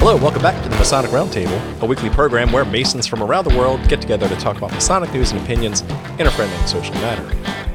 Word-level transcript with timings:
Hello, 0.00 0.16
welcome 0.16 0.40
back 0.40 0.60
to 0.62 0.68
the 0.70 0.76
Masonic 0.76 1.10
Roundtable, 1.10 1.82
a 1.82 1.84
weekly 1.84 2.08
program 2.08 2.50
where 2.52 2.64
Masons 2.64 3.06
from 3.06 3.22
around 3.22 3.44
the 3.44 3.54
world 3.54 3.86
get 3.86 4.00
together 4.00 4.26
to 4.30 4.36
talk 4.36 4.56
about 4.56 4.72
Masonic 4.72 5.12
news 5.12 5.30
and 5.30 5.42
opinions 5.42 5.82
in 6.18 6.26
a 6.26 6.30
friendly 6.30 6.56
and 6.56 6.66
social 6.66 6.94
manner. 6.94 7.30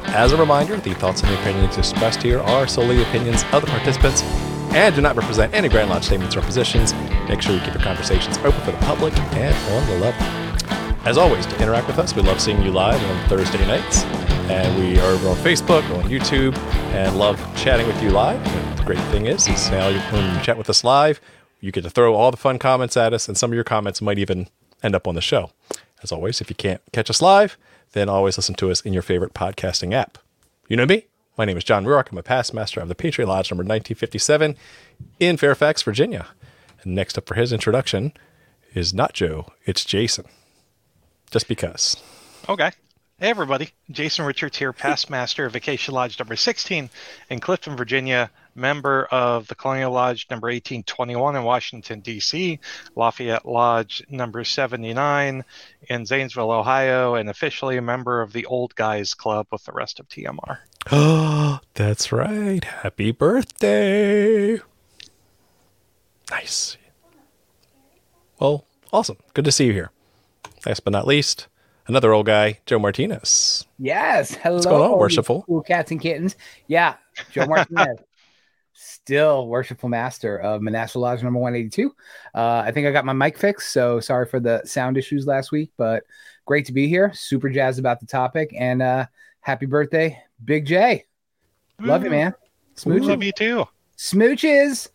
As 0.05 0.31
a 0.31 0.37
reminder, 0.37 0.75
the 0.77 0.95
thoughts 0.95 1.21
and 1.21 1.31
opinions 1.35 1.77
expressed 1.77 2.23
here 2.23 2.39
are 2.39 2.65
solely 2.67 2.95
the 2.95 3.03
opinions 3.03 3.43
of 3.53 3.61
the 3.61 3.67
participants 3.67 4.23
and 4.73 4.95
do 4.95 5.01
not 5.01 5.15
represent 5.15 5.53
any 5.53 5.69
Grand 5.69 5.91
Lodge 5.91 6.05
statements 6.05 6.35
or 6.35 6.41
positions. 6.41 6.95
Make 7.29 7.43
sure 7.43 7.53
you 7.53 7.61
keep 7.61 7.75
your 7.75 7.83
conversations 7.83 8.39
open 8.39 8.59
for 8.61 8.71
the 8.71 8.77
public 8.79 9.15
and 9.35 9.55
on 9.75 9.87
the 9.87 9.99
level. 9.99 10.45
As 11.07 11.19
always, 11.19 11.45
to 11.45 11.61
interact 11.61 11.85
with 11.85 11.99
us, 11.99 12.15
we 12.15 12.23
love 12.23 12.41
seeing 12.41 12.59
you 12.63 12.71
live 12.71 12.99
on 13.03 13.29
Thursday 13.29 13.63
nights. 13.67 14.03
And 14.49 14.79
we 14.79 14.99
are 14.99 15.11
over 15.11 15.29
on 15.29 15.35
Facebook, 15.37 15.83
on 15.95 16.09
YouTube, 16.09 16.57
and 16.95 17.19
love 17.19 17.39
chatting 17.55 17.85
with 17.85 18.01
you 18.01 18.09
live. 18.09 18.43
And 18.43 18.79
the 18.79 18.83
great 18.83 18.99
thing 19.11 19.27
is, 19.27 19.47
is 19.47 19.69
now 19.69 19.89
you, 19.89 19.99
can 19.99 20.43
chat 20.43 20.57
with 20.57 20.71
us 20.71 20.83
live, 20.83 21.21
you 21.59 21.71
get 21.71 21.83
to 21.83 21.89
throw 21.89 22.15
all 22.15 22.31
the 22.31 22.37
fun 22.37 22.59
comments 22.59 22.97
at 22.97 23.13
us, 23.13 23.27
and 23.27 23.37
some 23.37 23.51
of 23.51 23.55
your 23.55 23.63
comments 23.63 24.01
might 24.01 24.19
even 24.19 24.47
end 24.83 24.95
up 24.95 25.07
on 25.07 25.15
the 25.15 25.21
show. 25.21 25.51
As 26.03 26.11
always, 26.11 26.41
if 26.41 26.49
you 26.49 26.55
can't 26.55 26.81
catch 26.91 27.09
us 27.09 27.21
live, 27.21 27.57
then 27.93 28.09
always 28.09 28.37
listen 28.37 28.55
to 28.55 28.69
us 28.69 28.81
in 28.81 28.93
your 28.93 29.01
favorite 29.01 29.33
podcasting 29.33 29.93
app. 29.93 30.17
You 30.67 30.77
know 30.77 30.85
me? 30.85 31.07
My 31.37 31.45
name 31.45 31.57
is 31.57 31.63
John 31.63 31.85
Ruark. 31.85 32.11
I'm 32.11 32.17
a 32.17 32.23
past 32.23 32.53
master 32.53 32.79
of 32.79 32.87
the 32.87 32.95
Patriot 32.95 33.27
Lodge 33.27 33.51
number 33.51 33.63
1957 33.63 34.55
in 35.19 35.37
Fairfax, 35.37 35.81
Virginia. 35.81 36.27
And 36.83 36.95
next 36.95 37.17
up 37.17 37.27
for 37.27 37.35
his 37.35 37.51
introduction 37.51 38.13
is 38.73 38.93
not 38.93 39.13
Joe, 39.13 39.51
it's 39.65 39.83
Jason. 39.83 40.25
Just 41.31 41.47
because. 41.47 41.97
Okay. 42.47 42.71
Hey, 43.17 43.29
everybody. 43.29 43.69
Jason 43.89 44.25
Richards 44.25 44.57
here, 44.57 44.73
past 44.73 45.09
master 45.09 45.45
of 45.45 45.55
Acacia 45.55 45.91
Lodge 45.91 46.19
number 46.19 46.35
16 46.35 46.89
in 47.29 47.39
Clifton, 47.39 47.75
Virginia, 47.75 48.29
member 48.55 49.05
of 49.05 49.47
the 49.47 49.55
Colonial 49.55 49.91
Lodge 49.91 50.27
number 50.29 50.47
1821 50.47 51.35
in 51.35 51.43
Washington, 51.43 51.99
D.C., 51.99 52.59
Lafayette 52.95 53.45
Lodge 53.45 54.03
number 54.09 54.43
79 54.43 55.43
in 55.89 56.05
Zanesville, 56.05 56.51
Ohio, 56.51 57.15
and 57.15 57.29
officially 57.29 57.77
a 57.77 57.81
member 57.81 58.21
of 58.21 58.33
the 58.33 58.45
Old 58.45 58.75
Guys 58.75 59.13
Club 59.13 59.47
with 59.51 59.63
the 59.65 59.71
rest 59.71 59.99
of 59.99 60.07
TMR. 60.07 60.59
Oh, 60.91 61.59
that's 61.73 62.11
right. 62.11 62.63
Happy 62.63 63.11
birthday. 63.11 64.59
Nice. 66.31 66.77
Well, 68.39 68.65
awesome. 68.91 69.17
Good 69.33 69.45
to 69.45 69.51
see 69.51 69.67
you 69.67 69.73
here. 69.73 69.91
Last 70.65 70.83
but 70.83 70.91
not 70.91 71.05
least, 71.05 71.47
another 71.87 72.11
old 72.11 72.25
guy, 72.25 72.59
Joe 72.65 72.79
Martinez. 72.79 73.65
Yes. 73.77 74.33
Hello. 74.35 74.55
What's 74.55 74.65
going 74.65 74.91
on, 74.91 74.97
worshipful? 74.99 75.43
Cool 75.43 75.61
cats 75.61 75.91
and 75.91 76.01
kittens. 76.01 76.35
Yeah. 76.67 76.95
Joe 77.31 77.45
Martinez. 77.45 77.99
Still 79.05 79.47
worshipful 79.47 79.87
master 79.87 80.39
of 80.39 80.63
Manasseh 80.63 80.97
Lodge 80.97 81.21
number 81.21 81.39
182. 81.39 81.93
Uh, 82.33 82.63
I 82.65 82.71
think 82.71 82.87
I 82.87 82.91
got 82.91 83.05
my 83.05 83.13
mic 83.13 83.37
fixed, 83.37 83.71
so 83.71 83.99
sorry 83.99 84.25
for 84.25 84.39
the 84.39 84.63
sound 84.65 84.97
issues 84.97 85.27
last 85.27 85.51
week, 85.51 85.69
but 85.77 86.05
great 86.45 86.65
to 86.65 86.73
be 86.73 86.87
here. 86.87 87.13
Super 87.13 87.47
jazzed 87.47 87.77
about 87.77 87.99
the 87.99 88.07
topic. 88.07 88.51
And 88.57 88.81
uh, 88.81 89.05
happy 89.41 89.67
birthday, 89.67 90.19
Big 90.43 90.65
J. 90.65 91.05
Love 91.79 92.03
you, 92.03 92.09
man. 92.09 92.33
Smooches. 92.75 93.05
Love 93.05 93.21
you 93.21 93.31
too. 93.31 93.67
Smooches. 93.95 94.89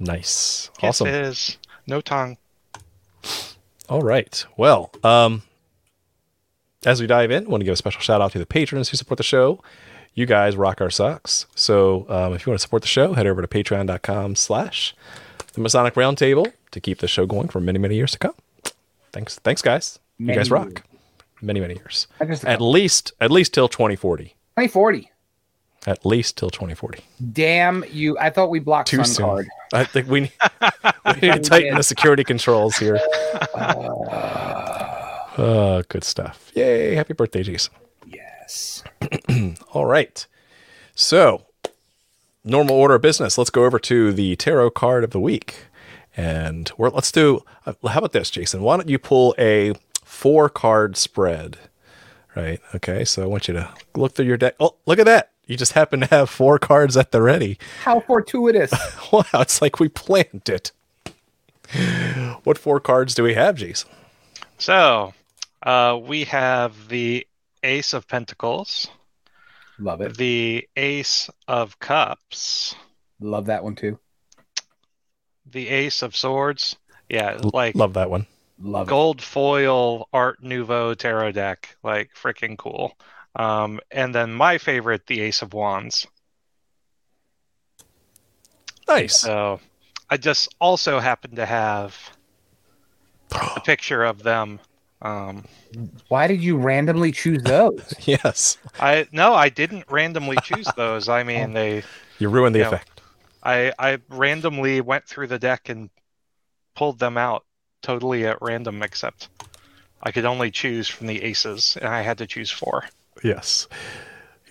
Nice. 0.00 0.68
Awesome. 0.82 1.06
Kisses. 1.06 1.56
No 1.86 2.02
tongue. 2.02 2.36
All 3.88 4.02
right. 4.02 4.44
Well, 4.58 4.90
um, 5.02 5.44
as 6.84 7.00
we 7.00 7.06
dive 7.06 7.30
in, 7.30 7.46
I 7.46 7.48
want 7.48 7.62
to 7.62 7.64
give 7.64 7.72
a 7.72 7.76
special 7.76 8.02
shout 8.02 8.20
out 8.20 8.32
to 8.32 8.38
the 8.38 8.44
patrons 8.44 8.90
who 8.90 8.98
support 8.98 9.16
the 9.16 9.24
show. 9.24 9.62
You 10.14 10.26
guys 10.26 10.56
rock 10.56 10.80
our 10.80 10.90
socks. 10.90 11.46
So 11.56 12.06
um, 12.08 12.34
if 12.34 12.46
you 12.46 12.50
want 12.50 12.60
to 12.60 12.62
support 12.62 12.82
the 12.82 12.88
show, 12.88 13.14
head 13.14 13.26
over 13.26 13.42
to 13.42 13.48
patreon.com 13.48 14.36
slash 14.36 14.94
the 15.54 15.60
Masonic 15.60 15.94
Roundtable 15.94 16.52
to 16.70 16.80
keep 16.80 16.98
the 16.98 17.08
show 17.08 17.26
going 17.26 17.48
for 17.48 17.60
many, 17.60 17.78
many 17.78 17.96
years 17.96 18.12
to 18.12 18.18
come. 18.18 18.34
Thanks. 19.12 19.38
Thanks, 19.40 19.60
guys. 19.62 19.98
You 20.18 20.26
Many 20.26 20.36
guys 20.38 20.50
rock. 20.50 20.82
Many, 21.42 21.60
many 21.60 21.74
years. 21.74 22.06
At 22.20 22.60
least, 22.60 23.12
at 23.20 23.30
least 23.30 23.52
till 23.54 23.68
2040. 23.68 24.24
2040. 24.56 25.10
At 25.86 26.06
least 26.06 26.38
till 26.38 26.48
2040. 26.48 27.04
Damn 27.32 27.84
you. 27.90 28.16
I 28.18 28.30
thought 28.30 28.50
we 28.50 28.58
blocked 28.58 28.88
Too 28.88 29.04
soon. 29.04 29.26
Card. 29.26 29.48
I 29.72 29.84
think 29.84 30.08
we, 30.08 30.20
need, 30.22 30.32
we 31.06 31.12
need 31.28 31.32
to 31.34 31.40
tighten 31.40 31.74
the 31.76 31.82
security 31.82 32.24
controls 32.24 32.76
here. 32.76 32.98
Uh, 35.36 35.82
good 35.88 36.04
stuff. 36.04 36.52
Yay. 36.54 36.94
Happy 36.94 37.12
birthday, 37.12 37.42
Jason. 37.42 37.74
Yes. 38.44 38.84
All 39.72 39.86
right. 39.86 40.26
So, 40.94 41.46
normal 42.44 42.76
order 42.76 42.96
of 42.96 43.02
business. 43.02 43.38
Let's 43.38 43.48
go 43.48 43.64
over 43.64 43.78
to 43.78 44.12
the 44.12 44.36
tarot 44.36 44.70
card 44.70 45.02
of 45.02 45.10
the 45.10 45.20
week. 45.20 45.64
And 46.14 46.70
we're, 46.76 46.90
let's 46.90 47.10
do, 47.10 47.42
uh, 47.64 47.72
how 47.88 47.98
about 48.00 48.12
this, 48.12 48.30
Jason? 48.30 48.60
Why 48.60 48.76
don't 48.76 48.88
you 48.88 48.98
pull 48.98 49.34
a 49.38 49.72
four 50.04 50.50
card 50.50 50.98
spread? 50.98 51.56
Right. 52.36 52.60
Okay. 52.74 53.04
So 53.06 53.22
I 53.22 53.26
want 53.26 53.48
you 53.48 53.54
to 53.54 53.70
look 53.94 54.14
through 54.14 54.26
your 54.26 54.36
deck. 54.36 54.56
Oh, 54.60 54.74
look 54.84 54.98
at 54.98 55.06
that. 55.06 55.30
You 55.46 55.56
just 55.56 55.72
happen 55.72 56.00
to 56.00 56.06
have 56.06 56.28
four 56.28 56.58
cards 56.58 56.96
at 56.98 57.12
the 57.12 57.22
ready. 57.22 57.58
How 57.82 58.00
fortuitous. 58.00 58.72
Wow. 59.12 59.24
It's 59.34 59.62
like 59.62 59.80
we 59.80 59.88
planned 59.88 60.48
it. 60.48 60.72
What 62.42 62.58
four 62.58 62.78
cards 62.80 63.14
do 63.14 63.22
we 63.22 63.34
have, 63.34 63.54
Jason? 63.56 63.88
So, 64.58 65.14
uh, 65.62 65.98
we 66.02 66.24
have 66.24 66.88
the 66.88 67.26
Ace 67.64 67.92
of 67.94 68.06
Pentacles, 68.06 68.88
Love 69.78 70.00
it. 70.02 70.16
the 70.16 70.68
Ace 70.76 71.28
of 71.48 71.78
Cups, 71.78 72.74
Love 73.20 73.46
that 73.46 73.64
one 73.64 73.74
too. 73.74 73.98
the 75.50 75.68
Ace 75.68 76.02
of 76.02 76.14
Swords. 76.16 76.76
Yeah, 77.08 77.38
like 77.52 77.74
Love 77.74 77.94
that 77.94 78.10
one. 78.10 78.26
Love 78.60 78.86
it. 78.86 78.90
gold 78.90 79.20
foil 79.20 80.08
Art 80.12 80.42
Nouveau 80.42 80.94
tarot 80.94 81.32
deck, 81.32 81.76
like 81.82 82.10
freaking 82.14 82.56
cool. 82.56 82.96
Um, 83.36 83.80
and 83.90 84.14
then 84.14 84.32
my 84.32 84.58
favorite, 84.58 85.06
the 85.06 85.20
Ace 85.22 85.42
of 85.42 85.52
Wands. 85.54 86.06
Nice. 88.86 89.18
So 89.18 89.60
I 90.10 90.16
just 90.16 90.54
also 90.60 91.00
happen 91.00 91.36
to 91.36 91.46
have 91.46 91.96
a 93.56 93.60
picture 93.64 94.04
of 94.04 94.22
them. 94.22 94.60
Um, 95.04 95.44
Why 96.08 96.26
did 96.26 96.42
you 96.42 96.56
randomly 96.56 97.12
choose 97.12 97.42
those? 97.42 97.94
yes. 98.06 98.58
I 98.80 99.06
no, 99.12 99.34
I 99.34 99.48
didn't 99.50 99.84
randomly 99.90 100.38
choose 100.42 100.66
those. 100.76 101.08
I 101.08 101.22
mean, 101.22 101.52
they 101.52 101.82
You 102.18 102.28
ruined 102.30 102.54
the 102.54 102.60
Yeah. 102.60 102.68
effect. 102.68 103.00
I 103.42 103.72
I 103.78 103.98
randomly 104.08 104.80
went 104.80 105.04
through 105.06 105.26
the 105.28 105.38
deck 105.38 105.68
and 105.68 105.90
pulled 106.74 106.98
them 106.98 107.18
out 107.18 107.44
totally 107.82 108.26
at 108.26 108.38
random, 108.40 108.82
except 108.82 109.28
I 110.02 110.10
could 110.10 110.24
only 110.24 110.50
choose 110.50 110.88
from 110.88 111.06
the 111.06 111.22
aces, 111.22 111.76
and 111.80 111.88
I 111.88 112.00
had 112.02 112.18
to 112.18 112.26
choose 112.26 112.50
four. 112.50 112.84
Yes. 113.22 113.68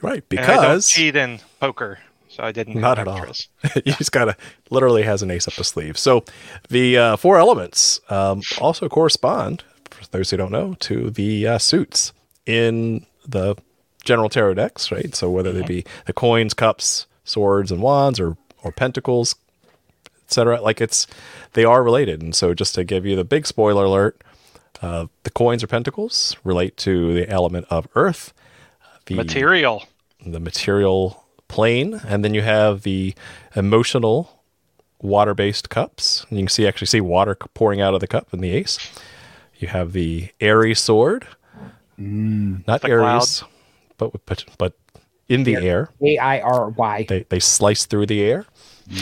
Right. 0.02 0.24
And 0.32 0.40
I 0.42 0.48
don't 0.48 0.62
Because 0.62 0.90
cheat 0.90 1.16
in 1.16 1.40
poker, 1.60 2.00
so 2.28 2.44
I 2.44 2.52
didn't. 2.52 2.80
Not 2.80 2.98
have 3.00 3.08
at 3.08 3.12
all. 3.12 3.18
extras. 3.18 3.48
you 3.86 3.94
just 3.94 4.12
gotta 4.12 4.36
literally 4.70 5.04
has 5.04 5.24
an 5.24 5.32
ace 5.32 5.48
up 5.48 5.56
the 5.56 5.64
sleeve. 5.64 5.98
So 5.98 6.24
the 6.70 6.98
uh, 6.98 7.16
four 7.18 7.38
elements 7.40 8.00
um, 8.10 8.42
also 8.60 8.88
correspond, 8.90 9.64
for 10.04 10.10
those 10.12 10.30
who 10.30 10.38
don't 10.38 10.52
know, 10.52 10.76
to 10.82 11.10
the 11.10 11.48
uh, 11.48 11.58
suits 11.58 12.14
in 12.46 13.06
the 13.28 13.56
general 14.04 14.30
tarot 14.30 14.56
decks, 14.56 14.92
right? 14.92 15.16
So 15.16 15.30
whether 15.30 15.52
they 15.52 15.64
be 15.64 15.86
the 16.06 16.14
coins, 16.14 16.54
cups, 16.54 17.08
swords, 17.24 17.72
and 17.72 17.82
wands, 17.82 18.20
or 18.20 18.38
or 18.64 18.72
pentacles, 18.72 19.36
etc. 20.26 20.62
Like 20.62 20.82
it's 20.82 21.08
they 21.54 21.66
are 21.66 21.84
related. 21.84 22.22
And 22.22 22.36
so 22.36 22.54
just 22.54 22.76
to 22.76 22.84
give 22.84 23.06
you 23.06 23.16
the 23.16 23.24
big 23.24 23.46
spoiler 23.48 23.86
alert, 23.86 24.22
uh, 24.82 25.08
the 25.24 25.30
coins 25.30 25.64
or 25.64 25.68
pentacles 25.68 26.36
relate 26.44 26.78
to 26.78 27.14
the 27.14 27.30
element 27.30 27.66
of 27.70 27.88
earth. 27.96 28.34
The 29.06 29.16
Material. 29.16 29.84
the 30.26 30.40
material 30.40 31.26
plane, 31.50 32.00
and 32.08 32.24
then 32.24 32.34
you 32.34 32.42
have 32.42 32.84
the 32.84 33.14
emotional 33.56 34.42
water-based 35.02 35.70
cups. 35.70 36.26
And 36.30 36.40
you 36.40 36.46
can 36.46 36.50
see 36.50 36.66
actually 36.66 36.88
see 36.88 37.02
water 37.02 37.36
pouring 37.54 37.82
out 37.82 37.94
of 37.94 38.00
the 38.00 38.08
cup 38.08 38.34
in 38.34 38.40
the 38.40 38.52
ace. 38.52 38.80
You 39.64 39.70
have 39.70 39.94
the 39.94 40.28
airy 40.42 40.76
sword, 40.76 41.26
not 41.98 42.82
The 42.82 42.90
Aries, 42.90 43.46
but 43.98 44.12
but 44.26 44.44
but 44.58 44.74
in 45.30 45.44
the 45.44 45.56
air. 45.56 45.88
A 46.02 46.18
I 46.18 46.42
R 46.42 46.68
Y. 46.68 47.06
They 47.08 47.24
they 47.30 47.40
slice 47.40 47.86
through 47.86 48.08
the 48.08 48.22
air, 48.22 48.46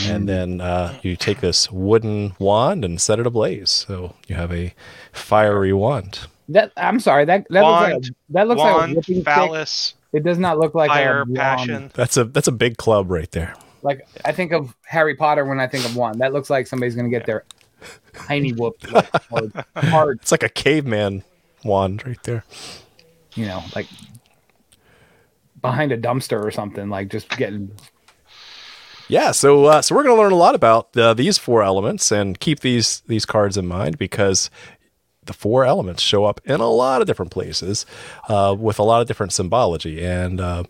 and 0.05 0.29
then 0.29 0.61
uh, 0.61 0.99
you 1.01 1.15
take 1.15 1.39
this 1.39 1.71
wooden 1.71 2.35
wand 2.37 2.85
and 2.85 3.01
set 3.01 3.19
it 3.19 3.25
ablaze. 3.25 3.71
So 3.71 4.13
you 4.27 4.35
have 4.35 4.53
a 4.53 4.75
fiery 5.11 5.73
wand. 5.73 6.27
That 6.49 6.71
I'm 6.77 6.99
sorry. 6.99 7.25
That 7.25 7.47
that 7.49 7.63
Wand, 7.63 7.93
looks 7.95 8.05
like 8.05 8.11
a, 8.11 8.33
that 8.33 8.47
looks 8.47 8.59
like 8.59 8.71
a 8.71 8.77
Wand, 8.77 8.95
whipping 8.97 9.21
stick. 9.21 9.97
It 10.13 10.23
does 10.23 10.37
not 10.37 10.59
look 10.59 10.75
like 10.75 10.91
fire, 10.91 11.21
a 11.21 11.25
wand. 11.25 11.35
passion. 11.35 11.91
That's 11.95 12.17
a 12.17 12.25
that's 12.25 12.47
a 12.47 12.51
big 12.51 12.77
club 12.77 13.09
right 13.09 13.31
there. 13.31 13.55
Like 13.81 14.07
I 14.23 14.31
think 14.31 14.51
of 14.51 14.75
Harry 14.85 15.15
Potter 15.15 15.43
when 15.43 15.59
I 15.59 15.65
think 15.65 15.85
of 15.85 15.95
wand. 15.95 16.21
That 16.21 16.33
looks 16.33 16.51
like 16.51 16.67
somebody's 16.67 16.95
gonna 16.95 17.09
get 17.09 17.25
their 17.25 17.45
tiny 18.13 18.51
whooped 18.51 18.91
like, 18.91 19.09
hard, 19.29 19.65
hard, 19.75 20.19
It's 20.21 20.31
like 20.31 20.43
a 20.43 20.49
caveman 20.49 21.23
wand 21.63 22.05
right 22.05 22.21
there. 22.23 22.43
you 23.35 23.45
know, 23.45 23.63
like 23.75 23.87
behind 25.61 25.91
a 25.91 25.97
dumpster 25.97 26.43
or 26.43 26.51
something. 26.51 26.89
Like 26.89 27.09
just 27.09 27.29
getting 27.37 27.71
Yeah, 29.07 29.31
so 29.31 29.65
uh, 29.65 29.81
so 29.81 29.95
we're 29.95 30.03
going 30.03 30.15
to 30.15 30.21
learn 30.21 30.31
a 30.31 30.37
lot 30.37 30.55
about 30.55 30.95
uh, 30.97 31.13
these 31.13 31.37
four 31.37 31.63
elements 31.63 32.11
and 32.11 32.39
keep 32.39 32.61
these 32.61 33.01
these 33.07 33.25
cards 33.25 33.57
in 33.57 33.67
mind 33.67 33.97
because 33.97 34.49
the 35.25 35.33
four 35.33 35.65
elements 35.65 36.01
show 36.01 36.25
up 36.25 36.41
in 36.45 36.59
a 36.59 36.69
lot 36.69 36.99
of 37.01 37.07
different 37.07 37.31
places 37.31 37.85
uh, 38.27 38.55
with 38.57 38.79
a 38.79 38.83
lot 38.83 39.01
of 39.01 39.07
different 39.07 39.31
symbology. 39.31 40.03
And 40.03 40.41
uh, 40.41 40.63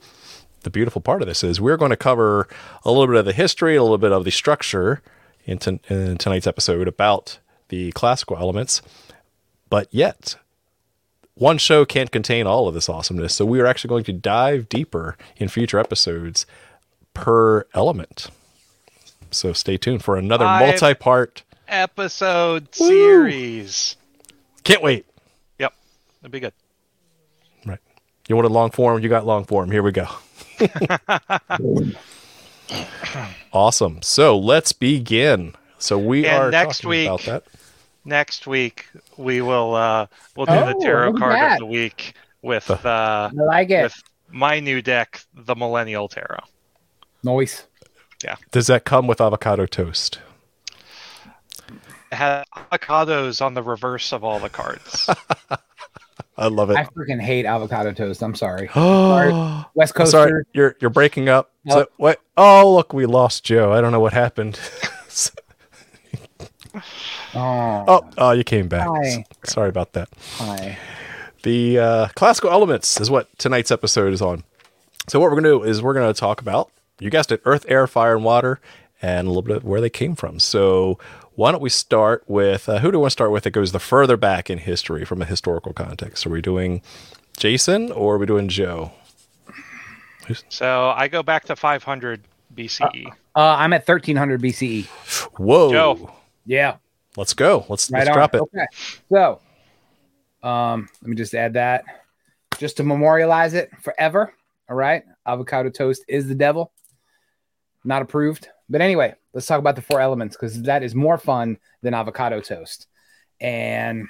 the 0.63 0.69
beautiful 0.69 1.01
part 1.01 1.21
of 1.21 1.27
this 1.27 1.43
is 1.43 1.61
we're 1.61 1.77
going 1.77 1.91
to 1.91 1.97
cover 1.97 2.47
a 2.83 2.91
little 2.91 3.07
bit 3.07 3.15
of 3.15 3.25
the 3.25 3.33
history, 3.33 3.75
a 3.75 3.81
little 3.81 3.97
bit 3.97 4.11
of 4.11 4.25
the 4.25 4.31
structure 4.31 5.01
in, 5.45 5.59
in 5.89 6.17
tonight's 6.17 6.47
episode 6.47 6.87
about 6.87 7.39
the 7.69 7.91
classical 7.93 8.37
elements, 8.37 8.81
but 9.69 9.87
yet 9.91 10.35
one 11.35 11.57
show 11.57 11.85
can't 11.85 12.11
contain 12.11 12.45
all 12.45 12.67
of 12.67 12.73
this 12.73 12.89
awesomeness. 12.89 13.33
So 13.33 13.45
we 13.45 13.59
are 13.59 13.65
actually 13.65 13.89
going 13.89 14.03
to 14.05 14.13
dive 14.13 14.69
deeper 14.69 15.17
in 15.37 15.47
future 15.47 15.79
episodes 15.79 16.45
per 17.13 17.65
element. 17.73 18.27
So 19.31 19.53
stay 19.53 19.77
tuned 19.77 20.03
for 20.03 20.17
another 20.17 20.45
multi-part. 20.45 21.43
Episode 21.67 22.67
Woo. 22.79 22.87
series. 22.87 23.95
Can't 24.63 24.83
wait. 24.83 25.05
Yep, 25.57 25.73
that'd 26.21 26.31
be 26.31 26.41
good. 26.41 26.53
Right. 27.65 27.79
You 28.27 28.35
wanted 28.35 28.51
long 28.51 28.71
form, 28.71 29.01
you 29.01 29.09
got 29.09 29.25
long 29.25 29.45
form. 29.45 29.71
Here 29.71 29.81
we 29.81 29.91
go. 29.91 30.07
awesome. 33.53 34.01
So 34.01 34.37
let's 34.37 34.71
begin. 34.73 35.53
So 35.77 35.97
we 35.97 36.25
And 36.27 36.43
are 36.43 36.51
next 36.51 36.77
talking 36.79 36.89
week- 36.89 37.07
about 37.07 37.21
that. 37.23 37.43
Next 38.03 38.47
week 38.47 38.87
we 39.17 39.41
will 39.41 39.75
uh 39.75 40.07
we'll 40.35 40.47
do 40.47 40.53
the 40.53 40.73
Oh, 40.75 40.81
tarot 40.81 41.13
card 41.13 41.35
that. 41.35 41.53
of 41.53 41.59
the 41.59 41.65
week 41.67 42.13
with 42.41 42.69
uh 42.71 43.29
I 43.31 43.43
like 43.43 43.69
it. 43.69 43.83
with 43.83 44.03
my 44.29 44.59
new 44.59 44.81
deck, 44.81 45.21
the 45.35 45.55
Millennial 45.55 46.07
Tarot. 46.07 46.39
Noise. 47.23 47.65
Yeah. 48.23 48.37
Does 48.51 48.67
that 48.67 48.85
come 48.85 49.05
with 49.05 49.21
avocado 49.21 49.65
toast? 49.67 50.19
It 52.11 52.15
has 52.15 52.43
avocados 52.55 53.41
on 53.45 53.53
the 53.53 53.61
reverse 53.63 54.11
of 54.13 54.23
all 54.23 54.39
the 54.39 54.49
cards. 54.49 55.07
I 56.41 56.47
love 56.47 56.71
it. 56.71 56.77
I 56.77 56.85
freaking 56.85 57.21
hate 57.21 57.45
avocado 57.45 57.93
toast. 57.93 58.21
I'm 58.21 58.35
sorry. 58.35 58.69
Oh, 58.75 59.65
West 59.75 59.93
I'm 59.97 60.07
sorry. 60.07 60.43
You're 60.53 60.75
you're 60.79 60.89
breaking 60.89 61.29
up. 61.29 61.51
So, 61.67 61.87
what? 61.97 62.19
Oh, 62.35 62.73
look, 62.73 62.93
we 62.93 63.05
lost 63.05 63.43
Joe. 63.43 63.71
I 63.71 63.81
don't 63.81 63.91
know 63.91 63.99
what 63.99 64.13
happened. 64.13 64.59
Oh, 67.33 67.85
oh, 67.87 68.09
oh, 68.17 68.31
you 68.31 68.43
came 68.43 68.67
back. 68.67 68.87
Hi. 68.87 69.25
Sorry 69.45 69.69
about 69.69 69.93
that. 69.93 70.09
hi. 70.35 70.77
The 71.43 71.79
uh, 71.79 72.07
classical 72.15 72.51
elements 72.51 72.99
is 72.99 73.09
what 73.09 73.27
tonight's 73.37 73.71
episode 73.71 74.13
is 74.13 74.21
on. 74.21 74.43
So 75.07 75.19
what 75.19 75.25
we're 75.25 75.41
going 75.41 75.43
to 75.43 75.49
do 75.49 75.63
is 75.63 75.81
we're 75.81 75.93
going 75.93 76.13
to 76.13 76.19
talk 76.19 76.41
about, 76.41 76.71
you 76.99 77.09
guessed 77.09 77.31
it, 77.31 77.41
earth, 77.45 77.65
air, 77.67 77.87
fire, 77.87 78.15
and 78.15 78.23
water, 78.23 78.59
and 79.01 79.27
a 79.27 79.29
little 79.29 79.41
bit 79.41 79.57
of 79.57 79.63
where 79.63 79.81
they 79.81 79.89
came 79.89 80.15
from. 80.15 80.39
So 80.39 80.99
why 81.35 81.51
don't 81.51 81.61
we 81.61 81.69
start 81.69 82.23
with, 82.27 82.67
uh, 82.67 82.79
who 82.79 82.91
do 82.91 82.97
we 82.97 83.01
want 83.01 83.11
to 83.11 83.13
start 83.13 83.31
with 83.31 83.43
that 83.43 83.51
goes 83.51 83.71
the 83.71 83.79
further 83.79 84.17
back 84.17 84.49
in 84.49 84.57
history 84.57 85.05
from 85.05 85.21
a 85.21 85.25
historical 85.25 85.73
context? 85.73 86.25
Are 86.25 86.29
we 86.29 86.41
doing 86.41 86.81
Jason 87.37 87.91
or 87.91 88.15
are 88.15 88.17
we 88.17 88.25
doing 88.25 88.49
Joe? 88.49 88.91
so 90.49 90.89
I 90.89 91.07
go 91.07 91.23
back 91.23 91.45
to 91.45 91.55
500 91.55 92.21
BCE. 92.55 93.07
Uh, 93.35 93.55
I'm 93.57 93.73
at 93.73 93.87
1300 93.87 94.41
BCE. 94.41 94.85
Whoa. 95.37 95.71
Joe. 95.71 96.13
Yeah. 96.45 96.77
Let's 97.17 97.33
go. 97.33 97.65
Let's, 97.69 97.89
Right 97.89 98.05
let's 98.05 98.15
drop 98.15 98.35
it. 98.35 98.41
Okay. 98.41 98.65
So, 99.09 99.39
um, 100.43 100.89
let 101.01 101.09
me 101.09 101.15
just 101.15 101.33
add 101.33 101.53
that 101.53 101.83
just 102.57 102.77
to 102.77 102.83
memorialize 102.83 103.53
it 103.53 103.71
forever. 103.81 104.33
All 104.69 104.75
right. 104.75 105.03
Avocado 105.25 105.69
toast 105.69 106.03
is 106.07 106.27
the 106.27 106.35
devil. 106.35 106.71
Not 107.83 108.01
approved. 108.01 108.49
But 108.71 108.81
anyway, 108.81 109.15
let's 109.33 109.45
talk 109.45 109.59
about 109.59 109.75
the 109.75 109.81
four 109.81 109.99
elements 109.99 110.35
because 110.35 110.61
that 110.63 110.81
is 110.81 110.95
more 110.95 111.17
fun 111.17 111.57
than 111.81 111.93
avocado 111.93 112.39
toast. 112.39 112.87
And 113.41 114.07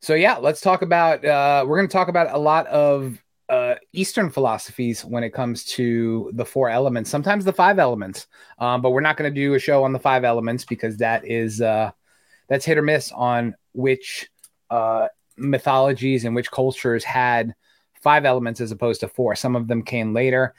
so, 0.00 0.14
yeah, 0.14 0.36
let's 0.36 0.60
talk 0.60 0.82
about, 0.82 1.24
uh, 1.24 1.64
we're 1.66 1.76
going 1.76 1.88
to 1.88 1.92
talk 1.92 2.08
about 2.08 2.32
a 2.32 2.38
lot 2.38 2.66
of 2.68 3.18
uh, 3.48 3.74
Eastern 3.92 4.30
philosophies 4.30 5.04
when 5.04 5.24
it 5.24 5.34
comes 5.34 5.64
to 5.64 6.30
the 6.34 6.44
four 6.44 6.70
elements, 6.70 7.10
sometimes 7.10 7.44
the 7.44 7.52
five 7.52 7.80
elements. 7.80 8.28
Um, 8.60 8.80
but 8.80 8.90
we're 8.90 9.00
not 9.00 9.16
going 9.16 9.32
to 9.32 9.34
do 9.34 9.54
a 9.54 9.58
show 9.58 9.82
on 9.82 9.92
the 9.92 9.98
five 9.98 10.22
elements 10.22 10.64
because 10.64 10.96
that 10.98 11.26
is 11.26 11.60
uh, 11.60 11.90
that's 12.48 12.64
hit 12.64 12.78
or 12.78 12.82
miss 12.82 13.10
on 13.10 13.56
which 13.72 14.30
uh, 14.70 15.08
mythologies 15.36 16.24
and 16.24 16.36
which 16.36 16.50
cultures 16.52 17.02
had 17.02 17.54
five 18.00 18.24
elements 18.24 18.60
as 18.60 18.70
opposed 18.70 19.00
to 19.00 19.08
four. 19.08 19.34
Some 19.34 19.56
of 19.56 19.66
them 19.66 19.82
came 19.82 20.14
later. 20.14 20.54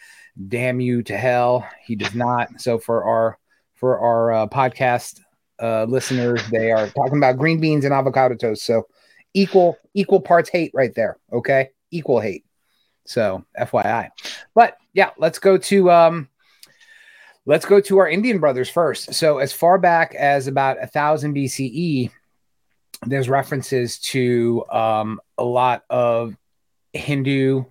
Damn 0.48 0.80
you 0.80 1.04
to 1.04 1.18
hell, 1.18 1.68
he 1.84 1.96
does 1.96 2.16
not. 2.16 2.62
So 2.62 2.80
for 2.80 3.04
our 3.04 3.38
for 3.76 4.00
our 4.00 4.32
uh, 4.32 4.48
podcast 4.48 5.20
uh, 5.62 5.86
listeners, 5.86 6.42
they 6.52 6.72
are 6.72 6.88
talking 6.88 7.18
about 7.18 7.38
green 7.38 7.60
beans 7.60 7.86
and 7.86 7.94
avocado 7.94 8.36
toast. 8.36 8.66
So 8.66 8.88
equal 9.34 9.78
equal 9.94 10.22
parts 10.22 10.50
hate 10.50 10.72
right 10.74 10.94
there. 10.96 11.18
Okay, 11.32 11.70
equal 11.92 12.20
hate. 12.20 12.46
So 13.06 13.44
FYI, 13.60 14.10
but 14.56 14.78
yeah, 14.94 15.10
let's 15.18 15.40
go 15.40 15.58
to 15.58 15.92
um, 15.92 16.30
let's 17.46 17.66
go 17.66 17.82
to 17.82 17.98
our 17.98 18.08
Indian 18.08 18.40
brothers 18.40 18.70
first. 18.70 19.14
So 19.14 19.40
as 19.40 19.52
far 19.52 19.78
back 19.78 20.16
as 20.16 20.48
about 20.48 20.82
a 20.82 20.88
thousand 20.88 21.36
BCE, 21.36 22.12
there's 23.06 23.30
references 23.30 24.00
to 24.00 24.64
um, 24.72 25.20
a 25.38 25.44
lot 25.44 25.84
of 25.90 26.38
Hindu 26.94 27.66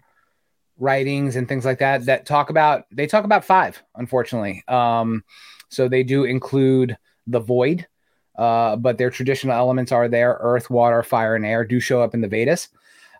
writings 0.80 1.36
and 1.36 1.46
things 1.46 1.64
like 1.64 1.78
that 1.78 2.06
that 2.06 2.26
talk 2.26 2.50
about 2.50 2.86
they 2.90 3.06
talk 3.06 3.24
about 3.24 3.44
five, 3.44 3.82
unfortunately. 3.94 4.64
Um, 4.66 5.22
so 5.68 5.88
they 5.88 6.02
do 6.02 6.24
include 6.24 6.96
the 7.26 7.38
void, 7.38 7.86
uh, 8.36 8.76
but 8.76 8.98
their 8.98 9.10
traditional 9.10 9.54
elements 9.54 9.92
are 9.92 10.08
there: 10.08 10.38
earth, 10.40 10.70
water, 10.70 11.02
fire, 11.02 11.36
and 11.36 11.46
air 11.46 11.64
do 11.64 11.78
show 11.78 12.02
up 12.02 12.14
in 12.14 12.20
the 12.20 12.28
Vedas. 12.28 12.68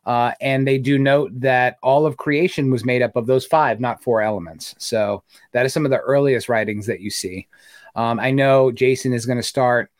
Uh, 0.06 0.32
and 0.40 0.66
they 0.66 0.78
do 0.78 0.98
note 0.98 1.30
that 1.38 1.76
all 1.82 2.06
of 2.06 2.16
creation 2.16 2.70
was 2.70 2.86
made 2.86 3.02
up 3.02 3.16
of 3.16 3.26
those 3.26 3.44
five, 3.44 3.80
not 3.80 4.02
four 4.02 4.22
elements. 4.22 4.74
So 4.78 5.22
that 5.52 5.66
is 5.66 5.74
some 5.74 5.84
of 5.84 5.90
the 5.90 5.98
earliest 5.98 6.48
writings 6.48 6.86
that 6.86 7.00
you 7.00 7.10
see. 7.10 7.46
Um, 7.94 8.18
I 8.18 8.30
know 8.30 8.72
Jason 8.72 9.12
is 9.12 9.26
going 9.26 9.38
to 9.38 9.42
start 9.42 9.90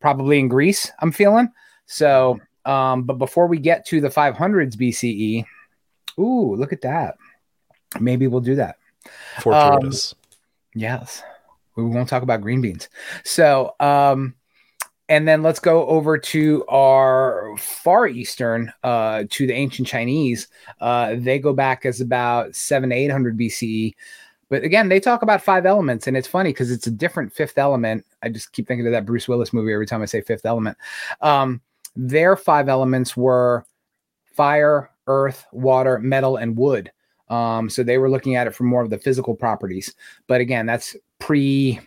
probably 0.00 0.38
in 0.38 0.48
Greece, 0.48 0.92
I'm 1.00 1.10
feeling. 1.10 1.48
So, 1.86 2.40
um, 2.64 3.02
but 3.02 3.18
before 3.18 3.48
we 3.48 3.58
get 3.58 3.84
to 3.86 4.00
the 4.00 4.08
500s 4.08 4.76
BCE, 4.76 5.44
ooh, 6.18 6.54
look 6.56 6.72
at 6.72 6.82
that. 6.82 7.16
Maybe 8.00 8.26
we'll 8.26 8.40
do 8.40 8.56
that. 8.56 8.76
Fortuitous. 9.40 10.14
Yes. 10.74 11.22
We 11.76 11.84
won't 11.84 12.08
talk 12.08 12.22
about 12.22 12.42
green 12.42 12.60
beans. 12.60 12.88
So, 13.24 13.74
um, 13.80 14.34
and 15.08 15.26
then 15.26 15.42
let's 15.42 15.58
go 15.58 15.86
over 15.86 16.16
to 16.16 16.64
our 16.68 17.54
far 17.58 18.06
eastern, 18.06 18.72
uh, 18.82 19.24
to 19.30 19.46
the 19.46 19.52
ancient 19.52 19.88
Chinese. 19.88 20.48
Uh, 20.80 21.16
they 21.18 21.38
go 21.38 21.52
back 21.52 21.84
as 21.84 22.00
about 22.00 22.54
seven 22.54 22.92
eight 22.92 23.10
hundred 23.10 23.38
BCE. 23.38 23.94
But 24.48 24.64
again, 24.64 24.88
they 24.88 25.00
talk 25.00 25.22
about 25.22 25.42
five 25.42 25.64
elements, 25.64 26.06
and 26.06 26.16
it's 26.16 26.28
funny 26.28 26.50
because 26.50 26.70
it's 26.70 26.86
a 26.86 26.90
different 26.90 27.32
fifth 27.32 27.56
element. 27.56 28.04
I 28.22 28.28
just 28.28 28.52
keep 28.52 28.68
thinking 28.68 28.86
of 28.86 28.92
that 28.92 29.06
Bruce 29.06 29.26
Willis 29.26 29.52
movie 29.52 29.72
every 29.72 29.86
time 29.86 30.02
I 30.02 30.06
say 30.06 30.20
fifth 30.20 30.44
element. 30.44 30.76
Um, 31.22 31.62
their 31.96 32.36
five 32.36 32.68
elements 32.68 33.16
were 33.16 33.64
fire, 34.34 34.90
earth, 35.06 35.46
water, 35.52 35.98
metal, 35.98 36.36
and 36.36 36.56
wood. 36.56 36.90
Um, 37.28 37.70
so 37.70 37.82
they 37.82 37.98
were 37.98 38.10
looking 38.10 38.36
at 38.36 38.46
it 38.46 38.54
for 38.54 38.64
more 38.64 38.82
of 38.82 38.90
the 38.90 38.98
physical 38.98 39.34
properties. 39.34 39.94
But 40.26 40.40
again, 40.40 40.66
that's 40.66 40.96
pre 41.18 41.80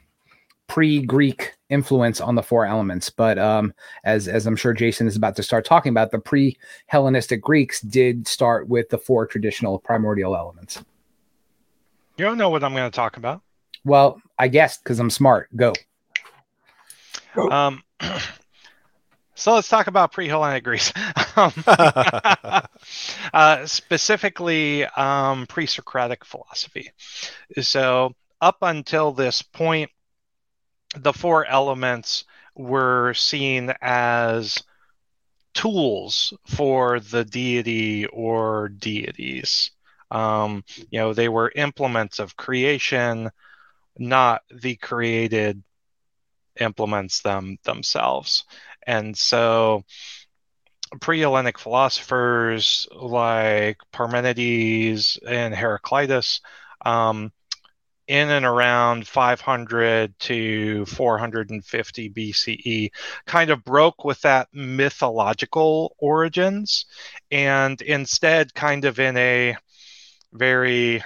pre 0.68 1.02
Greek 1.02 1.54
influence 1.70 2.20
on 2.22 2.36
the 2.36 2.44
four 2.44 2.66
elements. 2.66 3.10
But 3.10 3.38
um, 3.38 3.74
as 4.04 4.28
as 4.28 4.48
I'm 4.48 4.56
sure 4.56 4.74
Jason 4.74 5.08
is 5.08 5.16
about 5.16 5.36
to 5.36 5.44
start 5.44 5.66
talking 5.66 5.92
about, 5.92 6.12
the 6.12 6.20
pre 6.20 6.58
Hellenistic 6.88 7.42
Greeks 7.42 7.82
did 7.82 8.28
start 8.28 8.68
with 8.68 8.90
the 8.90 8.98
four 8.98 9.28
traditional 9.28 9.80
primordial 9.80 10.36
elements. 10.36 10.84
You 12.18 12.26
don't 12.26 12.38
know 12.38 12.50
what 12.50 12.64
I'm 12.64 12.74
going 12.74 12.90
to 12.90 12.96
talk 12.96 13.18
about. 13.18 13.42
Well, 13.84 14.22
I 14.40 14.48
guessed 14.48 14.84
because 14.84 15.00
I'm 15.00 15.10
smart. 15.10 15.56
Go. 15.56 15.74
Um, 17.38 17.84
so 19.36 19.54
let's 19.54 19.70
talk 19.70 19.88
about 19.88 20.12
pre-Hellenic 20.12 20.63
Greece, 20.63 20.92
um, 21.36 21.54
uh, 23.34 23.65
specifically 23.65 24.86
um, 24.86 25.46
pre-Socratic 25.48 26.25
philosophy. 26.25 26.92
So 27.62 28.13
up 28.42 28.58
until 28.62 29.12
this 29.12 29.42
point, 29.42 29.92
the 30.98 31.13
four 31.13 31.46
elements 31.46 32.25
were 32.56 33.13
seen 33.13 33.74
as 33.82 34.58
tools 35.54 36.34
for 36.48 37.00
the 37.00 37.25
deity 37.25 38.06
or 38.08 38.70
deities. 38.70 39.72
Um, 40.12 40.63
you 40.89 41.00
know, 41.00 41.13
they 41.13 41.30
were 41.30 41.51
implements 41.56 42.20
of 42.20 42.38
creation, 42.38 43.32
not 43.98 44.44
the 44.54 44.75
created 44.75 45.63
implements 46.60 47.22
them 47.22 47.58
themselves. 47.63 48.46
And 48.86 49.18
so 49.18 49.84
pre-Hellenic 51.01 51.58
philosophers 51.60 52.88
like 52.96 53.77
Parmenides 53.92 55.18
and 55.27 55.54
Heraclitus 55.54 56.42
um, 56.86 57.32
in 58.08 58.30
and 58.30 58.46
around 58.46 59.08
500 59.08 60.18
to 60.20 60.86
450 60.86 62.10
BCE, 62.12 62.89
kind 63.25 63.50
of 63.50 63.63
broke 63.63 64.06
with 64.06 64.22
that 64.22 64.48
mythological 64.54 65.96
origins 65.98 66.86
and 67.32 67.82
instead 67.82 68.54
kind 68.54 68.86
of 68.86 69.00
in 69.00 69.18
a 69.18 69.56
very 70.34 71.04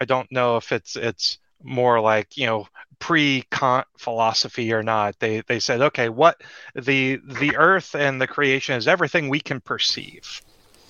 I 0.00 0.04
don't 0.04 0.30
know 0.32 0.56
if 0.56 0.72
it's 0.72 0.96
it's 0.96 1.38
more 1.62 2.00
like 2.00 2.36
you 2.36 2.46
know 2.46 2.66
pre 3.02 3.42
Kant 3.50 3.84
philosophy 3.98 4.72
or 4.72 4.84
not. 4.84 5.18
They 5.18 5.40
they 5.40 5.58
said, 5.58 5.80
okay, 5.80 6.08
what 6.08 6.40
the 6.76 7.16
the 7.24 7.56
Earth 7.56 7.96
and 7.96 8.20
the 8.20 8.28
creation 8.28 8.76
is 8.76 8.86
everything 8.86 9.28
we 9.28 9.40
can 9.40 9.60
perceive, 9.60 10.40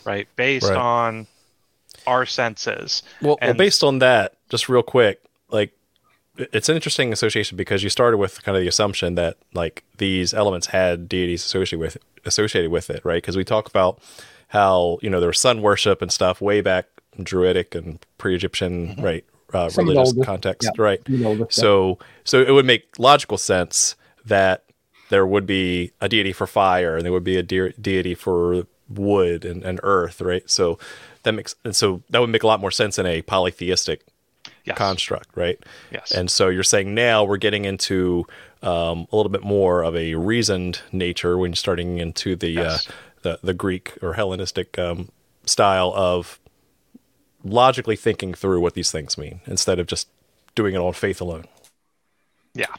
right, 0.04 0.28
based 0.36 0.68
right. 0.68 0.76
on 0.76 1.26
our 2.06 2.26
senses. 2.26 3.02
Well, 3.22 3.38
and, 3.40 3.56
well, 3.56 3.64
based 3.64 3.82
on 3.82 4.00
that, 4.00 4.34
just 4.50 4.68
real 4.68 4.82
quick, 4.82 5.22
like 5.48 5.72
it's 6.36 6.68
an 6.68 6.74
interesting 6.74 7.14
association 7.14 7.56
because 7.56 7.82
you 7.82 7.88
started 7.88 8.18
with 8.18 8.42
kind 8.42 8.58
of 8.58 8.62
the 8.62 8.68
assumption 8.68 9.14
that 9.14 9.38
like 9.54 9.82
these 9.96 10.34
elements 10.34 10.66
had 10.66 11.08
deities 11.08 11.42
associated 11.42 11.78
with 11.78 11.96
associated 12.26 12.70
with 12.70 12.90
it, 12.90 13.02
right? 13.06 13.22
Because 13.22 13.38
we 13.38 13.44
talk 13.44 13.68
about 13.68 14.02
how 14.48 14.98
you 15.00 15.08
know 15.08 15.18
there 15.18 15.28
was 15.28 15.40
sun 15.40 15.62
worship 15.62 16.02
and 16.02 16.12
stuff 16.12 16.42
way 16.42 16.60
back 16.60 16.88
Druidic 17.22 17.74
and 17.74 18.04
pre-Egyptian, 18.18 18.88
mm-hmm. 18.88 19.02
right? 19.02 19.24
Uh, 19.54 19.70
religious 19.76 20.14
context, 20.24 20.70
yeah. 20.74 20.82
right? 20.82 21.00
so, 21.50 21.98
so 22.24 22.42
it 22.42 22.50
would 22.50 22.66
make 22.66 22.98
logical 22.98 23.38
sense 23.38 23.96
that 24.24 24.64
there 25.08 25.26
would 25.26 25.46
be 25.46 25.92
a 26.00 26.08
deity 26.08 26.32
for 26.32 26.46
fire 26.46 26.96
and 26.96 27.04
there 27.04 27.12
would 27.12 27.24
be 27.24 27.36
a 27.36 27.42
de- 27.42 27.72
deity 27.72 28.14
for 28.14 28.66
wood 28.88 29.44
and, 29.44 29.62
and 29.62 29.80
earth, 29.82 30.20
right? 30.20 30.48
So 30.50 30.78
that 31.22 31.32
makes 31.32 31.54
and 31.64 31.74
so 31.74 32.02
that 32.10 32.20
would 32.20 32.30
make 32.30 32.42
a 32.42 32.46
lot 32.46 32.60
more 32.60 32.70
sense 32.70 32.98
in 32.98 33.06
a 33.06 33.22
polytheistic 33.22 34.04
yes. 34.64 34.76
construct, 34.76 35.36
right? 35.36 35.58
Yes. 35.90 36.12
And 36.12 36.30
so 36.30 36.48
you're 36.48 36.62
saying 36.62 36.94
now 36.94 37.24
we're 37.24 37.36
getting 37.36 37.64
into 37.64 38.26
um, 38.62 39.06
a 39.12 39.16
little 39.16 39.30
bit 39.30 39.42
more 39.42 39.82
of 39.82 39.96
a 39.96 40.14
reasoned 40.14 40.80
nature 40.92 41.36
when 41.36 41.50
you're 41.50 41.56
starting 41.56 41.98
into 41.98 42.36
the 42.36 42.50
yes. 42.50 42.88
uh, 42.88 42.92
the 43.22 43.38
the 43.42 43.54
Greek 43.54 43.96
or 44.02 44.14
Hellenistic 44.14 44.78
um, 44.78 45.10
style 45.44 45.92
of 45.94 46.38
logically 47.44 47.96
thinking 47.96 48.34
through 48.34 48.60
what 48.60 48.74
these 48.74 48.90
things 48.90 49.18
mean 49.18 49.40
instead 49.46 49.78
of 49.78 49.86
just 49.86 50.08
doing 50.54 50.74
it 50.74 50.78
on 50.78 50.92
faith 50.92 51.20
alone. 51.20 51.44
Yeah. 52.54 52.74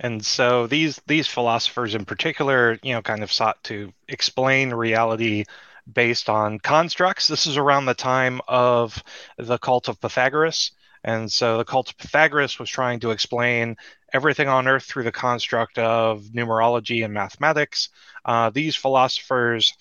And 0.00 0.24
so 0.24 0.66
these 0.66 1.00
these 1.06 1.26
philosophers 1.26 1.94
in 1.94 2.04
particular, 2.04 2.78
you 2.82 2.92
know, 2.92 3.02
kind 3.02 3.22
of 3.22 3.32
sought 3.32 3.62
to 3.64 3.92
explain 4.08 4.70
reality 4.70 5.44
based 5.92 6.28
on 6.28 6.58
constructs. 6.58 7.26
This 7.26 7.46
is 7.46 7.56
around 7.56 7.86
the 7.86 7.94
time 7.94 8.40
of 8.46 9.02
the 9.36 9.58
cult 9.58 9.88
of 9.88 10.00
Pythagoras. 10.00 10.72
And 11.04 11.30
so 11.30 11.58
the 11.58 11.64
cult 11.64 11.90
of 11.90 11.98
Pythagoras 11.98 12.58
was 12.58 12.70
trying 12.70 13.00
to 13.00 13.10
explain 13.10 13.76
everything 14.12 14.48
on 14.48 14.66
earth 14.68 14.84
through 14.84 15.04
the 15.04 15.12
construct 15.12 15.78
of 15.78 16.22
numerology 16.34 17.04
and 17.04 17.12
mathematics. 17.12 17.90
Uh, 18.24 18.50
these 18.50 18.76
philosophers 18.76 19.72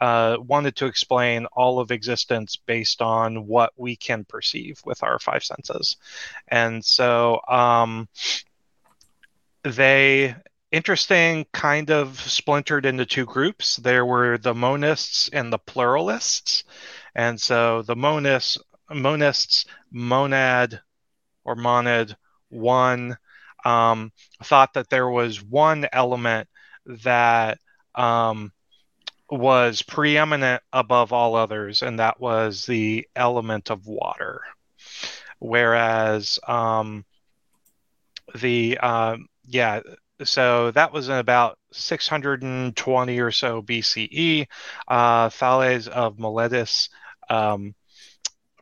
uh, 0.00 0.36
wanted 0.40 0.76
to 0.76 0.86
explain 0.86 1.46
all 1.46 1.78
of 1.78 1.90
existence 1.90 2.56
based 2.56 3.00
on 3.02 3.46
what 3.46 3.72
we 3.76 3.96
can 3.96 4.24
perceive 4.24 4.80
with 4.84 5.02
our 5.02 5.18
five 5.18 5.44
senses. 5.44 5.96
And 6.48 6.84
so 6.84 7.40
um, 7.48 8.08
they 9.62 10.34
interesting 10.72 11.46
kind 11.52 11.90
of 11.90 12.20
splintered 12.20 12.84
into 12.86 13.06
two 13.06 13.24
groups 13.24 13.76
there 13.76 14.04
were 14.04 14.36
the 14.36 14.52
monists 14.52 15.30
and 15.32 15.52
the 15.52 15.58
pluralists 15.58 16.64
and 17.14 17.40
so 17.40 17.82
the 17.82 17.94
monists 17.94 18.58
monists 18.90 19.66
monad 19.90 20.80
or 21.44 21.54
monad 21.54 22.16
one 22.48 23.16
um, 23.64 24.12
thought 24.44 24.74
that 24.74 24.90
there 24.90 25.08
was 25.08 25.42
one 25.42 25.86
element 25.92 26.48
that 26.86 27.58
um, 27.94 28.52
was 29.28 29.82
preeminent 29.82 30.62
above 30.72 31.12
all 31.12 31.34
others, 31.34 31.82
and 31.82 31.98
that 31.98 32.20
was 32.20 32.66
the 32.66 33.06
element 33.16 33.70
of 33.70 33.86
water. 33.86 34.40
Whereas 35.38 36.38
um, 36.46 37.04
the 38.34 38.78
uh, 38.80 39.16
yeah, 39.46 39.80
so 40.24 40.70
that 40.70 40.92
was 40.92 41.08
in 41.08 41.16
about 41.16 41.58
620 41.72 43.20
or 43.20 43.30
so 43.30 43.62
BCE. 43.62 44.46
Uh, 44.88 45.28
Thales 45.30 45.88
of 45.88 46.18
Miletus 46.18 46.88
um, 47.28 47.74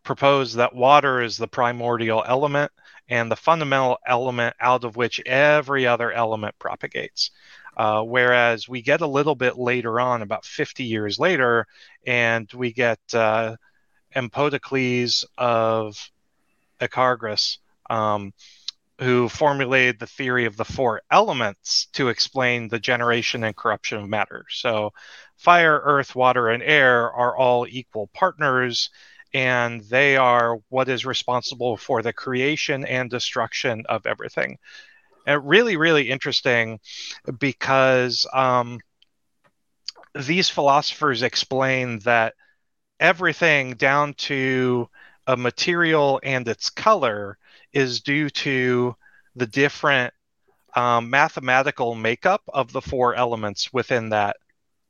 proposed 0.05 0.57
that 0.57 0.75
water 0.75 1.23
is 1.23 1.37
the 1.37 1.49
primordial 1.49 2.23
element 2.27 2.71
and 3.09 3.31
the 3.31 3.37
fundamental 3.37 3.99
element 4.07 4.55
out 4.61 4.85
of 4.85 4.97
which 4.97 5.21
every 5.27 5.87
other 5.87 6.13
element 6.13 6.55
propagates. 6.59 7.31
Uh, 7.77 8.03
whereas 8.03 8.69
we 8.69 8.83
get 8.83 9.01
a 9.01 9.07
little 9.07 9.35
bit 9.35 9.59
later 9.59 9.99
on, 9.99 10.23
about 10.23 10.45
50 10.45 10.85
years 10.85 11.19
later, 11.19 11.67
and 12.07 12.51
we 12.53 12.73
get 12.73 13.01
uh, 13.13 13.57
Empedocles 14.15 15.25
of 15.37 15.99
Akragas, 16.81 17.59
um, 17.91 18.33
who 19.01 19.29
formulated 19.29 19.99
the 19.99 20.07
theory 20.07 20.45
of 20.45 20.57
the 20.57 20.65
four 20.65 21.03
elements 21.11 21.87
to 21.95 22.09
explain 22.09 22.69
the 22.69 22.79
generation 22.79 23.43
and 23.43 23.57
corruption 23.57 23.99
of 23.99 24.09
matter. 24.09 24.45
So, 24.51 24.93
fire, 25.37 25.81
earth, 25.83 26.15
water, 26.15 26.49
and 26.49 26.63
air 26.63 27.13
are 27.13 27.37
all 27.37 27.67
equal 27.69 28.07
partners 28.15 28.91
and 29.35 29.83
they 29.83 30.17
are 30.17 30.59
what 30.69 30.89
is 30.89 31.05
responsible 31.05 31.77
for 31.77 32.03
the 32.03 32.13
creation 32.13 32.87
and 32.87 33.11
destruction 33.11 33.85
of 33.89 34.07
everything. 34.07 34.59
And 35.27 35.47
really, 35.47 35.77
really 35.77 36.09
interesting 36.09 36.79
because 37.39 38.27
um, 38.33 38.79
these 40.15 40.49
philosophers 40.49 41.23
explain 41.23 41.99
that 42.01 42.35
everything 43.01 43.75
down 43.75 44.15
to 44.15 44.89
a 45.27 45.37
material 45.37 46.21
and 46.23 46.47
its 46.47 46.71
color 46.71 47.37
is 47.73 48.03
due 48.03 48.31
to 48.31 48.95
the 49.35 49.47
different 49.47 50.15
um, 50.77 51.11
mathematical 51.11 51.95
makeup 51.95 52.43
of 52.49 52.71
the 52.73 52.83
four 52.83 53.15
elements 53.15 53.73
within 53.73 54.11
that 54.11 54.37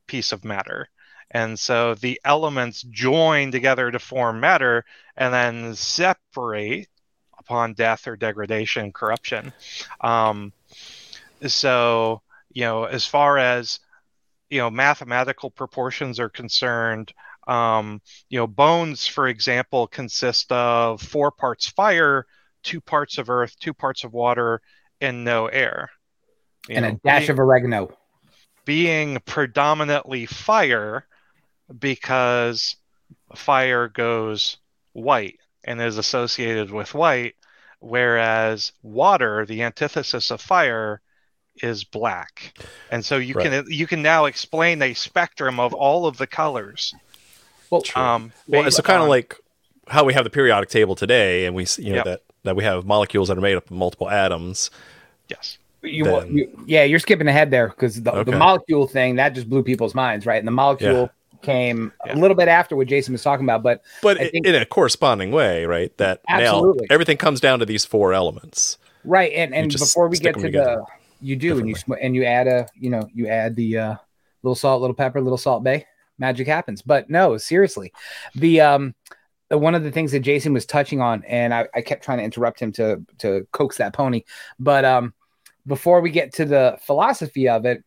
piece 0.07 0.33
of 0.33 0.45
matter. 0.45 0.89
And 1.35 1.59
so 1.59 1.97
the 1.97 2.21
elements 2.25 2.83
join 2.83 3.51
together 3.51 3.91
to 3.91 3.99
form 3.99 4.39
matter 4.39 4.85
and 5.17 5.35
then 5.35 5.75
separate 5.75 6.89
upon 7.37 7.75
death 7.75 8.07
or 8.07 8.17
degradation, 8.17 8.93
corruption. 8.93 9.53
Um, 10.01 10.53
so, 11.45 12.23
you 12.53 12.63
know, 12.63 12.85
as 12.85 13.05
far 13.05 13.37
as, 13.37 13.81
you 14.49 14.61
know, 14.61 14.71
mathematical 14.71 15.51
proportions 15.51 16.21
are 16.21 16.29
concerned, 16.29 17.13
um, 17.49 18.01
you 18.29 18.39
know, 18.39 18.47
bones, 18.47 19.05
for 19.07 19.27
example, 19.27 19.89
consist 19.89 20.53
of 20.53 21.03
four 21.03 21.33
parts 21.33 21.67
fire, 21.67 22.27
two 22.63 22.81
parts 22.81 23.19
of 23.19 23.29
earth, 23.29 23.57
two 23.59 23.75
parts 23.75 24.05
of 24.05 24.13
water, 24.13 24.63
and 25.01 25.25
no 25.25 25.47
air. 25.49 25.91
You 26.69 26.77
and 26.77 26.85
know, 26.85 26.91
a 26.91 27.01
dash 27.05 27.23
being, 27.23 27.31
of 27.31 27.39
oregano. 27.41 27.99
Being 28.65 29.19
predominantly 29.27 30.27
fire, 30.27 31.07
because 31.79 32.77
fire 33.35 33.89
goes 33.89 34.59
white 34.93 35.39
and 35.65 35.81
is 35.81 35.99
associated 35.99 36.71
with 36.71 36.95
white, 36.95 37.35
whereas 37.81 38.73
water, 38.83 39.47
the 39.47 39.63
antithesis 39.63 40.31
of 40.31 40.41
fire, 40.41 41.01
is 41.63 41.85
black. 41.85 42.59
And 42.91 43.05
so 43.05 43.17
you 43.17 43.35
right. 43.35 43.65
can 43.65 43.65
you 43.69 43.87
can 43.87 44.03
now 44.03 44.25
explain 44.25 44.83
a 44.83 44.95
spectrum 44.95 45.61
of 45.61 45.73
all 45.73 46.07
of 46.07 46.19
the 46.19 46.27
colors. 46.27 46.95
Well, 47.71 47.83
um, 47.95 48.33
well 48.49 48.67
it's 48.67 48.81
kind 48.81 49.03
of 49.03 49.09
like 49.09 49.37
how 49.89 50.05
we 50.05 50.15
have 50.15 50.25
the 50.25 50.31
periodic 50.31 50.69
table 50.69 50.95
today, 50.95 51.47
and 51.47 51.55
we 51.55 51.67
you 51.79 51.91
know 51.91 51.97
yep. 51.97 52.05
that 52.05 52.23
that 52.43 52.57
we 52.57 52.65
have 52.65 52.85
molecules 52.85 53.29
that 53.29 53.39
are 53.39 53.43
made 53.43 53.57
up 53.57 53.67
of 53.67 53.77
multiple 53.77 54.11
atoms. 54.11 54.71
Yes. 55.29 55.59
You, 55.83 56.05
then... 56.05 56.37
you, 56.37 56.65
yeah, 56.67 56.85
you're 56.85 56.99
skipping 56.99 57.29
ahead 57.29 57.51
there 57.51 57.69
because 57.69 58.03
the, 58.03 58.11
okay. 58.11 58.31
the, 58.31 58.39
molecule 58.39 58.87
thing 58.87 59.17
that 59.17 59.35
just 59.35 59.51
blew 59.51 59.63
people's 59.63 59.95
minds, 59.95 60.25
right? 60.25 60.39
And 60.39 60.49
the 60.49 60.53
molecule 60.53 61.03
yeah 61.03 61.09
came 61.45 61.93
yeah. 62.07 62.15
a 62.15 62.17
little 62.17 62.37
bit 62.37 62.49
after 62.49 62.77
what 62.77 62.87
Jason 62.87 63.13
was 63.13 63.23
talking 63.23 63.45
about, 63.45 63.63
but 63.63 63.83
but 64.03 64.19
think, 64.19 64.47
in 64.47 64.55
a 64.55 64.67
corresponding 64.67 65.31
way, 65.31 65.67
right? 65.67 65.97
That 65.99 66.21
absolutely 66.29 66.87
now 66.89 66.95
everything 66.95 67.17
comes 67.17 67.41
down 67.41 67.59
to 67.61 67.67
these 67.67 67.85
four 67.85 68.13
elements, 68.13 68.79
right? 69.05 69.33
And 69.33 69.55
and 69.55 69.73
before 69.73 70.09
we 70.09 70.19
get 70.19 70.39
to 70.39 70.51
the 70.51 70.85
you 71.21 71.37
do 71.37 71.59
and 71.59 71.69
you 71.69 71.77
and 72.01 72.15
you 72.15 72.25
add 72.25 72.47
a 72.47 72.69
you 72.75 72.91
know 72.91 73.09
you 73.13 73.29
add 73.29 73.55
the 73.55 73.79
uh, 73.79 73.95
little 74.43 74.55
salt, 74.55 74.81
little 74.81 74.95
pepper, 74.95 75.21
little 75.21 75.39
Salt 75.39 75.65
Bae, 75.65 75.87
magic 76.19 76.47
happens. 76.47 76.83
But 76.83 77.09
no, 77.11 77.37
seriously, 77.37 77.93
the 78.35 78.61
um 78.61 78.95
one 79.51 79.75
of 79.75 79.85
the 79.85 79.91
things 79.91 80.13
that 80.13 80.21
Jason 80.21 80.53
was 80.53 80.67
touching 80.67 81.01
on, 81.01 81.23
and 81.25 81.55
I, 81.55 81.69
I 81.75 81.83
kept 81.83 82.05
trying 82.05 82.19
to 82.19 82.25
interrupt 82.25 82.61
him 82.61 82.73
to 82.73 83.05
to 83.19 83.47
coax 83.53 83.79
that 83.79 83.95
pony, 83.95 84.23
but 84.59 84.85
um 84.85 85.15
before 85.67 86.01
we 86.01 86.11
get 86.11 86.35
to 86.35 86.45
the 86.45 86.79
philosophy 86.83 87.49
of 87.49 87.65
it, 87.65 87.83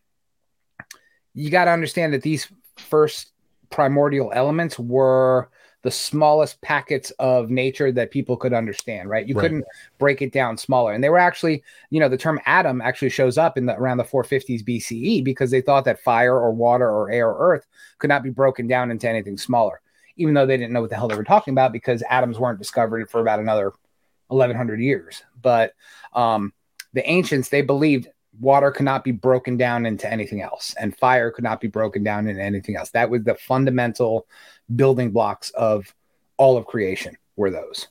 you 1.34 1.52
got 1.52 1.66
to 1.66 1.72
understand 1.72 2.14
that 2.14 2.24
these 2.24 2.48
first 2.78 3.32
primordial 3.69 4.31
elements 4.33 4.77
were 4.79 5.50
the 5.83 5.91
smallest 5.91 6.59
packets 6.62 7.12
of 7.19 7.50
nature 7.50 7.91
that 7.91 8.12
people 8.12 8.36
could 8.36 8.51
understand, 8.51 9.09
right? 9.09 9.27
You 9.27 9.36
Right. 9.36 9.41
couldn't 9.43 9.65
break 10.00 10.21
it 10.21 10.33
down 10.33 10.57
smaller. 10.57 10.91
And 10.91 11.03
they 11.03 11.09
were 11.09 11.19
actually, 11.19 11.63
you 11.91 12.00
know, 12.00 12.09
the 12.09 12.17
term 12.17 12.39
atom 12.45 12.81
actually 12.81 13.09
shows 13.09 13.38
up 13.38 13.57
in 13.57 13.67
the 13.67 13.75
around 13.75 13.97
the 13.97 14.03
450s 14.03 14.63
BCE 14.63 15.24
because 15.24 15.51
they 15.51 15.62
thought 15.62 15.86
that 15.86 16.01
fire 16.01 16.36
or 16.36 16.51
water 16.51 16.89
or 16.89 17.12
air 17.12 17.29
or 17.29 17.53
earth 17.53 17.67
could 18.00 18.09
not 18.09 18.24
be 18.24 18.29
broken 18.31 18.67
down 18.67 18.91
into 18.91 19.07
anything 19.07 19.38
smaller, 19.38 19.79
even 20.17 20.33
though 20.33 20.45
they 20.45 20.57
didn't 20.57 20.74
know 20.74 20.81
what 20.81 20.89
the 20.89 20.95
hell 20.95 21.07
they 21.07 21.15
were 21.15 21.24
talking 21.24 21.53
about 21.53 21.71
because 21.71 22.03
atoms 22.09 22.39
weren't 22.39 22.59
discovered 22.59 23.09
for 23.09 23.21
about 23.21 23.39
another 23.39 23.71
1100 24.27 24.79
years. 24.81 25.24
But 25.41 25.74
um, 26.13 26.53
the 26.93 27.07
ancients, 27.09 27.50
they 27.50 27.62
believed 27.62 28.09
water 28.39 28.72
could 28.72 28.86
not 28.86 29.03
be 29.03 29.12
broken 29.12 29.58
down 29.58 29.86
into 29.86 30.12
anything 30.12 30.41
else 30.41 30.75
and 30.79 30.98
fire 30.98 31.32
could 31.32 31.44
not 31.44 31.60
be 31.60 31.67
broken 31.67 32.03
down 32.03 32.27
into 32.27 32.41
anything 32.41 32.75
else. 32.75 32.89
That 32.91 33.10
was 33.10 33.24
the 33.24 33.36
fundamental 33.36 34.27
building 34.75 35.12
blocks 35.12 35.50
of 35.51 35.94
all 36.38 36.58
of 36.58 36.65
creation 36.65 37.17
were 37.36 37.50
those. 37.50 37.88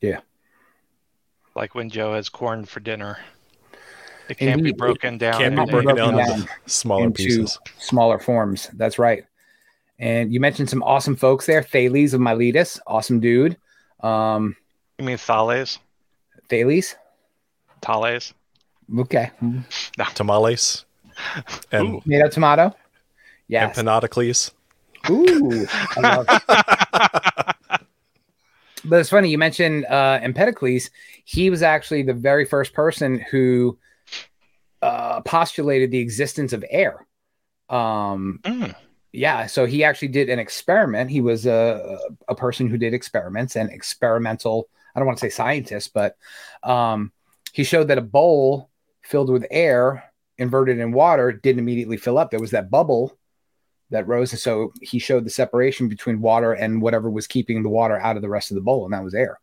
Yeah 0.00 0.20
like 1.54 1.74
when 1.74 1.90
Joe 1.90 2.14
has 2.14 2.28
corn 2.28 2.64
for 2.64 2.80
dinner. 2.80 3.18
It 4.28 4.38
can't 4.38 4.62
be 4.62 4.72
broken 4.72 5.18
down. 5.18 5.40
Can't 5.40 5.56
be 5.56 5.64
broken 5.64 5.94
broken 5.94 5.96
down 5.96 6.16
down 6.16 6.40
into 6.40 6.48
smaller 6.66 7.04
into 7.04 7.22
pieces. 7.22 7.58
smaller 7.78 8.18
forms. 8.18 8.70
That's 8.74 8.98
right. 8.98 9.24
And 9.98 10.32
you 10.32 10.40
mentioned 10.40 10.70
some 10.70 10.82
awesome 10.82 11.16
folks 11.16 11.46
there. 11.46 11.62
Thales 11.62 12.14
of 12.14 12.20
Miletus, 12.20 12.80
awesome 12.86 13.20
dude. 13.20 13.56
Um, 14.00 14.56
You 14.98 15.04
mean 15.04 15.18
Thales? 15.18 15.78
Thales. 16.50 16.96
Thales? 17.82 18.34
Okay. 18.98 19.30
Tamales 20.14 20.84
and 21.72 21.88
Ooh. 21.94 22.00
Tomato, 22.02 22.28
tomato. 22.28 22.76
Yes. 23.48 23.76
Empanadocles. 23.78 24.50
Ooh. 25.08 25.66
I 25.96 26.00
love 26.00 26.26
But 28.84 29.00
it's 29.00 29.10
funny 29.10 29.28
you 29.28 29.36
mentioned 29.38 29.84
uh, 29.86 30.18
Empedocles. 30.22 30.90
He 31.24 31.50
was 31.50 31.62
actually 31.62 32.02
the 32.02 32.14
very 32.14 32.46
first 32.46 32.72
person 32.72 33.18
who 33.30 33.78
uh, 34.80 35.20
postulated 35.20 35.90
the 35.90 35.98
existence 35.98 36.52
of 36.54 36.64
air. 36.70 37.06
Um, 37.68 38.40
Mm. 38.42 38.74
yeah, 39.12 39.46
so 39.46 39.66
he 39.66 39.84
actually 39.84 40.08
did 40.08 40.30
an 40.30 40.38
experiment. 40.38 41.10
He 41.10 41.20
was 41.20 41.44
a 41.46 41.98
a 42.28 42.34
person 42.34 42.68
who 42.68 42.78
did 42.78 42.94
experiments 42.94 43.54
and 43.54 43.70
experimental. 43.70 44.68
I 44.94 45.00
don't 45.00 45.06
want 45.06 45.18
to 45.18 45.26
say 45.26 45.30
scientist, 45.30 45.92
but 45.94 46.16
um, 46.62 47.12
he 47.52 47.64
showed 47.64 47.88
that 47.88 47.98
a 47.98 48.02
bowl 48.02 48.70
filled 49.02 49.30
with 49.30 49.46
air, 49.50 50.04
inverted 50.38 50.78
in 50.78 50.92
water, 50.92 51.32
didn't 51.32 51.60
immediately 51.60 51.96
fill 51.96 52.18
up. 52.18 52.30
There 52.30 52.40
was 52.40 52.50
that 52.52 52.70
bubble 52.70 53.16
that 53.90 54.06
rose, 54.06 54.32
and 54.32 54.40
so 54.40 54.72
he 54.80 54.98
showed 54.98 55.24
the 55.24 55.30
separation 55.30 55.88
between 55.88 56.20
water 56.20 56.52
and 56.52 56.80
whatever 56.80 57.10
was 57.10 57.26
keeping 57.26 57.62
the 57.62 57.68
water 57.68 57.98
out 58.00 58.16
of 58.16 58.22
the 58.22 58.28
rest 58.28 58.50
of 58.50 58.54
the 58.54 58.60
bowl, 58.60 58.84
and 58.84 58.92
that 58.94 59.02
was 59.04 59.14
air. 59.14 59.38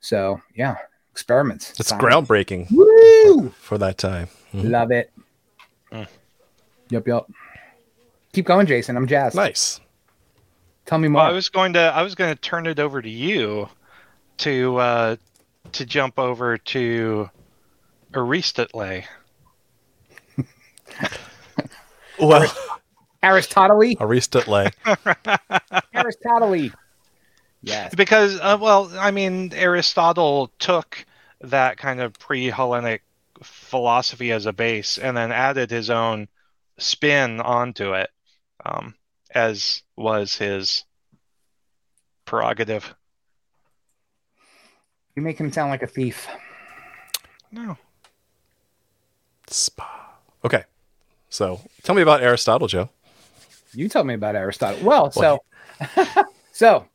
So 0.00 0.40
yeah, 0.54 0.76
experiments. 1.12 1.78
It's 1.78 1.90
Science. 1.90 2.02
groundbreaking 2.02 2.70
Woo! 2.72 3.50
for 3.50 3.78
that 3.78 3.98
time. 3.98 4.28
Mhm. 4.52 4.70
Love 4.70 4.90
it. 4.90 5.12
Mm. 5.92 6.08
Yep, 6.90 7.06
yep. 7.06 7.26
Keep 8.32 8.46
going, 8.46 8.66
Jason. 8.66 8.96
I'm 8.96 9.06
jazzed. 9.06 9.36
Nice. 9.36 9.80
Tell 10.86 10.98
me 10.98 11.06
more. 11.08 11.22
Well, 11.22 11.30
I 11.30 11.34
was 11.34 11.48
going 11.48 11.74
to 11.74 11.80
I 11.80 12.02
was 12.02 12.14
going 12.14 12.34
to 12.34 12.40
turn 12.40 12.66
it 12.66 12.80
over 12.80 13.00
to 13.00 13.08
you 13.08 13.68
to 14.42 14.76
uh, 14.76 15.16
to 15.72 15.86
jump 15.86 16.18
over 16.18 16.58
to 16.58 17.30
Aristotle. 18.14 19.02
Well, 22.20 22.52
Aristotle. 23.22 23.82
Aristotle. 23.98 24.68
Aristotle. 25.94 26.70
Yes. 27.62 27.94
Because 27.94 28.38
uh, 28.38 28.58
well, 28.60 28.92
I 28.96 29.10
mean 29.10 29.52
Aristotle 29.54 30.52
took 30.58 31.04
that 31.40 31.78
kind 31.78 32.00
of 32.00 32.12
pre-Hellenic 32.18 33.02
philosophy 33.42 34.30
as 34.30 34.46
a 34.46 34.52
base 34.52 34.98
and 34.98 35.16
then 35.16 35.32
added 35.32 35.70
his 35.70 35.90
own 35.90 36.28
spin 36.78 37.40
onto 37.40 37.94
it 37.94 38.10
um, 38.64 38.94
as 39.34 39.82
was 39.96 40.36
his 40.36 40.84
prerogative. 42.24 42.94
You 45.14 45.22
make 45.22 45.38
him 45.38 45.52
sound 45.52 45.70
like 45.70 45.82
a 45.82 45.86
thief. 45.86 46.26
No. 47.50 47.76
Spa. 49.46 50.16
Okay. 50.44 50.64
So 51.28 51.60
tell 51.82 51.94
me 51.94 52.02
about 52.02 52.22
Aristotle, 52.22 52.68
Joe. 52.68 52.88
You 53.74 53.88
tell 53.88 54.04
me 54.04 54.14
about 54.14 54.36
Aristotle. 54.36 54.84
Well, 54.84 55.10
so 55.10 55.40
so 56.52 56.86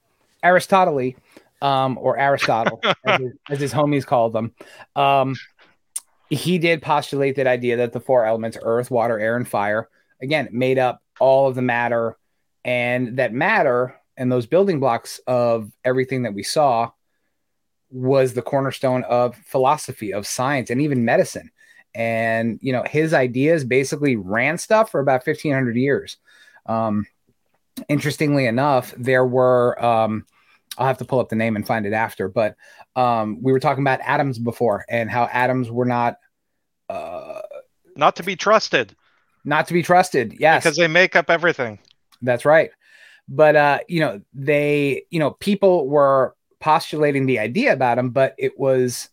Aristotle, 0.43 1.13
um, 1.61 1.97
or 1.99 2.17
Aristotle, 2.17 2.81
as 3.05 3.19
his, 3.19 3.33
as 3.49 3.59
his 3.59 3.73
homies 3.73 4.05
called 4.05 4.33
them, 4.33 4.53
um, 4.95 5.35
he 6.29 6.57
did 6.57 6.81
postulate 6.81 7.35
that 7.37 7.47
idea 7.47 7.77
that 7.77 7.93
the 7.93 7.99
four 7.99 8.25
elements 8.25 8.57
earth, 8.61 8.91
water, 8.91 9.19
air, 9.19 9.35
and 9.37 9.47
fire 9.47 9.89
again 10.21 10.49
made 10.51 10.77
up 10.77 11.01
all 11.19 11.47
of 11.47 11.55
the 11.55 11.61
matter, 11.61 12.17
and 12.65 13.17
that 13.17 13.33
matter 13.33 13.95
and 14.17 14.31
those 14.31 14.47
building 14.47 14.79
blocks 14.79 15.19
of 15.27 15.71
everything 15.83 16.23
that 16.23 16.33
we 16.33 16.43
saw 16.43 16.91
was 17.89 18.33
the 18.33 18.41
cornerstone 18.41 19.03
of 19.03 19.35
philosophy, 19.35 20.13
of 20.13 20.27
science, 20.27 20.69
and 20.69 20.81
even 20.81 21.05
medicine. 21.05 21.51
And 21.95 22.59
you 22.61 22.71
know, 22.73 22.83
his 22.83 23.13
ideas 23.13 23.63
basically 23.63 24.15
ran 24.15 24.57
stuff 24.57 24.91
for 24.91 24.99
about 24.99 25.23
fifteen 25.23 25.53
hundred 25.53 25.77
years. 25.77 26.17
Um, 26.65 27.07
interestingly 27.89 28.45
enough, 28.45 28.93
there 28.97 29.25
were 29.25 29.83
um, 29.83 30.25
I'll 30.77 30.87
have 30.87 30.97
to 30.99 31.05
pull 31.05 31.19
up 31.19 31.29
the 31.29 31.35
name 31.35 31.55
and 31.55 31.65
find 31.65 31.85
it 31.85 31.93
after, 31.93 32.27
but 32.27 32.55
um, 32.95 33.41
we 33.41 33.51
were 33.51 33.59
talking 33.59 33.83
about 33.83 33.99
atoms 34.01 34.37
before 34.37 34.85
and 34.89 35.09
how 35.09 35.25
atoms 35.25 35.71
were 35.71 35.85
not 35.85 36.17
uh, 36.89 37.41
Not 37.95 38.15
to 38.17 38.23
be 38.23 38.35
trusted 38.35 38.95
not 39.47 39.67
to 39.67 39.73
be 39.73 39.81
trusted. 39.81 40.35
Yes, 40.39 40.63
because 40.63 40.77
they 40.77 40.87
make 40.87 41.15
up 41.15 41.29
everything. 41.29 41.79
that's 42.21 42.45
right. 42.45 42.69
But 43.29 43.55
uh, 43.55 43.79
you 43.87 44.01
know, 44.01 44.21
they, 44.33 45.03
you 45.09 45.19
know, 45.19 45.31
people 45.31 45.87
were 45.87 46.35
postulating 46.59 47.25
the 47.25 47.39
idea 47.39 47.73
about 47.73 47.95
them, 47.95 48.09
but 48.09 48.35
it 48.37 48.57
was 48.59 49.09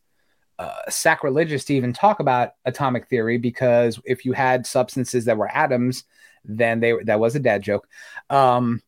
uh, 0.59 0.89
sacrilegious 0.89 1.65
to 1.65 1.75
even 1.75 1.93
talk 1.93 2.21
about 2.21 2.55
atomic 2.65 3.09
theory 3.09 3.39
because 3.39 4.01
if 4.05 4.25
you 4.25 4.33
had 4.33 4.67
substances 4.67 5.25
that 5.25 5.37
were 5.37 5.51
atoms, 5.55 6.05
then 6.45 6.81
they 6.81 6.93
that 7.05 7.21
was 7.21 7.35
a 7.35 7.41
dad 7.41 7.63
joke. 7.63 7.89
Um, 8.31 8.83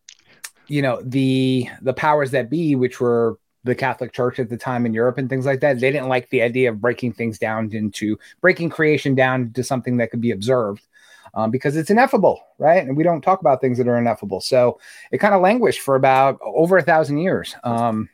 you 0.69 0.83
know, 0.83 1.01
the 1.03 1.69
the 1.83 1.95
powers 1.95 2.31
that 2.33 2.51
be, 2.51 2.77
which 2.77 3.01
were 3.01 3.39
the 3.65 3.75
Catholic 3.75 4.13
Church 4.13 4.39
at 4.39 4.49
the 4.49 4.57
time 4.57 4.87
in 4.87 4.95
Europe 4.95 5.19
and 5.19 5.29
things 5.29 5.45
like 5.45 5.61
that, 5.61 5.81
they 5.81 5.91
didn't 5.91 6.09
like 6.09 6.31
the 6.31 6.43
idea 6.43 6.71
of 6.71 6.81
breaking 6.81 7.13
things 7.13 7.39
down 7.39 7.73
into 7.73 8.19
breaking 8.41 8.71
creation 8.71 9.15
down 9.15 9.53
to 9.53 9.65
something 9.65 9.97
that 9.97 10.11
could 10.11 10.21
be 10.21 10.31
observed 10.31 10.87
um, 11.35 11.51
because 11.51 11.77
it's 11.77 11.91
ineffable, 11.91 12.41
right? 12.59 12.83
And 12.87 12.97
we 12.97 13.03
don't 13.03 13.21
talk 13.21 13.41
about 13.41 13.61
things 13.61 13.79
that 13.79 13.89
are 13.89 13.99
ineffable. 13.99 14.41
So 14.41 14.79
it 15.11 15.19
kind 15.19 15.35
of 15.35 15.43
languished 15.43 15.81
for 15.81 15.97
about 15.97 16.39
over 16.43 16.79
a 16.79 16.83
thousand 16.83 17.19
years. 17.19 17.57
Um, 17.65 18.09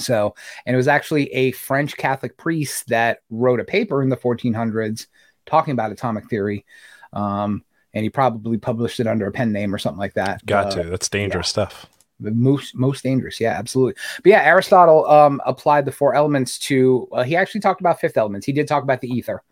so, 0.00 0.34
and 0.64 0.74
it 0.74 0.76
was 0.76 0.88
actually 0.88 1.32
a 1.32 1.52
French 1.52 1.96
Catholic 1.96 2.36
priest 2.36 2.88
that 2.88 3.18
wrote 3.30 3.60
a 3.60 3.64
paper 3.64 4.02
in 4.02 4.08
the 4.08 4.16
1400s 4.16 5.06
talking 5.46 5.72
about 5.72 5.92
atomic 5.92 6.28
theory. 6.28 6.64
Um, 7.12 7.64
and 7.94 8.02
he 8.02 8.10
probably 8.10 8.58
published 8.58 9.00
it 9.00 9.06
under 9.06 9.26
a 9.26 9.32
pen 9.32 9.52
name 9.52 9.74
or 9.74 9.78
something 9.78 9.98
like 9.98 10.14
that. 10.14 10.44
Got 10.46 10.66
Uh, 10.78 10.82
to. 10.82 10.90
That's 10.90 11.08
dangerous 11.08 11.48
stuff. 11.48 11.86
the 12.18 12.30
most 12.30 12.74
most 12.74 13.02
dangerous 13.02 13.38
yeah 13.40 13.52
absolutely 13.58 13.92
but 14.22 14.30
yeah 14.30 14.40
aristotle 14.42 15.06
um 15.06 15.38
applied 15.44 15.84
the 15.84 15.92
four 15.92 16.14
elements 16.14 16.58
to 16.58 17.06
uh, 17.12 17.22
he 17.22 17.36
actually 17.36 17.60
talked 17.60 17.80
about 17.82 18.00
fifth 18.00 18.16
elements 18.16 18.46
he 18.46 18.52
did 18.52 18.66
talk 18.66 18.82
about 18.82 19.02
the 19.02 19.08
ether 19.08 19.42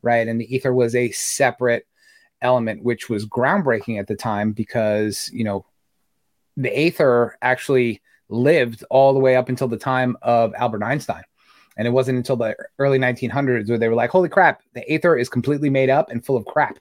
right 0.00 0.26
and 0.26 0.40
the 0.40 0.54
ether 0.54 0.72
was 0.72 0.94
a 0.94 1.10
separate 1.10 1.86
element 2.40 2.82
which 2.82 3.10
was 3.10 3.26
groundbreaking 3.26 3.98
at 4.00 4.06
the 4.06 4.16
time 4.16 4.52
because 4.52 5.28
you 5.34 5.44
know 5.44 5.66
the 6.56 6.72
ether 6.80 7.36
actually 7.42 8.00
lived 8.34 8.84
all 8.90 9.12
the 9.14 9.20
way 9.20 9.36
up 9.36 9.48
until 9.48 9.68
the 9.68 9.76
time 9.76 10.16
of 10.22 10.52
albert 10.54 10.82
einstein 10.82 11.22
and 11.76 11.86
it 11.88 11.90
wasn't 11.90 12.16
until 12.16 12.36
the 12.36 12.54
early 12.78 12.98
1900s 12.98 13.68
where 13.68 13.78
they 13.78 13.88
were 13.88 13.94
like 13.94 14.10
holy 14.10 14.28
crap 14.28 14.62
the 14.74 14.92
ether 14.92 15.16
is 15.16 15.28
completely 15.28 15.70
made 15.70 15.90
up 15.90 16.10
and 16.10 16.24
full 16.24 16.36
of 16.36 16.44
crap 16.46 16.78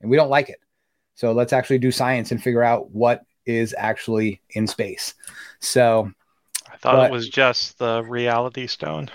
and 0.00 0.10
we 0.10 0.16
don't 0.16 0.30
like 0.30 0.48
it 0.48 0.58
so 1.14 1.32
let's 1.32 1.52
actually 1.52 1.78
do 1.78 1.90
science 1.90 2.30
and 2.30 2.40
figure 2.40 2.62
out 2.62 2.90
what 2.92 3.22
is 3.44 3.74
actually 3.76 4.40
in 4.50 4.68
space. 4.68 5.14
So 5.58 6.12
I 6.70 6.76
thought 6.76 6.94
But- 6.96 7.10
it 7.10 7.12
was 7.12 7.28
just 7.28 7.78
the 7.78 8.04
reality 8.04 8.68
stone. 8.68 9.10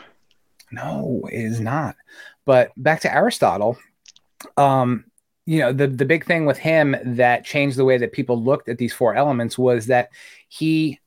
no, 0.71 1.21
it 1.31 1.39
is 1.39 1.61
not. 1.61 1.95
But 2.43 2.71
back 2.75 2.99
to 3.01 3.13
Aristotle, 3.13 3.77
um, 4.57 5.05
you 5.45 5.59
know, 5.59 5.71
the 5.71 5.87
the 5.87 6.03
big 6.03 6.25
thing 6.25 6.45
with 6.45 6.57
him 6.57 6.95
that 7.05 7.45
changed 7.45 7.77
the 7.77 7.85
way 7.85 7.97
that 7.97 8.11
people 8.11 8.43
looked 8.43 8.67
at 8.67 8.77
these 8.77 8.93
four 8.93 9.13
elements 9.15 9.57
was 9.57 9.85
that 9.85 10.09
he 10.49 10.99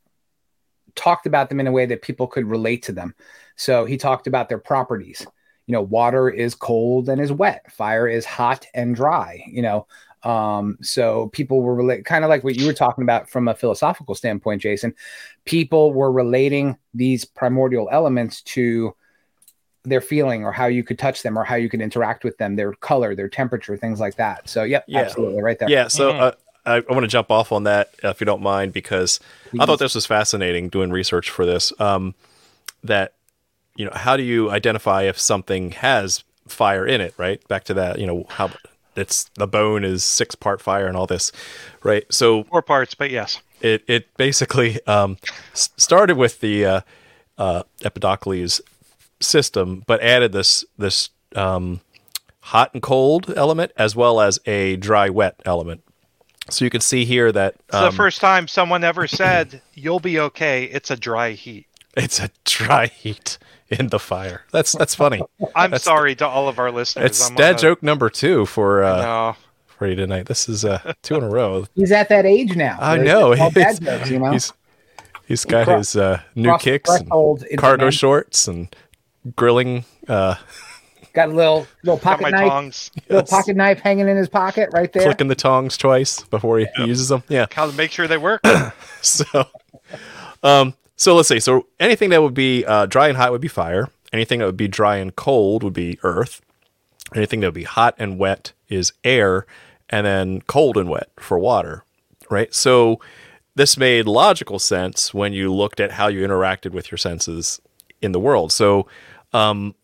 talked 0.97 1.27
about 1.27 1.49
them 1.49 1.61
in 1.61 1.67
a 1.67 1.73
way 1.73 1.87
that 1.87 2.03
people 2.03 2.27
could 2.27 2.47
relate 2.47 2.83
to 2.85 2.93
them. 2.93 3.15
So 3.55 3.85
he 3.85 3.97
talked 3.97 4.27
about 4.27 4.49
their 4.49 4.59
properties. 4.59 5.27
You 5.67 5.73
know, 5.73 5.83
water 5.83 6.29
is 6.29 6.55
cold 6.55 7.09
and 7.09 7.21
is 7.21 7.33
wet. 7.33 7.71
Fire 7.71 8.09
is 8.09 8.25
hot 8.25 8.67
and 8.75 8.97
dry. 8.97 9.45
You 9.47 9.63
know, 9.63 9.87
Um, 10.23 10.79
so 10.83 11.29
people 11.29 11.63
were 11.63 11.75
relate 11.77 12.05
kind 12.05 12.25
of 12.25 12.29
like 12.31 12.43
what 12.43 12.57
you 12.57 12.67
were 12.67 12.73
talking 12.73 13.03
about 13.03 13.31
from 13.31 13.47
a 13.47 13.55
philosophical 13.55 14.15
standpoint, 14.17 14.61
Jason. 14.61 14.93
People 15.45 15.93
were 15.93 16.11
relating 16.11 16.77
these 16.95 17.25
primordial 17.25 17.89
elements 17.93 18.43
to 18.43 18.97
their 19.85 20.01
feeling 20.01 20.45
or 20.45 20.51
how 20.51 20.67
you 20.67 20.83
could 20.83 20.99
touch 20.99 21.23
them 21.23 21.39
or 21.39 21.45
how 21.45 21.55
you 21.55 21.69
could 21.69 21.81
interact 21.81 22.25
with 22.25 22.37
them, 22.39 22.57
their 22.57 22.73
color, 22.73 23.15
their 23.15 23.29
temperature, 23.29 23.77
things 23.77 24.01
like 24.01 24.17
that. 24.17 24.49
So, 24.49 24.65
yep, 24.65 24.85
Yeah. 24.89 25.03
absolutely, 25.03 25.43
right 25.43 25.59
there. 25.59 25.71
Yeah, 25.71 25.87
so 25.87 26.13
Mhm. 26.13 26.35
I, 26.67 26.77
I 26.77 26.93
want 26.93 27.03
to 27.03 27.09
jump 27.09 27.31
off 27.31 27.53
on 27.53 27.65
that 27.65 27.95
if 28.03 28.21
you 28.21 28.25
don't 28.25 28.43
mind, 28.43 28.73
because 28.73 29.21
I 29.59 29.67
thought 29.67 29.79
this 29.79 29.95
was 29.95 30.07
fascinating 30.07 30.69
doing 30.69 30.91
research 30.91 31.31
for 31.31 31.47
this. 31.47 31.73
Um, 31.81 32.15
that 32.83 33.15
you 33.77 33.85
know, 33.85 33.93
how 33.95 34.17
do 34.17 34.23
you 34.23 34.51
identify 34.51 35.03
if 35.03 35.19
something 35.19 35.71
has 35.73 36.25
fire 36.49 36.87
in 36.87 37.01
it? 37.01 37.15
Right, 37.17 37.47
back 37.49 37.65
to 37.65 37.75
that. 37.75 37.99
You 37.99 38.07
know, 38.07 38.27
how 38.29 38.51
it's 38.97 39.31
the 39.35 39.47
bone 39.47 39.85
is 39.85 40.05
six 40.05 40.35
part 40.35 40.61
fire 40.61 40.87
and 40.87 40.97
all 40.97 41.07
this, 41.07 41.33
right? 41.83 42.05
So 42.13 42.45
Four 42.45 42.63
parts, 42.63 42.95
but 42.95 43.11
yes. 43.11 43.41
it 43.61 43.85
it 43.87 44.15
basically 44.17 44.85
um, 44.87 45.19
started 45.55 46.17
with 46.17 46.41
the 46.41 46.65
uh, 46.65 46.81
uh, 47.39 47.63
Empedocles 47.83 48.61
system, 49.21 49.83
but 49.87 50.01
added 50.03 50.33
this 50.33 50.65
this 50.79 51.11
um, 51.35 51.81
hot 52.41 52.73
and 52.73 52.83
cold 52.83 53.33
element 53.37 53.73
as 53.77 53.95
well 53.95 54.21
as 54.21 54.39
a 54.47 54.77
dry 54.77 55.09
wet 55.09 55.41
element. 55.45 55.83
So 56.51 56.65
you 56.65 56.71
can 56.71 56.81
see 56.81 57.05
here 57.05 57.33
that 57.33 57.55
It's 57.67 57.75
um, 57.75 57.91
the 57.91 57.97
first 57.97 58.21
time 58.21 58.47
someone 58.49 58.85
ever 58.85 59.07
said, 59.07 59.61
"You'll 59.75 60.01
be 60.01 60.19
okay." 60.21 60.65
It's 60.65 60.91
a 60.91 60.97
dry 60.97 61.33
heat. 61.33 61.67
it's 61.97 62.21
a 62.21 62.31
dry 62.45 62.87
heat 62.87 63.39
in 63.69 63.89
the 63.89 63.99
fire. 63.99 64.45
That's 64.53 64.73
that's 64.73 64.95
funny. 64.95 65.23
I'm 65.57 65.71
That's- 65.73 65.83
sorry 65.85 66.15
to 66.17 66.27
all 66.27 66.49
of 66.49 66.59
our 66.59 66.71
listeners. 66.71 67.07
It's 67.07 67.31
I'm 67.31 67.37
dad 67.37 67.57
a- 67.57 67.59
joke 67.59 67.83
number 67.83 68.09
two 68.11 68.47
for 68.47 68.85
uh, 68.85 69.03
No, 69.03 69.37
for 69.67 69.89
you 69.89 69.97
tonight. 69.97 70.27
This 70.27 70.49
is 70.49 70.65
uh, 70.65 70.93
two 71.03 71.17
in 71.17 71.25
a 71.25 71.29
row. 71.29 71.67
He's 71.75 71.91
at 71.93 72.09
that 72.11 72.25
age 72.27 72.55
now. 72.55 72.79
I 72.81 72.97
know. 72.99 73.33
it's 73.33 73.41
all 73.41 73.51
He's, 73.51 73.79
jokes, 73.81 74.11
you 74.11 74.19
know? 74.21 74.31
he's 74.31 74.53
he's 75.27 75.45
got 75.45 75.65
Cro- 75.67 75.79
his 75.79 75.97
uh, 75.97 76.21
new 76.37 76.57
kicks 76.59 76.91
and 76.91 77.09
cargo 77.59 77.85
man. 77.87 77.91
shorts 77.91 78.47
and 78.47 78.75
grilling. 79.35 79.85
Uh, 80.07 80.37
Got 81.17 81.31
a 81.31 81.33
little 81.33 81.67
little 81.83 81.97
got 81.97 82.21
my 82.21 82.31
pocket 82.31 82.37
knife, 82.37 82.51
tongs. 82.51 82.91
little 83.09 83.23
yes. 83.23 83.31
pocket 83.31 83.57
knife 83.57 83.81
hanging 83.81 84.07
in 84.07 84.19
his 84.19 84.29
pocket 84.29 84.69
right 84.75 84.93
there. 84.93 85.05
clicking 85.05 85.29
the 85.29 85.35
tongs 85.35 85.79
twice 85.79 86.23
before 86.25 86.59
he 86.59 86.67
uses 86.77 87.09
them. 87.09 87.23
Yeah. 87.27 87.47
How 87.51 87.65
to 87.65 87.73
make 87.73 87.91
sure 87.91 88.07
they 88.07 88.19
work? 88.19 88.43
So, 89.01 89.47
um, 90.43 90.75
so 90.97 91.15
let's 91.15 91.29
see. 91.29 91.41
So 91.41 91.69
anything 91.81 92.11
that 92.11 92.21
would 92.21 92.35
be 92.35 92.67
uh, 92.67 92.85
dry 92.85 93.09
and 93.09 93.17
hot 93.17 93.33
would 93.33 93.41
be 93.41 93.49
fire. 93.49 93.89
Anything 94.13 94.41
that 94.41 94.47
would 94.47 94.59
be 94.59 94.69
dry 94.69 94.97
and 94.97 95.17
cold 95.17 95.63
would 95.63 95.73
be 95.73 95.99
earth. 96.03 96.43
Anything 97.15 97.41
that 97.41 97.47
would 97.47 97.55
be 97.55 97.65
hot 97.65 97.95
and 97.99 98.19
wet 98.19 98.53
is 98.69 98.93
air, 99.05 99.47
and 99.89 100.05
then 100.05 100.43
cold 100.43 100.77
and 100.77 100.91
wet 100.91 101.09
for 101.19 101.39
water. 101.39 101.85
Right. 102.29 102.53
So 102.53 103.01
this 103.55 103.79
made 103.79 104.07
logical 104.07 104.59
sense 104.59 105.15
when 105.15 105.33
you 105.33 105.55
looked 105.55 105.81
at 105.81 105.93
how 105.93 106.09
you 106.09 106.27
interacted 106.27 106.73
with 106.73 106.91
your 106.91 106.99
senses 106.99 107.61
in 108.03 108.13
the 108.13 108.21
world. 108.21 108.53
So, 108.53 108.87
um, 109.33 109.75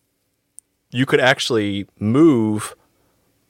you 0.92 1.06
could 1.06 1.20
actually 1.20 1.88
move 1.98 2.74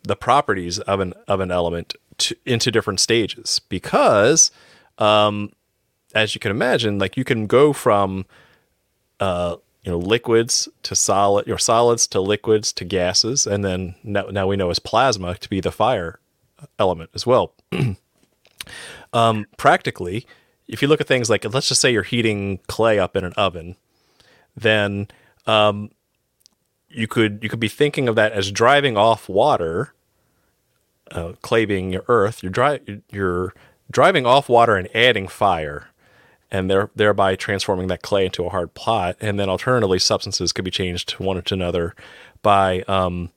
the 0.05 0.17
properties 0.17 0.79
of 0.81 1.01
an 1.01 1.13
of 1.29 1.41
an 1.41 1.51
element 1.51 1.95
to, 2.19 2.37
into 2.47 2.71
different 2.71 3.01
stages 3.01 3.61
because 3.69 4.51
um, 4.99 5.53
as 6.15 6.35
you 6.35 6.41
can 6.41 6.51
imagine 6.51 6.99
like 6.99 7.17
you 7.17 7.25
can 7.25 7.47
go 7.47 7.73
from 7.73 8.25
uh, 9.21 9.57
you 9.83 9.93
know 9.93 9.99
liquids 9.99 10.69
to 10.83 10.95
solid 10.95 11.47
your 11.47 11.59
solids 11.59 12.07
to 12.07 12.21
liquids 12.21 12.73
to 12.73 12.85
gases 12.85 13.47
and 13.47 13.65
then 13.65 13.95
now, 14.03 14.23
now 14.31 14.47
we 14.47 14.57
know 14.57 14.71
as 14.71 14.79
plasma 14.79 15.35
to 15.37 15.49
be 15.49 15.61
the 15.61 15.73
fire 15.73 16.19
element 16.79 17.11
as 17.15 17.27
well. 17.27 17.55
Um, 19.13 19.47
practically 19.59 20.25
if 20.69 20.81
you 20.81 20.89
look 20.89 21.01
at 21.01 21.09
things 21.09 21.29
like 21.29 21.45
let's 21.53 21.69
just 21.69 21.81
say 21.81 21.93
you're 21.93 22.05
heating 22.05 22.61
clay 22.69 22.97
up 22.97 23.17
in 23.17 23.25
an 23.25 23.33
oven 23.33 23.75
then 24.57 25.09
um, 25.47 25.91
you 26.93 27.07
could 27.07 27.41
you 27.43 27.49
could 27.49 27.61
be 27.61 27.69
thinking 27.69 28.09
of 28.09 28.17
that 28.17 28.33
as 28.33 28.51
driving 28.51 28.97
off 28.97 29.29
water 29.29 29.95
uh, 31.11 31.33
your 31.51 32.05
earth. 32.09 32.43
You're 32.43 32.81
you're 33.11 33.55
driving 33.91 34.27
off 34.27 34.49
water 34.49 34.77
and 34.77 34.89
adding 34.95 35.29
fire 35.29 35.89
and 36.51 36.71
there, 36.71 36.91
thereby 36.95 37.37
transforming 37.37 37.89
that 37.89 38.03
clay 38.03 38.27
into 38.27 38.45
a 38.45 38.51
hard 38.51 38.75
plot 38.75 39.17
and 39.21 39.39
then 39.39 39.49
alternatively 39.49 39.99
substances 39.99 40.53
could 40.53 40.65
be 40.65 40.71
changed 40.71 41.11
to 41.11 41.23
one 41.23 41.43
to 41.43 41.55
another 41.55 41.95
by 42.43 42.83
um, 42.83 43.31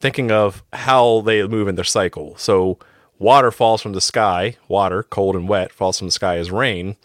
thinking 0.00 0.30
of 0.30 0.62
how 0.72 1.20
they 1.22 1.46
move 1.46 1.68
in 1.68 1.74
their 1.74 1.84
cycle. 1.84 2.36
So 2.36 2.78
water 3.18 3.50
falls 3.50 3.82
from 3.82 3.92
the 3.92 4.00
sky 4.00 4.56
water 4.68 5.02
cold 5.02 5.36
and 5.36 5.48
wet 5.48 5.72
falls 5.72 5.98
from 5.98 6.08
the 6.08 6.12
sky 6.12 6.38
as 6.38 6.50
rain 6.50 6.96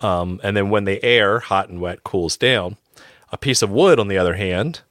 um, 0.00 0.40
and 0.42 0.56
then 0.56 0.70
when 0.70 0.84
the 0.84 1.02
air 1.04 1.40
hot 1.40 1.68
and 1.68 1.80
wet 1.80 2.02
cools 2.04 2.36
down 2.36 2.76
a 3.32 3.38
piece 3.38 3.62
of 3.62 3.70
wood, 3.70 3.98
on 3.98 4.08
the 4.08 4.18
other 4.18 4.34
hand, 4.34 4.82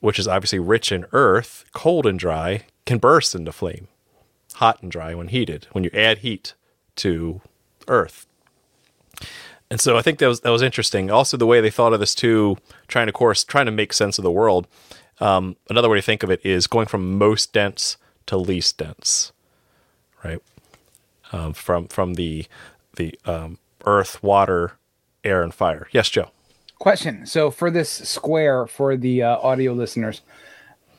which 0.00 0.18
is 0.18 0.26
obviously 0.26 0.58
rich 0.58 0.90
in 0.90 1.06
earth, 1.12 1.64
cold 1.72 2.06
and 2.06 2.18
dry, 2.18 2.62
can 2.86 2.98
burst 2.98 3.34
into 3.34 3.52
flame, 3.52 3.88
hot 4.54 4.82
and 4.82 4.90
dry 4.90 5.14
when 5.14 5.28
heated, 5.28 5.66
when 5.72 5.84
you 5.84 5.90
add 5.92 6.18
heat 6.18 6.54
to 6.96 7.40
earth. 7.86 8.26
And 9.70 9.80
so 9.80 9.96
I 9.96 10.02
think 10.02 10.18
that 10.18 10.28
was 10.28 10.40
that 10.40 10.50
was 10.50 10.62
interesting. 10.62 11.10
Also, 11.10 11.36
the 11.36 11.46
way 11.46 11.60
they 11.60 11.70
thought 11.70 11.92
of 11.92 12.00
this 12.00 12.14
too, 12.14 12.56
trying 12.86 13.06
to 13.06 13.12
course 13.12 13.44
trying 13.44 13.66
to 13.66 13.72
make 13.72 13.92
sense 13.92 14.18
of 14.18 14.22
the 14.22 14.30
world. 14.30 14.66
Um, 15.20 15.56
another 15.70 15.88
way 15.88 15.98
to 15.98 16.02
think 16.02 16.22
of 16.22 16.30
it 16.30 16.44
is 16.44 16.66
going 16.66 16.86
from 16.86 17.16
most 17.16 17.52
dense 17.52 17.96
to 18.26 18.36
least 18.36 18.78
dense, 18.78 19.32
right? 20.22 20.42
Um, 21.32 21.52
from 21.54 21.88
from 21.88 22.14
the 22.14 22.46
the 22.96 23.18
um, 23.24 23.58
earth, 23.86 24.22
water, 24.22 24.72
air, 25.24 25.42
and 25.42 25.54
fire. 25.54 25.88
Yes, 25.92 26.08
Joe. 26.08 26.30
Question. 26.84 27.24
So 27.24 27.50
for 27.50 27.70
this 27.70 27.88
square, 27.88 28.66
for 28.66 28.94
the 28.94 29.22
uh, 29.22 29.38
audio 29.38 29.72
listeners, 29.72 30.20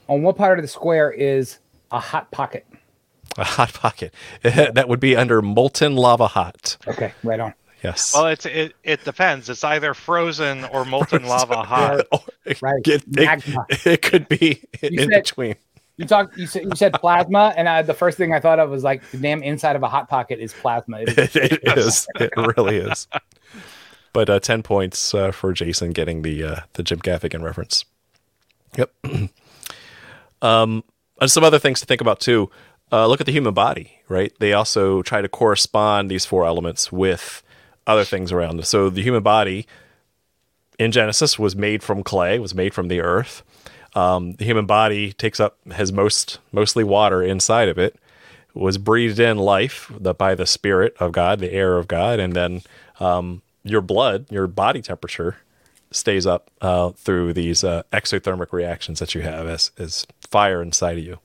on 0.08 0.24
what 0.24 0.36
part 0.36 0.58
of 0.58 0.64
the 0.64 0.68
square 0.68 1.12
is 1.12 1.60
a 1.92 2.00
hot 2.00 2.32
pocket? 2.32 2.66
A 3.38 3.44
hot 3.44 3.72
pocket. 3.72 4.12
that 4.42 4.90
would 4.90 5.00
be 5.00 5.16
under 5.16 5.44
molten 5.44 5.96
lava 5.96 6.26
hot. 6.26 6.78
Okay, 6.88 7.14
right 7.24 7.40
on. 7.40 7.54
Yes. 7.84 8.16
Well, 8.16 8.26
it's 8.26 8.48
it, 8.48 8.74
it 8.84 9.04
depends. 9.04 9.48
It's 9.48 9.64
either 9.64 9.94
frozen 9.94 10.64
or 10.66 10.86
molten 10.86 11.24
lava 11.28 11.62
hot. 11.62 12.02
Or 12.12 12.20
it, 12.46 12.60
Right. 12.64 12.82
it, 12.88 13.04
it- 13.04 13.08
Magma. 13.08 13.68
it 13.86 14.02
could 14.02 14.28
be 14.28 14.64
in 14.82 14.98
said- 14.98 15.10
between. 15.24 15.54
You 15.98 16.06
talked. 16.06 16.36
You 16.36 16.48
said 16.48 16.64
you 16.64 16.72
said 16.76 16.94
plasma, 16.94 17.54
and 17.56 17.70
I, 17.70 17.84
the 17.84 17.94
first 17.94 18.18
thing 18.18 18.34
I 18.34 18.40
thought 18.40 18.58
of 18.58 18.72
was 18.72 18.84
like 18.84 19.08
the 19.12 19.18
damn 19.20 19.44
inside 19.44 19.76
of 19.76 19.84
a 19.84 19.88
hot 19.88 20.10
pocket 20.10 20.40
is 20.40 20.52
plasma. 20.52 21.02
It 21.02 21.10
is- 21.16 21.36
It, 21.36 21.52
it 21.64 21.78
is. 21.78 22.08
It 22.16 22.32
really 22.36 22.78
is. 22.78 23.08
But 24.16 24.30
uh, 24.30 24.40
ten 24.40 24.64
points 24.64 25.14
uh, 25.14 25.32
for 25.34 25.52
Jason 25.52 25.92
getting 25.92 26.22
the 26.22 26.42
uh, 26.42 26.60
the 26.72 26.84
Jim 26.84 27.00
Gaffigan 27.00 27.44
reference. 27.44 27.84
Yep. 28.78 28.94
um, 30.42 30.86
and 31.20 31.30
some 31.30 31.44
other 31.44 31.60
things 31.60 31.82
to 31.82 31.86
think 31.86 32.00
about 32.00 32.22
too. 32.22 32.50
Uh, 32.94 33.08
look 33.08 33.20
at 33.20 33.26
the 33.26 33.34
human 33.34 33.54
body, 33.54 34.00
right? 34.08 34.32
They 34.40 34.54
also 34.54 35.02
try 35.02 35.22
to 35.22 35.28
correspond 35.28 36.10
these 36.10 36.26
four 36.26 36.46
elements 36.46 36.94
with 36.94 37.44
other 37.86 38.06
things 38.06 38.32
around. 38.32 38.66
So 38.66 38.90
the 38.90 39.02
human 39.02 39.22
body 39.22 39.68
in 40.80 40.94
Genesis 40.94 41.38
was 41.38 41.54
made 41.54 41.84
from 41.84 42.02
clay, 42.02 42.40
was 42.40 42.56
made 42.56 42.74
from 42.74 42.88
the 42.88 43.02
earth. 43.02 43.44
Um, 43.96 44.36
the 44.36 44.46
human 44.46 44.66
body 44.66 45.12
takes 45.12 45.42
up 45.42 45.58
has 45.72 45.92
most 45.92 46.40
mostly 46.54 46.86
water 46.86 47.22
inside 47.22 47.68
of 47.68 47.78
it. 47.78 48.00
Was 48.54 48.78
breathed 48.78 49.20
in 49.20 49.36
life 49.36 49.92
the, 49.94 50.14
by 50.14 50.36
the 50.36 50.46
spirit 50.46 50.96
of 51.02 51.12
God, 51.12 51.40
the 51.40 51.52
air 51.52 51.78
of 51.78 51.90
God, 51.90 52.22
and 52.22 52.32
then 52.32 52.62
um, 53.02 53.42
your 53.66 53.82
blood, 53.82 54.28
your 54.32 54.48
body 54.48 54.82
temperature, 54.82 55.36
stays 55.92 56.26
up 56.26 56.50
uh, 56.62 56.92
through 56.92 57.34
these 57.34 57.64
uh, 57.64 57.84
exothermic 57.92 58.54
reactions 58.54 59.00
that 59.00 59.14
you 59.16 59.22
have 59.22 59.48
as 59.48 59.72
as 59.78 60.06
fire 60.22 60.62
inside 60.62 60.98
of 60.98 61.04
you. 61.04 61.20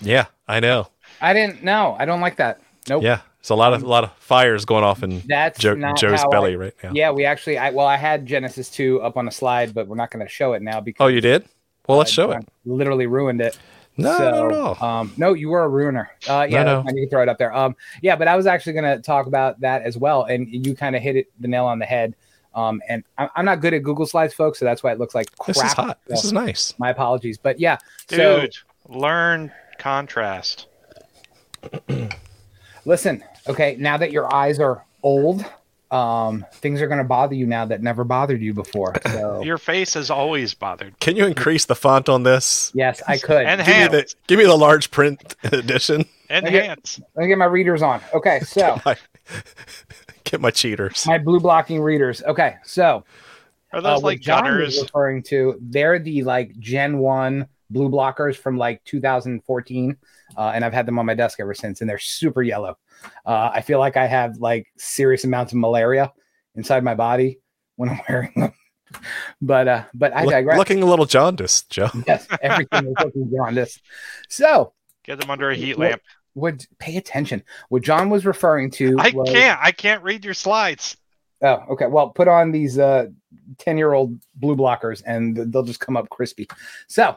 Yeah, 0.00 0.26
I 0.48 0.60
know. 0.60 0.88
I 1.20 1.32
didn't 1.32 1.62
know. 1.62 1.96
I 1.98 2.04
don't 2.04 2.20
like 2.20 2.36
that. 2.36 2.60
Nope. 2.88 3.02
Yeah, 3.02 3.20
it's 3.40 3.48
a 3.50 3.54
lot 3.54 3.72
of 3.74 3.82
a 3.82 3.86
lot 3.86 4.04
of 4.04 4.12
fires 4.18 4.64
going 4.64 4.84
off 4.84 5.02
in 5.02 5.22
That's 5.26 5.62
not 5.64 5.96
Joe's 5.96 6.24
belly 6.30 6.52
I- 6.52 6.56
right 6.56 6.74
now. 6.82 6.92
Yeah, 6.94 7.10
we 7.12 7.24
actually. 7.24 7.58
I 7.58 7.70
well, 7.70 7.86
I 7.86 7.96
had 7.96 8.26
Genesis 8.26 8.70
two 8.70 9.00
up 9.02 9.16
on 9.16 9.26
a 9.28 9.30
slide, 9.32 9.74
but 9.74 9.86
we're 9.88 9.96
not 9.96 10.10
going 10.10 10.24
to 10.24 10.30
show 10.30 10.52
it 10.52 10.62
now 10.62 10.80
because 10.80 11.04
Oh, 11.04 11.08
you 11.08 11.20
did? 11.20 11.44
Well, 11.88 11.98
let's 11.98 12.10
show 12.10 12.32
I 12.32 12.38
it. 12.38 12.48
Literally 12.64 13.06
ruined 13.06 13.40
it. 13.40 13.58
No, 13.96 14.16
so, 14.18 14.30
no, 14.30 14.48
no. 14.48 14.86
Um, 14.86 15.12
no, 15.16 15.32
you 15.32 15.48
were 15.48 15.64
a 15.64 15.68
ruiner. 15.68 16.10
Uh, 16.28 16.46
yeah, 16.48 16.62
No, 16.62 16.64
that's 16.64 16.66
no. 16.66 16.82
fine. 16.84 16.96
you 16.96 17.02
can 17.04 17.10
throw 17.10 17.22
it 17.22 17.28
up 17.28 17.38
there. 17.38 17.54
Um, 17.54 17.74
yeah, 18.02 18.14
but 18.16 18.28
I 18.28 18.36
was 18.36 18.46
actually 18.46 18.74
going 18.74 18.96
to 18.96 19.02
talk 19.02 19.26
about 19.26 19.58
that 19.60 19.82
as 19.82 19.96
well, 19.96 20.24
and 20.24 20.48
you 20.48 20.74
kind 20.74 20.94
of 20.94 21.02
hit 21.02 21.16
it 21.16 21.32
the 21.40 21.48
nail 21.48 21.64
on 21.64 21.78
the 21.78 21.86
head. 21.86 22.14
Um, 22.54 22.80
and 22.88 23.04
I'm, 23.18 23.28
I'm 23.36 23.44
not 23.44 23.60
good 23.60 23.74
at 23.74 23.82
Google 23.82 24.06
Slides, 24.06 24.34
folks, 24.34 24.58
so 24.58 24.64
that's 24.64 24.82
why 24.82 24.92
it 24.92 24.98
looks 24.98 25.14
like 25.14 25.34
crap. 25.38 25.46
This 25.54 25.64
is 25.64 25.72
hot. 25.72 25.98
This 26.06 26.24
is 26.24 26.32
nice. 26.32 26.74
my 26.78 26.90
apologies, 26.90 27.38
but 27.38 27.60
yeah. 27.60 27.78
So 28.08 28.40
Dude, 28.40 28.56
learn 28.88 29.52
contrast. 29.78 30.66
listen, 32.84 33.22
okay, 33.46 33.76
now 33.78 33.96
that 33.96 34.10
your 34.10 34.32
eyes 34.34 34.58
are 34.58 34.84
old, 35.02 35.44
um, 35.96 36.44
things 36.52 36.82
are 36.82 36.86
going 36.86 36.98
to 36.98 37.04
bother 37.04 37.34
you 37.34 37.46
now 37.46 37.64
that 37.66 37.82
never 37.82 38.04
bothered 38.04 38.42
you 38.42 38.52
before. 38.54 38.94
So 39.06 39.42
Your 39.42 39.58
face 39.58 39.94
has 39.94 40.10
always 40.10 40.52
bothered. 40.54 40.98
Can 41.00 41.16
you 41.16 41.26
increase 41.26 41.64
the 41.64 41.74
font 41.74 42.08
on 42.08 42.22
this? 42.22 42.70
yes, 42.74 43.02
I 43.08 43.18
could. 43.18 43.46
And 43.46 43.58
Give 43.60 43.66
me 43.68 43.72
hands. 43.72 43.92
the 43.92 44.14
give 44.26 44.38
me 44.38 44.44
the 44.44 44.56
large 44.56 44.90
print 44.90 45.34
edition. 45.44 46.04
And 46.28 46.46
hands. 46.46 47.00
Let 47.14 47.22
me 47.22 47.28
get 47.28 47.38
my 47.38 47.44
readers 47.46 47.82
on. 47.82 48.00
Okay, 48.12 48.40
so 48.46 48.80
My, 48.84 48.96
get 50.24 50.40
my 50.40 50.50
cheaters. 50.50 51.06
my 51.06 51.18
blue 51.18 51.40
blocking 51.40 51.80
readers. 51.80 52.22
Okay, 52.22 52.56
so 52.64 53.04
Are 53.72 53.78
uh, 53.78 53.80
those 53.80 54.02
what 54.02 54.04
like 54.10 54.20
John 54.20 54.44
was 54.44 54.76
Gunnars? 54.78 54.82
referring 54.82 55.22
to, 55.24 55.56
they're 55.60 55.98
the 55.98 56.22
like 56.24 56.58
Gen 56.58 56.98
One 56.98 57.46
blue 57.70 57.88
blockers 57.88 58.36
from 58.36 58.56
like 58.58 58.82
2014, 58.84 59.96
uh, 60.36 60.52
and 60.54 60.64
I've 60.64 60.72
had 60.72 60.86
them 60.86 60.98
on 60.98 61.06
my 61.06 61.14
desk 61.14 61.40
ever 61.40 61.54
since, 61.54 61.80
and 61.80 61.88
they're 61.90 61.98
super 61.98 62.42
yellow. 62.42 62.78
Uh, 63.24 63.50
I 63.52 63.60
feel 63.62 63.78
like 63.78 63.96
I 63.96 64.06
have 64.06 64.36
like 64.38 64.66
serious 64.76 65.24
amounts 65.24 65.52
of 65.52 65.58
malaria 65.58 66.12
inside 66.54 66.82
my 66.84 66.94
body 66.94 67.40
when 67.76 67.88
I'm 67.90 68.00
wearing 68.08 68.32
them. 68.36 68.52
but 69.40 69.68
uh, 69.68 69.84
but 69.94 70.14
I 70.14 70.22
Look- 70.24 70.32
digress. 70.32 70.58
looking 70.58 70.82
a 70.82 70.86
little 70.86 71.06
jaundiced, 71.06 71.70
Joe. 71.70 71.88
yes, 72.06 72.26
everything 72.42 72.86
is 72.86 72.94
looking 73.04 73.24
beyond 73.30 73.56
this. 73.56 73.80
So 74.28 74.72
Get 75.04 75.20
them 75.20 75.30
under 75.30 75.50
a 75.50 75.54
heat 75.56 75.78
What- 75.78 75.90
lamp. 75.90 76.02
would 76.34 76.66
pay 76.78 76.96
attention. 76.96 77.42
What 77.68 77.82
John 77.82 78.10
was 78.10 78.26
referring 78.26 78.70
to 78.72 78.96
I 78.98 79.10
was, 79.14 79.30
can't. 79.30 79.58
I 79.62 79.70
can't 79.72 80.02
read 80.02 80.24
your 80.24 80.34
slides. 80.34 80.96
Oh, 81.42 81.62
okay. 81.70 81.86
Well, 81.86 82.10
put 82.10 82.28
on 82.28 82.50
these 82.50 82.78
uh 82.78 83.06
10-year-old 83.58 84.18
blue 84.34 84.56
blockers 84.56 85.02
and 85.06 85.36
they'll 85.52 85.62
just 85.62 85.80
come 85.80 85.96
up 85.96 86.08
crispy. 86.08 86.48
So, 86.88 87.16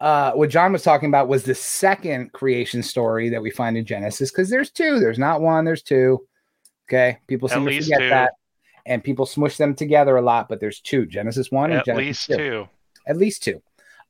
uh 0.00 0.32
what 0.32 0.50
John 0.50 0.72
was 0.72 0.82
talking 0.82 1.08
about 1.08 1.28
was 1.28 1.42
the 1.42 1.54
second 1.54 2.32
creation 2.32 2.82
story 2.82 3.28
that 3.30 3.42
we 3.42 3.50
find 3.50 3.76
in 3.76 3.84
Genesis 3.84 4.30
cuz 4.30 4.48
there's 4.48 4.70
two. 4.70 5.00
There's 5.00 5.18
not 5.18 5.40
one, 5.40 5.64
there's 5.64 5.82
two. 5.82 6.26
Okay? 6.88 7.18
People 7.26 7.48
At 7.50 7.54
seem 7.54 7.66
to 7.66 7.80
forget 7.82 7.98
two. 8.00 8.08
that 8.08 8.32
and 8.86 9.04
people 9.04 9.26
smush 9.26 9.56
them 9.58 9.74
together 9.74 10.16
a 10.16 10.22
lot, 10.22 10.48
but 10.48 10.60
there's 10.60 10.80
two. 10.80 11.04
Genesis 11.06 11.50
1 11.52 11.70
and 11.70 11.80
At 11.80 11.84
Genesis 11.84 12.06
least 12.06 12.26
2 12.30 12.36
two. 12.36 12.68
at 13.06 13.16
least 13.18 13.42
two. 13.42 13.62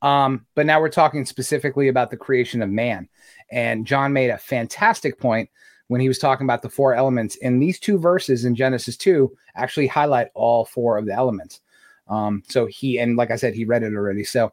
Um, 0.03 0.47
but 0.55 0.65
now 0.67 0.81
we're 0.81 0.89
talking 0.89 1.25
specifically 1.27 1.89
about 1.89 2.11
the 2.11 2.17
creation 2.17 2.63
of 2.63 2.71
man. 2.71 3.09
And 3.51 3.85
John 3.85 4.13
made 4.13 4.31
a 4.31 4.39
fantastic 4.39 5.19
point 5.19 5.51
when 5.89 6.01
he 6.01 6.07
was 6.07 6.21
talking 6.21 6.47
about 6.47 6.63
the 6.63 6.71
four 6.71 6.95
elements. 6.95 7.35
In 7.37 7.59
these 7.59 7.81
two 7.81 7.99
verses 7.99 8.45
in 8.45 8.55
Genesis 8.55 8.97
2, 8.97 9.37
actually 9.57 9.89
highlight 9.89 10.29
all 10.35 10.65
four 10.65 10.97
of 10.97 11.07
the 11.07 11.13
elements. 11.13 11.61
Um, 12.07 12.45
so 12.47 12.67
he, 12.67 13.01
and 13.01 13.17
like 13.17 13.33
I 13.33 13.37
said, 13.37 13.55
he 13.55 13.65
read 13.65 13.83
it 13.83 13.95
already. 13.95 14.23
So, 14.23 14.53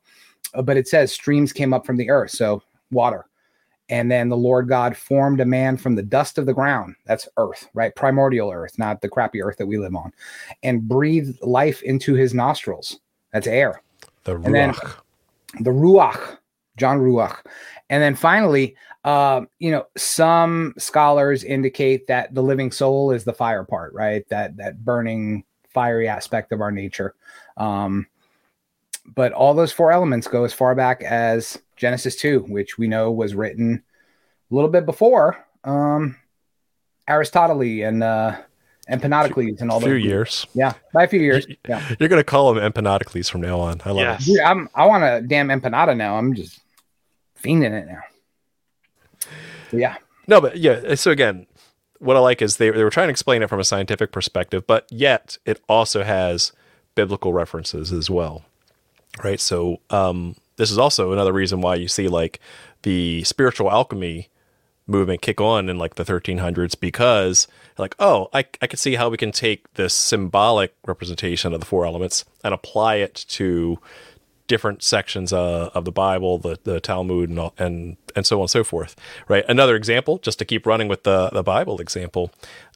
but 0.63 0.77
it 0.77 0.87
says 0.87 1.11
streams 1.11 1.51
came 1.53 1.73
up 1.73 1.85
from 1.85 1.97
the 1.97 2.09
earth, 2.09 2.31
so 2.31 2.61
water. 2.91 3.25
And 3.89 4.09
then 4.11 4.29
the 4.29 4.37
Lord 4.37 4.67
God 4.67 4.97
formed 4.97 5.39
a 5.41 5.45
man 5.45 5.77
from 5.77 5.93
the 5.93 6.01
dust 6.01 6.37
of 6.39 6.47
the 6.47 6.53
ground. 6.53 6.95
That's 7.05 7.27
earth, 7.37 7.67
right? 7.75 7.93
Primordial 7.95 8.51
earth, 8.51 8.79
not 8.79 8.99
the 9.01 9.09
crappy 9.09 9.43
earth 9.43 9.57
that 9.57 9.67
we 9.67 9.77
live 9.77 9.95
on, 9.95 10.11
and 10.63 10.87
breathed 10.87 11.39
life 11.43 11.83
into 11.83 12.15
his 12.15 12.33
nostrils. 12.33 12.99
That's 13.31 13.45
air 13.47 13.81
The 14.23 14.35
And 14.37 14.55
then- 14.55 14.73
ruach. 14.73 15.01
the 15.59 15.69
Ruach, 15.69 16.37
John 16.77 16.99
Ruach. 16.99 17.37
And 17.91 18.01
then 18.01 18.15
finally, 18.15 18.75
uh, 19.03 19.41
you 19.59 19.69
know, 19.69 19.85
some 19.95 20.73
scholars 20.79 21.43
indicate 21.43 22.07
that 22.07 22.33
the 22.33 22.41
living 22.41 22.71
soul 22.71 23.11
is 23.11 23.23
the 23.23 23.33
fire 23.33 23.63
part, 23.63 23.93
right? 23.93 24.27
That 24.29 24.57
that 24.57 24.83
burning, 24.83 25.43
fiery 25.69 26.07
aspect 26.07 26.51
of 26.51 26.59
our 26.61 26.71
nature. 26.71 27.13
Um, 27.57 28.07
but 29.05 29.31
all 29.33 29.53
those 29.53 29.71
four 29.71 29.91
elements 29.91 30.27
go 30.27 30.43
as 30.43 30.53
far 30.53 30.75
back 30.75 31.01
as 31.03 31.57
Genesis 31.75 32.15
2, 32.15 32.41
which 32.47 32.77
we 32.77 32.87
know 32.87 33.11
was 33.11 33.35
written 33.35 33.83
a 34.51 34.55
little 34.55 34.69
bit 34.69 34.85
before 34.85 35.37
um, 35.63 36.15
Aristotle 37.07 37.61
and 37.61 38.03
uh, 38.03 38.37
Empedocles 38.87 39.61
and 39.61 39.71
all 39.71 39.77
A 39.77 39.81
few 39.81 39.93
those. 39.93 40.03
years. 40.03 40.47
Yeah, 40.53 40.73
by 40.93 41.03
a 41.03 41.07
few 41.07 41.19
years. 41.19 41.47
Yeah. 41.67 41.83
You're 41.99 42.09
gonna 42.09 42.23
call 42.23 42.55
him 42.55 42.71
Empanocles 42.71 43.29
from 43.29 43.41
now 43.41 43.59
on. 43.59 43.81
I 43.83 43.89
love 43.89 43.97
Yes. 43.97 44.25
Dude, 44.25 44.39
I'm 44.41 44.69
I 44.75 44.85
want 44.85 45.03
a 45.03 45.21
damn 45.25 45.49
empanada 45.49 45.95
now. 45.97 46.17
I'm 46.17 46.33
just 46.35 46.59
fiending 47.41 47.71
it 47.73 47.87
now. 47.87 48.01
So, 49.71 49.77
yeah. 49.77 49.95
No, 50.27 50.39
but 50.41 50.57
yeah. 50.57 50.95
So 50.95 51.11
again, 51.11 51.47
what 51.99 52.15
I 52.15 52.19
like 52.19 52.41
is 52.41 52.57
they 52.57 52.69
they 52.69 52.83
were 52.83 52.89
trying 52.91 53.07
to 53.07 53.11
explain 53.11 53.41
it 53.41 53.49
from 53.49 53.59
a 53.59 53.63
scientific 53.63 54.11
perspective, 54.11 54.65
but 54.67 54.87
yet 54.91 55.37
it 55.45 55.61
also 55.67 56.03
has 56.03 56.51
biblical 56.93 57.33
references 57.33 57.91
as 57.91 58.09
well, 58.09 58.45
right? 59.23 59.39
So 59.39 59.81
um, 59.89 60.35
this 60.57 60.71
is 60.71 60.77
also 60.77 61.11
another 61.11 61.33
reason 61.33 61.61
why 61.61 61.75
you 61.75 61.87
see 61.87 62.07
like 62.07 62.39
the 62.83 63.23
spiritual 63.23 63.71
alchemy 63.71 64.29
movement 64.87 65.21
kick 65.21 65.41
on 65.41 65.67
in 65.69 65.77
like 65.77 65.95
the 65.95 66.05
1300s 66.05 66.79
because 66.79 67.47
like 67.77 67.95
oh 67.99 68.29
I, 68.33 68.45
I 68.61 68.67
could 68.67 68.79
see 68.79 68.95
how 68.95 69.09
we 69.09 69.17
can 69.17 69.31
take 69.31 69.73
this 69.73 69.93
symbolic 69.93 70.75
representation 70.85 71.53
of 71.53 71.59
the 71.59 71.65
four 71.65 71.85
elements 71.85 72.23
and 72.43 72.53
apply 72.53 72.95
it 72.95 73.25
to 73.29 73.79
different 74.47 74.83
sections 74.83 75.33
uh, 75.33 75.71
of 75.73 75.85
the 75.85 75.91
bible 75.91 76.37
the, 76.37 76.59
the 76.63 76.79
talmud 76.79 77.29
and, 77.29 77.39
all, 77.39 77.53
and 77.57 77.97
and 78.15 78.27
so 78.27 78.37
on 78.37 78.41
and 78.41 78.49
so 78.51 78.63
forth 78.63 78.95
right 79.27 79.43
another 79.49 79.75
example 79.75 80.19
just 80.19 80.37
to 80.37 80.45
keep 80.45 80.67
running 80.67 80.87
with 80.87 81.03
the, 81.03 81.29
the 81.31 81.43
bible 81.43 81.81
example 81.81 82.31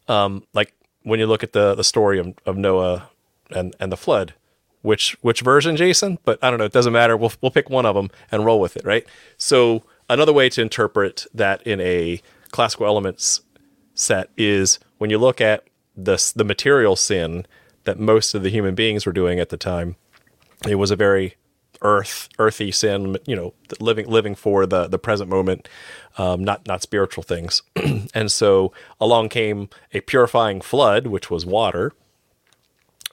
um, 0.07 0.43
like 0.53 0.73
when 1.03 1.19
you 1.19 1.27
look 1.27 1.43
at 1.43 1.53
the, 1.53 1.75
the 1.75 1.83
story 1.83 2.17
of, 2.17 2.33
of 2.47 2.57
noah 2.57 3.07
and, 3.51 3.75
and 3.79 3.91
the 3.91 3.97
flood 3.97 4.33
which 4.81 5.17
which 5.21 5.41
version 5.41 5.75
jason 5.75 6.17
but 6.23 6.41
i 6.43 6.49
don't 6.49 6.59
know 6.59 6.65
it 6.65 6.71
doesn't 6.71 6.93
matter. 6.93 7.17
We'll, 7.17 7.33
we'll 7.41 7.51
pick 7.51 7.69
one 7.69 7.85
of 7.85 7.95
them 7.95 8.09
and 8.31 8.45
roll 8.45 8.59
with 8.59 8.77
it 8.77 8.85
right? 8.85 9.05
So 9.37 9.83
another 10.09 10.33
way 10.33 10.49
to 10.49 10.61
interpret 10.61 11.25
that 11.33 11.61
in 11.63 11.79
a 11.81 12.21
classical 12.51 12.85
elements 12.85 13.41
set 13.93 14.29
is 14.37 14.79
when 14.97 15.09
you 15.09 15.17
look 15.17 15.41
at 15.41 15.65
the 15.95 16.31
the 16.35 16.43
material 16.45 16.95
sin 16.95 17.45
that 17.83 17.99
most 17.99 18.33
of 18.33 18.43
the 18.43 18.49
human 18.49 18.75
beings 18.75 19.05
were 19.05 19.11
doing 19.11 19.39
at 19.39 19.49
the 19.49 19.57
time 19.57 19.95
it 20.67 20.75
was 20.75 20.91
a 20.91 20.95
very 20.95 21.35
earth 21.81 22.27
earthy 22.39 22.71
sin 22.71 23.17
you 23.25 23.35
know 23.35 23.53
living 23.79 24.07
living 24.07 24.35
for 24.35 24.65
the 24.65 24.87
the 24.87 24.99
present 24.99 25.29
moment 25.29 25.67
um, 26.19 26.43
not 26.43 26.67
not 26.67 26.81
spiritual 26.81 27.23
things. 27.23 27.63
And 28.13 28.31
so 28.31 28.73
along 28.99 29.29
came 29.29 29.69
a 29.93 30.01
purifying 30.01 30.61
flood 30.61 31.07
which 31.07 31.29
was 31.31 31.45
water. 31.45 31.93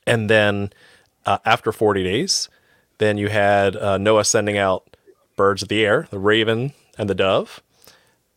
And 0.06 0.30
then 0.30 0.70
uh, 1.26 1.38
after 1.44 1.72
40 1.72 2.02
days 2.02 2.48
then 2.98 3.18
you 3.18 3.28
had 3.28 3.76
uh, 3.76 3.98
noah 3.98 4.24
sending 4.24 4.56
out 4.56 4.96
birds 5.36 5.62
of 5.62 5.68
the 5.68 5.84
air 5.84 6.06
the 6.10 6.18
raven 6.18 6.72
and 6.98 7.10
the 7.10 7.14
dove 7.14 7.62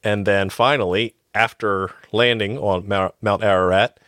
and 0.03 0.25
then 0.25 0.49
finally 0.49 1.15
after 1.33 1.91
landing 2.11 2.57
on 2.57 2.87
mount, 2.87 3.43
ararat 3.43 3.99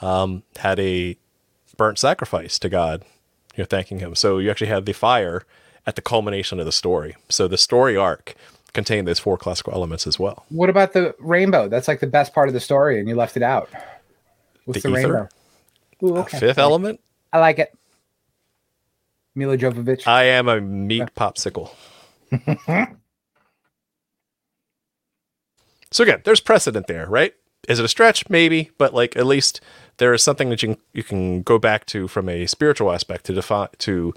um, 0.00 0.42
had 0.56 0.80
a 0.80 1.16
burnt 1.76 1.98
sacrifice 1.98 2.58
to 2.58 2.68
god 2.68 3.04
you're 3.56 3.66
thanking 3.66 4.00
him 4.00 4.14
so 4.14 4.38
you 4.38 4.50
actually 4.50 4.66
had 4.66 4.86
the 4.86 4.92
fire 4.92 5.44
at 5.86 5.96
the 5.96 6.02
culmination 6.02 6.58
of 6.58 6.66
the 6.66 6.72
story 6.72 7.16
so 7.28 7.46
the 7.46 7.58
story 7.58 7.96
arc 7.96 8.34
contained 8.72 9.06
those 9.06 9.18
four 9.18 9.36
classical 9.36 9.72
elements 9.72 10.06
as 10.06 10.18
well 10.18 10.44
What 10.48 10.70
about 10.70 10.92
the 10.92 11.14
rainbow? 11.18 11.68
That's 11.68 11.88
like 11.88 12.00
the 12.00 12.06
best 12.06 12.32
part 12.34 12.48
of 12.48 12.54
the 12.54 12.60
story, 12.60 12.98
and 12.98 13.08
you 13.08 13.14
left 13.14 13.36
it 13.36 13.42
out. 13.42 13.68
What's 14.64 14.82
The 14.82 14.88
the, 14.88 14.94
rainbow? 14.94 15.28
Ooh, 16.02 16.16
okay. 16.18 16.38
fifth 16.38 16.58
element 16.58 17.00
I 17.32 17.38
like 17.38 17.58
it. 17.58 17.72
Milla 19.34 19.56
Jovovich. 19.56 20.06
i 20.06 20.24
am 20.24 20.48
a 20.48 20.60
meat 20.60 21.14
popsicle 21.16 21.70
so 25.90 26.02
again 26.02 26.20
there's 26.24 26.40
precedent 26.40 26.86
there 26.86 27.06
right 27.06 27.34
is 27.68 27.78
it 27.78 27.84
a 27.84 27.88
stretch 27.88 28.28
maybe 28.28 28.70
but 28.78 28.94
like 28.94 29.16
at 29.16 29.26
least 29.26 29.60
there 29.98 30.14
is 30.14 30.22
something 30.22 30.48
that 30.48 30.62
you 30.62 30.74
can, 30.74 30.82
you 30.94 31.02
can 31.02 31.42
go 31.42 31.58
back 31.58 31.84
to 31.86 32.08
from 32.08 32.28
a 32.28 32.46
spiritual 32.46 32.90
aspect 32.90 33.26
to 33.26 33.34
define 33.34 33.68
to 33.78 34.14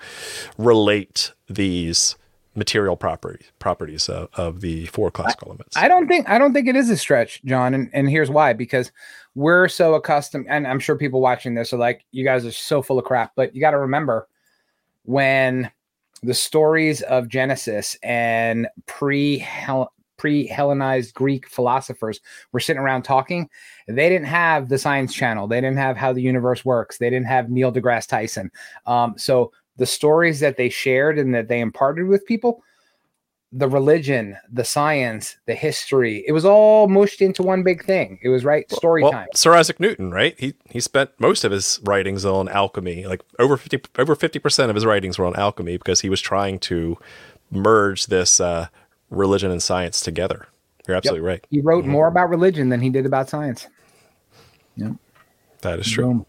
relate 0.58 1.34
these 1.49 2.15
material 2.56 2.95
properties 2.95 3.52
properties 3.60 4.08
of, 4.10 4.30
of 4.36 4.62
the 4.62 4.86
four 4.88 5.10
classical 5.12 5.47
elements 5.49 5.76
I 5.76 5.88
don't 5.88 6.08
think 6.08 6.30
I 6.30 6.38
don't 6.38 6.54
think 6.54 6.67
it 6.67 6.76
is 6.76 6.89
a 6.89 6.97
stretch, 6.97 7.43
John, 7.43 7.73
and, 7.73 7.89
and 7.93 8.10
here's 8.10 8.30
why. 8.30 8.54
Because 8.54 8.91
we're 9.36 9.67
so 9.67 9.95
accustomed, 9.95 10.45
and 10.47 10.67
I'm 10.67 10.80
sure 10.80 10.95
people 10.95 11.19
watching 11.19 11.56
this 11.56 11.73
are 11.73 11.78
like, 11.78 12.06
you 12.12 12.23
guys 12.23 12.45
are 12.45 12.52
so 12.52 12.82
full 12.84 12.99
of 12.99 13.06
crap. 13.06 13.32
But 13.36 13.56
you 13.56 13.62
got 13.62 13.71
to 13.71 13.80
remember 13.80 14.28
when 15.04 15.72
the 16.22 16.34
stories 16.34 17.02
of 17.04 17.28
Genesis 17.28 17.98
and 18.04 18.68
pre 18.86 19.46
pre 20.18 20.48
Hellenized 20.48 21.13
Greek 21.13 21.48
philosophers 21.50 22.22
were 22.52 22.60
sitting 22.60 22.82
around 22.82 23.04
talking, 23.04 23.50
they 23.88 24.10
didn't 24.10 24.28
have 24.28 24.70
the 24.70 24.78
Science 24.78 25.13
Channel, 25.13 25.48
they 25.48 25.60
didn't 25.60 25.78
have 25.78 25.98
how 25.98 26.13
the 26.13 26.22
universe 26.22 26.63
works, 26.63 26.98
they 26.98 27.10
didn't 27.10 27.28
have 27.28 27.50
Neil 27.50 27.72
deGrasse 27.72 28.08
Tyson. 28.08 28.50
Um, 28.86 29.16
so 29.18 29.52
the 29.78 29.86
stories 29.86 30.39
that 30.39 30.56
they 30.56 30.70
shared 30.70 31.20
and 31.20 31.34
that 31.36 31.48
they 31.48 31.60
imparted 31.60 32.08
with 32.08 32.26
people 32.26 32.63
the 33.56 33.70
religion, 33.70 34.36
the 34.52 34.66
science, 34.66 35.38
the 35.46 35.54
history. 35.54 36.24
It 36.28 36.32
was 36.32 36.44
all 36.44 36.88
mushed 36.88 37.22
into 37.22 37.44
one 37.44 37.62
big 37.62 37.86
thing. 37.86 38.20
It 38.24 38.30
was 38.30 38.44
right 38.44 38.70
story 38.72 39.04
well, 39.04 39.12
time. 39.12 39.28
Sir 39.36 39.54
Isaac 39.54 39.80
Newton, 39.80 40.12
right? 40.12 40.36
He 40.39 40.56
he 40.70 40.80
spent 40.80 41.12
most 41.20 41.44
of 41.44 41.52
his 41.52 41.80
writings 41.84 42.26
on 42.26 42.50
alchemy. 42.50 43.06
Like 43.06 43.22
over 43.38 43.56
fifty 43.56 43.80
over 44.00 44.16
fifty 44.16 44.39
percent 44.39 44.70
of 44.70 44.76
his 44.76 44.86
writings 44.86 45.20
were 45.20 45.26
on 45.26 45.36
alchemy 45.36 45.78
because 45.78 46.02
he 46.02 46.10
was 46.10 46.20
trying 46.20 46.58
to 46.60 46.98
merge 47.52 48.08
this 48.08 48.39
uh, 48.39 48.68
religion 49.12 49.52
and 49.52 49.62
science 49.62 50.02
together. 50.02 50.48
You're 50.88 50.98
absolutely 50.98 51.26
right. 51.26 51.46
He 51.50 51.62
wrote 51.62 51.86
more 51.86 52.08
about 52.08 52.30
religion 52.30 52.70
than 52.70 52.82
he 52.82 52.89
did 52.89 53.06
about 53.06 53.30
science. 53.30 53.68
Yep. 54.76 54.94
That 55.62 55.80
is 55.80 55.89
true. 55.89 56.06
Boom. 56.06 56.26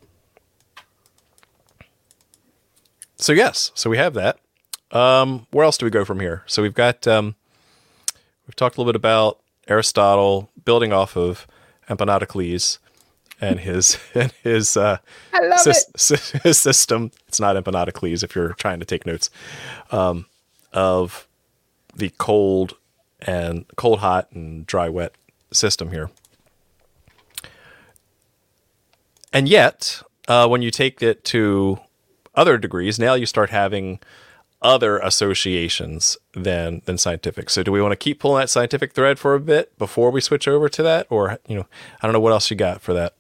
So 3.17 3.33
yes, 3.33 3.73
so 3.75 3.89
we 3.89 3.97
have 3.97 4.13
that. 4.15 4.39
Um, 4.91 5.47
where 5.51 5.65
else 5.65 5.77
do 5.79 5.87
we 5.87 5.91
go 5.91 6.05
from 6.05 6.21
here? 6.21 6.43
So 6.47 6.63
we've 6.63 6.75
got 6.75 7.07
um, 7.07 7.35
we've 8.47 8.57
talked 8.57 8.77
a 8.77 8.81
little 8.81 8.93
bit 8.93 8.97
about 8.97 9.41
Aristotle 9.69 10.51
building 10.65 10.93
off 10.93 11.17
of 11.17 11.47
Empedocles 11.89 12.79
and 13.41 13.61
his 13.61 13.99
and 14.15 14.33
his 14.43 14.77
uh, 14.77 14.99
I 15.33 15.41
love 15.41 15.59
sys- 15.61 15.89
it. 15.89 16.01
sy- 16.01 16.39
his 16.45 16.59
system. 16.59 17.11
It's 17.29 17.41
not 17.41 17.57
Empedocles 17.57 18.23
if 18.23 18.35
you're 18.35 18.53
trying 18.55 18.79
to 18.81 18.87
take 18.87 19.05
notes 19.07 19.31
um, 19.91 20.27
of 20.73 21.27
the 21.97 22.11
cold 22.19 22.77
and 23.21 23.65
cold 23.77 24.01
hot 24.01 24.31
and 24.33 24.67
dry 24.67 24.89
wet 24.89 25.15
system 25.53 25.91
here. 25.91 26.11
And 29.33 29.49
yet, 29.49 30.03
uh, 30.29 30.47
when 30.47 30.63
you 30.63 30.71
take 30.71 31.03
it 31.03 31.25
to 31.27 31.79
other 32.35 32.59
degrees, 32.59 32.99
now 32.99 33.15
you 33.15 33.27
start 33.27 33.51
having 33.51 33.99
other 34.65 34.99
associations 34.99 36.17
than 36.33 36.83
than 36.87 36.99
scientific. 36.99 37.51
So, 37.51 37.63
do 37.63 37.71
we 37.71 37.81
want 37.81 37.93
to 37.93 37.97
keep 37.97 38.19
pulling 38.19 38.41
that 38.41 38.51
scientific 38.51 38.93
thread 38.95 39.19
for 39.19 39.35
a 39.35 39.41
bit 39.41 39.77
before 39.79 40.11
we 40.11 40.21
switch 40.21 40.49
over 40.49 40.69
to 40.71 40.83
that, 40.83 41.07
or 41.11 41.39
you 41.47 41.55
know, 41.55 41.67
I 42.03 42.07
don't 42.07 42.13
know 42.15 42.21
what 42.21 42.33
else 42.33 42.51
you 42.51 42.57
got 42.57 42.81
for 42.81 42.93
that. 42.95 43.15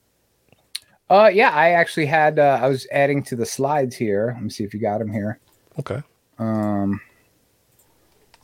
Uh, 1.10 1.30
yeah, 1.32 1.50
I 1.50 1.70
actually 1.70 2.06
had. 2.06 2.38
Uh, 2.38 2.58
I 2.60 2.66
was 2.66 2.88
adding 2.90 3.22
to 3.24 3.36
the 3.36 3.46
slides 3.46 3.94
here. 3.94 4.32
Let 4.34 4.42
me 4.42 4.50
see 4.50 4.64
if 4.64 4.72
you 4.74 4.80
got 4.80 4.98
them 4.98 5.12
here. 5.12 5.38
Okay. 5.78 6.02
Um, 6.38 7.00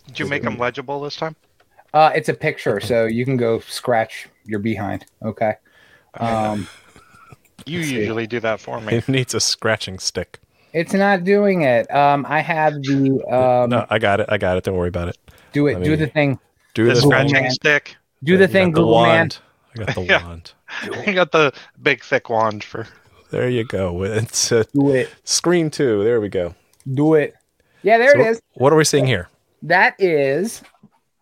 Did 0.07 0.19
you 0.21 0.27
make 0.27 0.43
them 0.43 0.59
legible 0.59 1.01
this 1.01 1.17
time? 1.17 1.35
uh, 1.95 2.13
it's 2.15 2.29
a 2.29 2.35
picture, 2.35 2.79
so 2.79 3.07
you 3.07 3.25
can 3.25 3.37
go 3.37 3.59
scratch 3.61 4.29
your 4.45 4.61
behind. 4.61 5.07
Okay. 5.25 5.55
Um, 6.15 6.69
You 7.67 7.83
see. 7.83 7.97
usually 7.97 8.27
do 8.27 8.41
that 8.41 8.61
for 8.61 8.81
me. 8.81 8.95
It 8.99 9.09
needs 9.09 9.35
a 9.35 9.41
scratching 9.41 9.99
stick. 9.99 10.39
It's 10.73 10.93
not 10.95 11.25
doing 11.25 11.63
it. 11.63 11.91
Um, 11.95 12.25
I 12.29 12.41
have 12.41 12.75
the 12.83 13.21
um, 13.31 13.71
no, 13.71 13.87
I 13.91 13.99
got 13.99 14.21
it. 14.21 14.27
I 14.29 14.39
got 14.39 14.57
it. 14.57 14.65
Don't 14.65 14.77
worry 14.77 14.89
about 14.89 15.09
it. 15.09 15.19
do 15.53 15.67
it. 15.67 15.75
let 15.75 15.85
do 15.85 15.91
me- 15.91 15.97
the 15.97 16.07
thing. 16.07 16.39
Do 16.75 16.87
The 16.87 16.97
scratching 16.97 17.33
man. 17.33 17.51
stick. 17.51 17.97
Do 18.23 18.37
the 18.37 18.45
I 18.45 18.47
thing, 18.47 18.71
got 18.71 18.75
the 18.81 18.83
Google 18.83 19.03
man. 19.03 19.09
wand. 19.09 19.39
I 19.75 19.85
got 19.85 19.95
the 19.95 20.03
Yeah. 20.09 20.27
wand. 20.27 20.53
I 21.07 21.13
got 21.13 21.33
the 21.33 21.53
big 21.83 22.03
thick 22.05 22.29
wand 22.31 22.63
for. 22.65 22.87
There 23.31 23.49
you 23.49 23.65
go. 23.65 24.03
It's 24.05 24.53
uh, 24.53 24.65
Do 24.73 24.91
it. 24.91 25.09
screen 25.25 25.71
two. 25.71 26.05
There 26.05 26.21
we 26.21 26.29
go. 26.29 26.55
Do 26.95 27.15
it. 27.15 27.35
Yeah, 27.83 27.99
there 27.99 28.13
So 28.13 28.21
it 28.21 28.27
is. 28.29 28.43
What 28.55 28.73
are 28.73 28.77
we 28.77 28.85
seeing 28.85 29.07
here? 29.07 29.29
That 29.63 29.95
is 29.99 30.63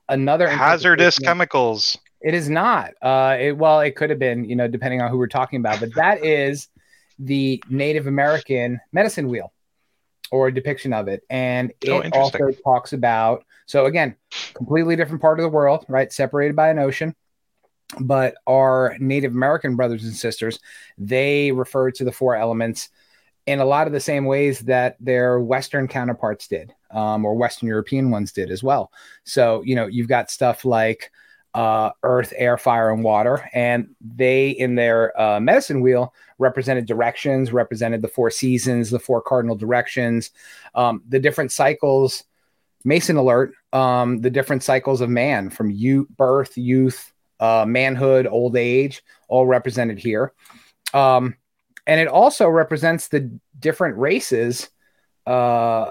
another 0.08 0.48
hazardous 0.48 1.18
chemicals. 1.18 1.98
It 2.20 2.34
is 2.34 2.48
not. 2.50 2.92
Uh, 3.00 3.36
it, 3.38 3.56
well, 3.56 3.80
it 3.80 3.94
could 3.94 4.10
have 4.10 4.18
been, 4.18 4.44
you 4.44 4.56
know, 4.56 4.66
depending 4.68 5.00
on 5.00 5.10
who 5.10 5.18
we're 5.18 5.28
talking 5.28 5.60
about, 5.60 5.78
but 5.80 5.94
that 5.94 6.24
is 6.24 6.68
the 7.18 7.62
Native 7.68 8.06
American 8.06 8.80
medicine 8.92 9.28
wheel 9.28 9.52
or 10.30 10.48
a 10.48 10.54
depiction 10.54 10.92
of 10.92 11.08
it. 11.08 11.22
And 11.30 11.72
it 11.80 11.90
Oh, 11.90 12.02
also 12.12 12.50
talks 12.64 12.92
about, 12.92 13.44
so 13.66 13.86
again, 13.86 14.16
completely 14.54 14.96
different 14.96 15.22
part 15.22 15.38
of 15.38 15.42
the 15.42 15.48
world, 15.48 15.84
right? 15.88 16.12
Separated 16.12 16.54
by 16.54 16.68
an 16.68 16.78
ocean. 16.78 17.14
But 17.98 18.34
our 18.46 18.96
Native 18.98 19.32
American 19.32 19.74
brothers 19.74 20.04
and 20.04 20.14
sisters, 20.14 20.58
they 20.98 21.50
refer 21.52 21.90
to 21.92 22.04
the 22.04 22.12
four 22.12 22.36
elements 22.36 22.90
in 23.46 23.60
a 23.60 23.64
lot 23.64 23.86
of 23.86 23.94
the 23.94 24.00
same 24.00 24.26
ways 24.26 24.60
that 24.60 24.96
their 25.00 25.40
Western 25.40 25.88
counterparts 25.88 26.48
did, 26.48 26.74
um, 26.90 27.24
or 27.24 27.34
Western 27.34 27.66
European 27.68 28.10
ones 28.10 28.30
did 28.30 28.50
as 28.50 28.62
well. 28.62 28.92
So, 29.24 29.62
you 29.62 29.74
know, 29.74 29.86
you've 29.86 30.08
got 30.08 30.30
stuff 30.30 30.66
like 30.66 31.10
uh, 31.58 31.90
earth, 32.04 32.32
air, 32.36 32.56
fire, 32.56 32.92
and 32.92 33.02
water. 33.02 33.50
And 33.52 33.88
they, 34.00 34.50
in 34.50 34.76
their 34.76 35.20
uh, 35.20 35.40
medicine 35.40 35.80
wheel, 35.80 36.14
represented 36.38 36.86
directions, 36.86 37.52
represented 37.52 38.00
the 38.00 38.06
four 38.06 38.30
seasons, 38.30 38.90
the 38.90 39.00
four 39.00 39.20
cardinal 39.20 39.56
directions, 39.56 40.30
um, 40.76 41.02
the 41.08 41.18
different 41.18 41.50
cycles. 41.50 42.22
Mason 42.84 43.16
alert, 43.16 43.54
um, 43.72 44.20
the 44.20 44.30
different 44.30 44.62
cycles 44.62 45.00
of 45.00 45.10
man 45.10 45.50
from 45.50 45.68
youth, 45.68 46.06
birth, 46.16 46.56
youth, 46.56 47.12
uh, 47.40 47.64
manhood, 47.66 48.28
old 48.28 48.56
age, 48.56 49.02
all 49.26 49.44
represented 49.44 49.98
here. 49.98 50.32
Um, 50.94 51.34
and 51.88 52.00
it 52.00 52.06
also 52.06 52.48
represents 52.48 53.08
the 53.08 53.36
different 53.58 53.98
races 53.98 54.70
uh, 55.26 55.90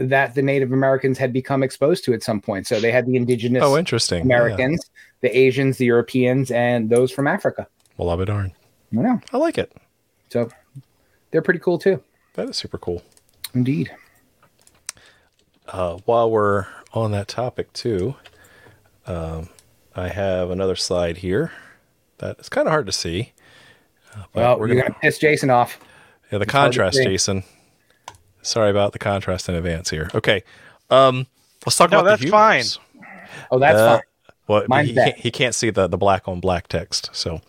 that 0.00 0.34
the 0.34 0.42
Native 0.42 0.72
Americans 0.72 1.18
had 1.18 1.32
become 1.32 1.62
exposed 1.62 2.04
to 2.04 2.14
at 2.14 2.22
some 2.22 2.40
point. 2.40 2.66
So 2.66 2.80
they 2.80 2.90
had 2.92 3.06
the 3.06 3.16
indigenous 3.16 3.62
Oh, 3.64 3.76
interesting. 3.76 4.18
Yeah. 4.18 4.24
Americans, 4.36 4.90
the 5.20 5.36
Asians, 5.36 5.78
the 5.78 5.84
Europeans, 5.86 6.50
and 6.50 6.90
those 6.90 7.10
from 7.10 7.26
Africa. 7.26 7.66
Well, 7.96 8.10
I'll 8.10 8.16
be 8.16 8.24
darned. 8.24 8.52
Yeah. 8.90 9.18
I 9.32 9.36
like 9.38 9.58
it. 9.58 9.72
So 10.30 10.48
they're 11.30 11.42
pretty 11.42 11.60
cool 11.60 11.78
too. 11.78 12.02
That 12.34 12.48
is 12.48 12.56
super 12.56 12.78
cool. 12.78 13.02
Indeed. 13.54 13.90
Uh, 15.66 15.98
while 16.04 16.30
we're 16.30 16.66
on 16.92 17.10
that 17.12 17.28
topic 17.28 17.72
too, 17.72 18.14
um, 19.06 19.48
I 19.94 20.08
have 20.08 20.50
another 20.50 20.76
slide 20.76 21.18
here 21.18 21.52
that 22.18 22.38
is 22.40 22.48
kind 22.48 22.66
of 22.66 22.72
hard 22.72 22.86
to 22.86 22.92
see. 22.92 23.32
Uh, 24.14 24.24
but 24.32 24.40
Well, 24.40 24.58
we're 24.58 24.68
going 24.68 24.94
piss 25.02 25.18
Jason 25.18 25.50
off. 25.50 25.78
yeah, 26.32 26.38
the 26.38 26.44
it's 26.44 26.52
contrast. 26.52 26.98
Jason. 27.02 27.42
Sorry 28.48 28.70
about 28.70 28.92
the 28.92 28.98
contrast 28.98 29.48
in 29.48 29.54
advance 29.54 29.90
here. 29.90 30.10
Okay, 30.14 30.42
um, 30.90 31.26
let's 31.66 31.76
talk 31.76 31.90
No, 31.90 32.00
about 32.00 32.18
the 32.20 32.26
Oh, 32.28 32.30
that's 32.30 32.76
fine. 32.76 32.84
Oh, 33.50 33.58
that's 33.58 33.78
Uh, 33.78 33.96
fine. 33.96 34.02
Well, 34.46 34.60
but 34.62 34.68
Mine's 34.68 34.88
he 34.88 34.94
can't, 34.94 35.16
he 35.18 35.30
can't 35.30 35.54
see 35.54 35.70
the, 35.70 35.86
the 35.86 35.98
black 35.98 36.26
on 36.26 36.40
black 36.40 36.68
text. 36.68 37.10
So, 37.12 37.40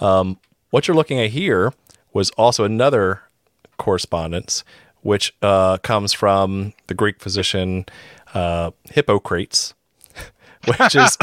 um, 0.00 0.38
what 0.70 0.86
you're 0.86 0.96
looking 0.96 1.18
at 1.18 1.30
here 1.30 1.72
was 2.12 2.30
also 2.32 2.64
another 2.64 3.22
correspondence, 3.78 4.62
which 5.00 5.34
uh, 5.40 5.78
comes 5.78 6.12
from 6.12 6.74
the 6.88 6.94
Greek 6.94 7.20
physician 7.20 7.86
uh, 8.34 8.72
Hippocrates, 8.90 9.72
which 10.66 10.94
is 10.94 11.16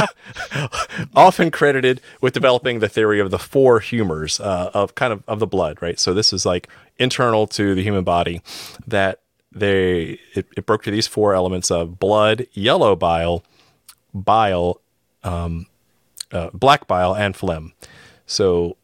often 1.15 1.51
credited 1.51 2.01
with 2.21 2.33
developing 2.33 2.79
the 2.79 2.89
theory 2.89 3.19
of 3.19 3.29
the 3.29 3.39
four 3.39 3.79
humors 3.79 4.39
uh, 4.39 4.71
of 4.73 4.95
kind 4.95 5.13
of 5.13 5.23
of 5.27 5.39
the 5.39 5.47
blood, 5.47 5.79
right? 5.81 5.99
So 5.99 6.13
this 6.15 6.33
is 6.33 6.45
like 6.45 6.67
internal 6.99 7.47
to 7.47 7.73
the 7.73 7.81
human 7.81 8.03
body 8.03 8.41
that 8.85 9.21
they 9.51 10.19
it, 10.35 10.47
it 10.55 10.65
broke 10.65 10.83
to 10.83 10.91
these 10.91 11.07
four 11.07 11.33
elements 11.33 11.71
of 11.71 11.99
blood, 11.99 12.45
yellow 12.53 12.95
bile, 12.95 13.43
bile, 14.13 14.81
um, 15.23 15.65
uh, 16.31 16.49
black 16.53 16.87
bile, 16.87 17.15
and 17.15 17.35
phlegm. 17.35 17.73
So 18.25 18.77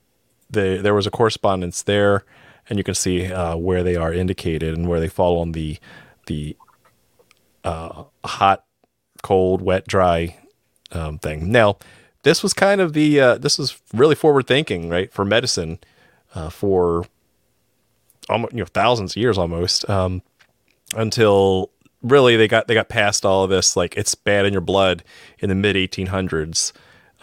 the, 0.50 0.80
there 0.82 0.96
was 0.96 1.06
a 1.06 1.12
correspondence 1.12 1.84
there, 1.84 2.24
and 2.70 2.80
you 2.80 2.84
can 2.84 2.96
see 2.96 3.32
uh, 3.32 3.56
where 3.56 3.84
they 3.84 3.96
are 3.96 4.12
indicated 4.12 4.76
and 4.76 4.88
where 4.88 5.00
they 5.00 5.10
fall 5.10 5.40
on 5.40 5.52
the 5.52 5.78
the 6.26 6.58
uh, 7.64 8.06
hot, 8.24 8.64
cold, 9.22 9.62
wet, 9.62 9.88
dry 9.88 10.38
um, 10.92 11.20
thing. 11.20 11.52
Now, 11.52 11.78
this 12.24 12.42
was 12.42 12.54
kind 12.54 12.82
of 12.82 12.94
the 12.94 13.20
uh, 13.20 13.38
this 13.38 13.60
was 13.60 13.80
really 13.94 14.16
forward 14.16 14.48
thinking, 14.48 14.90
right, 14.90 15.12
for 15.14 15.26
medicine 15.26 15.80
uh, 16.34 16.50
for 16.50 17.06
almost 18.30 18.54
you 18.54 18.60
know 18.60 18.66
thousands 18.66 19.14
of 19.14 19.18
years 19.18 19.38
almost 19.38 19.90
um, 19.90 20.22
until 20.96 21.72
really 22.02 22.36
they 22.36 22.48
got 22.48 22.68
they 22.68 22.74
got 22.74 22.90
past 22.90 23.26
all 23.26 23.44
of 23.44 23.50
this 23.50 23.76
like 23.76 23.96
it's 23.98 24.16
bad 24.16 24.46
in 24.46 24.54
your 24.54 24.62
blood 24.62 25.04
in 25.40 25.50
the 25.50 25.56
mid 25.56 25.76
1800s 25.76 26.72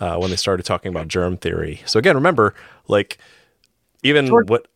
uh, 0.01 0.17
when 0.17 0.31
they 0.31 0.37
started 0.37 0.65
talking 0.65 0.91
about 0.91 1.09
germ 1.09 1.37
theory. 1.37 1.81
So 1.87 1.99
again, 1.99 2.15
remember 2.17 2.55
like 2.89 3.19
even 4.03 4.27
George- 4.27 4.49
what 4.51 4.67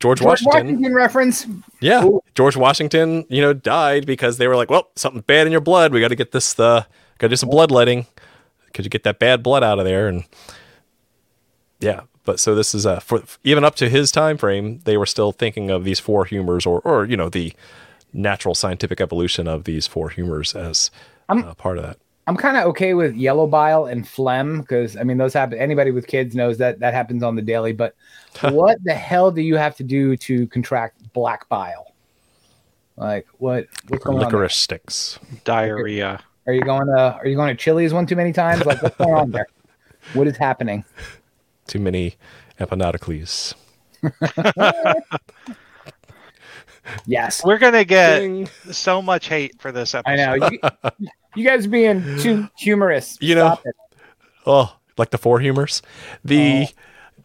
George, 0.00 0.18
George 0.18 0.42
Washington, 0.42 0.66
Washington 0.66 0.94
reference. 0.94 1.46
yeah, 1.80 2.04
Ooh. 2.04 2.20
George 2.34 2.56
Washington, 2.56 3.24
you 3.30 3.40
know, 3.40 3.54
died 3.54 4.04
because 4.04 4.36
they 4.36 4.48
were 4.48 4.56
like, 4.56 4.68
well, 4.68 4.90
something 4.96 5.22
bad 5.22 5.46
in 5.46 5.52
your 5.52 5.62
blood. 5.62 5.92
We 5.92 6.00
got 6.00 6.08
to 6.08 6.16
get 6.16 6.32
this, 6.32 6.58
uh, 6.58 6.84
got 7.18 7.26
to 7.26 7.28
do 7.28 7.36
some 7.36 7.48
bloodletting. 7.48 8.04
Could 8.74 8.84
you 8.84 8.90
get 8.90 9.04
that 9.04 9.18
bad 9.18 9.42
blood 9.42 9.62
out 9.62 9.78
of 9.78 9.84
there? 9.86 10.08
And 10.08 10.24
yeah, 11.80 12.02
but 12.24 12.40
so 12.40 12.54
this 12.54 12.74
is 12.74 12.86
uh, 12.86 13.00
for 13.00 13.22
even 13.42 13.64
up 13.64 13.74
to 13.76 13.88
his 13.88 14.10
time 14.10 14.36
frame, 14.38 14.80
they 14.84 14.96
were 14.96 15.06
still 15.06 15.32
thinking 15.32 15.70
of 15.70 15.84
these 15.84 16.00
four 16.00 16.24
humors, 16.24 16.66
or 16.66 16.80
or 16.80 17.04
you 17.04 17.16
know, 17.16 17.28
the 17.28 17.52
natural 18.12 18.54
scientific 18.54 19.00
evolution 19.00 19.48
of 19.48 19.64
these 19.64 19.86
four 19.86 20.08
humors 20.08 20.54
as 20.54 20.90
I'm- 21.28 21.44
uh, 21.44 21.54
part 21.54 21.78
of 21.78 21.84
that. 21.84 21.98
I'm 22.26 22.36
kind 22.38 22.56
of 22.56 22.64
okay 22.68 22.94
with 22.94 23.14
yellow 23.14 23.46
bile 23.46 23.84
and 23.84 24.08
phlegm 24.08 24.62
because 24.62 24.96
I 24.96 25.02
mean 25.02 25.18
those 25.18 25.34
happen. 25.34 25.58
Anybody 25.58 25.90
with 25.90 26.06
kids 26.06 26.34
knows 26.34 26.56
that 26.56 26.78
that 26.80 26.94
happens 26.94 27.22
on 27.22 27.36
the 27.36 27.42
daily. 27.42 27.72
But 27.74 27.94
what 28.40 28.78
the 28.82 28.94
hell 28.94 29.30
do 29.30 29.42
you 29.42 29.56
have 29.56 29.76
to 29.76 29.84
do 29.84 30.16
to 30.16 30.46
contract 30.46 31.12
black 31.12 31.46
bile? 31.50 31.92
Like 32.96 33.26
what? 33.38 33.66
What's 33.88 34.04
going 34.04 34.18
on? 34.18 34.24
Licorice 34.24 34.54
sticks. 34.54 35.18
Diarrhea. 35.44 36.20
Are 36.46 36.52
you 36.54 36.62
going 36.62 36.86
to 36.86 37.14
Are 37.14 37.26
you 37.26 37.36
going 37.36 37.54
to 37.54 37.62
Chili's 37.62 37.92
one 37.92 38.06
too 38.06 38.16
many 38.16 38.32
times? 38.32 38.64
Like 38.64 38.82
what's 38.82 38.96
going 38.96 39.14
on 39.14 39.30
there? 39.30 39.46
What 40.12 40.26
is 40.26 40.36
happening? 40.36 40.84
Too 41.66 41.78
many 41.78 42.16
Empedocles. 42.58 43.54
Yes, 47.06 47.42
We're 47.42 47.56
gonna 47.58 47.84
get 47.84 48.18
Ding. 48.20 48.46
so 48.70 49.00
much 49.00 49.28
hate 49.28 49.58
for 49.60 49.72
this 49.72 49.94
episode. 49.94 50.12
I 50.12 50.36
know. 50.36 50.48
You, 50.50 51.06
you 51.36 51.44
guys 51.44 51.64
are 51.66 51.70
being 51.70 52.18
too 52.18 52.46
humorous. 52.58 53.16
You 53.22 53.36
know- 53.36 53.54
Stop 53.54 53.66
it. 53.66 53.76
Oh, 54.46 54.76
like 54.98 55.08
the 55.10 55.16
four 55.16 55.40
humors. 55.40 55.80
The 56.24 56.66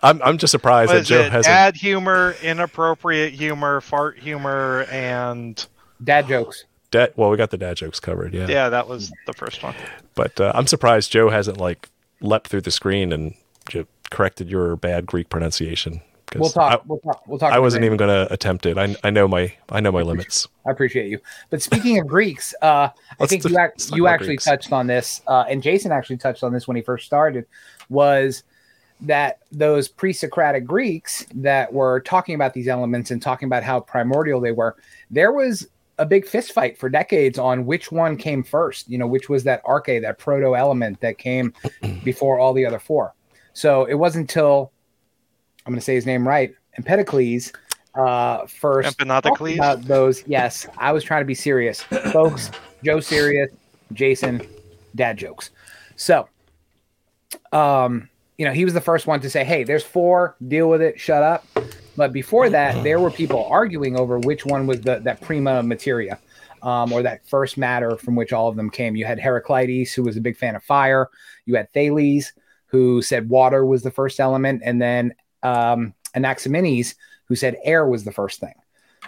I'm 0.02 0.22
I'm 0.22 0.38
just 0.38 0.52
surprised 0.52 0.92
that 0.94 1.06
Joe 1.06 1.24
hasn't. 1.24 1.44
dad 1.52 1.76
humor, 1.76 2.36
inappropriate 2.42 3.34
humor, 3.34 3.82
fart 3.82 4.18
humor, 4.18 4.86
and 4.90 5.64
Dad 6.02 6.28
jokes. 6.30 6.64
Dad, 6.92 7.12
well, 7.18 7.30
we 7.30 7.36
got 7.36 7.52
the 7.52 7.58
dad 7.58 7.76
jokes 7.76 8.00
covered, 8.00 8.34
yeah. 8.34 8.48
yeah, 8.48 8.70
that 8.70 8.88
was 8.88 9.12
the 9.28 9.34
first 9.34 9.62
one. 9.62 9.76
But 10.16 10.40
uh, 10.40 10.54
I'm 10.56 10.66
surprised 10.68 11.12
Joe 11.12 11.30
hasn't 11.30 11.58
like 11.58 11.90
leapt 12.22 12.48
through 12.48 12.62
the 12.62 12.72
screen 12.72 13.12
and 13.12 13.36
j- 13.68 13.86
corrected 14.10 14.50
your 14.50 14.76
bad 14.76 15.06
Greek 15.06 15.30
pronunciation. 15.30 16.02
We'll 16.36 16.50
talk. 16.50 16.74
I, 16.74 16.84
we'll 16.86 17.00
talk. 17.00 17.28
We'll 17.28 17.40
talk. 17.40 17.54
I 17.54 17.60
wasn't 17.60 17.86
even 17.86 17.98
going 17.98 18.10
to 18.10 18.32
attempt 18.32 18.66
it. 18.66 18.78
I 18.78 18.96
I 19.04 19.10
know 19.10 19.28
my 19.28 19.54
I 19.70 19.80
know 19.80 19.92
my 19.92 20.02
limits. 20.02 20.48
I 20.68 20.72
appreciate 20.72 21.10
you. 21.10 21.20
But 21.50 21.62
speaking 21.62 22.00
of 22.00 22.08
Greeks, 22.08 22.54
uh, 22.62 22.90
I 23.20 23.26
think 23.26 23.44
you, 23.44 23.58
you 23.94 24.08
actually 24.08 24.28
Greeks. 24.28 24.46
touched 24.46 24.72
on 24.72 24.88
this, 24.88 25.22
uh, 25.28 25.46
and 25.50 25.64
Jason 25.64 25.92
actually 25.92 26.18
touched 26.18 26.44
on 26.44 26.54
this 26.54 26.68
when 26.68 26.78
he 26.78 26.84
first 26.84 27.06
started, 27.06 27.46
was 27.90 28.44
that 29.02 29.40
those 29.52 29.88
pre-Socratic 29.88 30.66
Greeks 30.66 31.26
that 31.34 31.72
were 31.72 32.02
talking 32.02 32.36
about 32.36 32.54
these 32.54 32.68
elements 32.68 33.12
and 33.12 33.22
talking 33.22 33.48
about 33.48 33.64
how 33.64 33.80
primordial 33.80 34.42
they 34.42 34.52
were, 34.52 34.76
there 35.10 35.32
was 35.32 35.68
a 36.00 36.06
big 36.06 36.28
fist 36.28 36.52
fight 36.52 36.78
for 36.78 36.90
decades 36.90 37.40
on 37.40 37.66
which 37.66 37.92
one 37.92 38.18
came 38.18 38.44
first. 38.44 38.90
You 38.90 38.98
know, 38.98 39.08
which 39.08 39.30
was 39.30 39.44
that 39.46 39.64
arche, 39.64 40.02
that 40.02 40.20
proto 40.20 40.56
element 40.56 41.00
that 41.02 41.18
came 41.18 41.54
before 42.04 42.40
all 42.40 42.54
the 42.54 42.66
other 42.66 42.80
four. 42.80 43.14
So 43.60 43.84
it 43.84 43.96
wasn't 43.96 44.32
until 44.32 44.72
I'm 45.66 45.74
going 45.74 45.82
to 45.82 45.84
say 45.84 45.94
his 45.94 46.06
name 46.06 46.26
right, 46.26 46.56
Empedocles, 46.78 47.52
uh, 47.94 48.46
first 48.46 48.98
Empedocles? 49.02 49.56
about 49.56 49.82
those. 49.82 50.26
Yes, 50.26 50.66
I 50.78 50.94
was 50.94 51.04
trying 51.04 51.20
to 51.20 51.26
be 51.26 51.36
serious, 51.36 51.82
folks. 52.14 52.52
Joe 52.86 53.02
serious, 53.02 53.52
Jason, 53.92 54.48
dad 54.96 55.18
jokes. 55.18 55.50
So, 55.98 56.30
um, 57.52 58.08
you 58.38 58.46
know, 58.46 58.54
he 58.54 58.64
was 58.64 58.74
the 58.74 58.80
first 58.80 59.08
one 59.08 59.20
to 59.20 59.30
say, 59.30 59.44
"Hey, 59.44 59.66
there's 59.66 59.84
four. 59.84 60.38
Deal 60.48 60.70
with 60.70 60.82
it. 60.82 60.98
Shut 60.98 61.22
up." 61.22 61.46
But 61.98 62.14
before 62.14 62.50
that, 62.50 62.82
there 62.82 63.02
were 63.02 63.12
people 63.12 63.44
arguing 63.44 64.00
over 64.00 64.20
which 64.20 64.46
one 64.46 64.68
was 64.68 64.80
the 64.80 65.00
that 65.00 65.20
prima 65.20 65.64
materia, 65.64 66.18
um, 66.64 66.94
or 66.94 67.04
that 67.04 67.28
first 67.28 67.58
matter 67.58 67.98
from 67.98 68.16
which 68.16 68.32
all 68.32 68.48
of 68.48 68.56
them 68.56 68.70
came. 68.70 68.96
You 68.96 69.04
had 69.04 69.20
Heraclitus, 69.20 69.92
who 69.92 70.04
was 70.04 70.16
a 70.16 70.22
big 70.22 70.38
fan 70.38 70.56
of 70.56 70.64
fire. 70.64 71.10
You 71.46 71.56
had 71.56 71.70
Thales, 71.74 72.32
who 72.70 73.02
said 73.02 73.30
water 73.30 73.66
was 73.66 73.84
the 73.84 73.92
first 73.92 74.20
element, 74.20 74.62
and 74.64 74.82
then 74.82 75.14
um, 75.44 75.94
Anaximenes, 76.16 76.96
who 77.26 77.36
said 77.36 77.58
air 77.64 77.88
was 77.88 78.04
the 78.04 78.12
first 78.12 78.40
thing. 78.40 78.54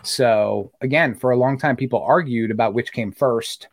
So 0.04 0.72
again, 0.82 1.16
for 1.16 1.32
a 1.32 1.38
long 1.38 1.58
time, 1.58 1.76
people 1.76 2.02
argued 2.02 2.52
about 2.52 2.74
which 2.74 2.92
came 2.92 3.12
first, 3.12 3.68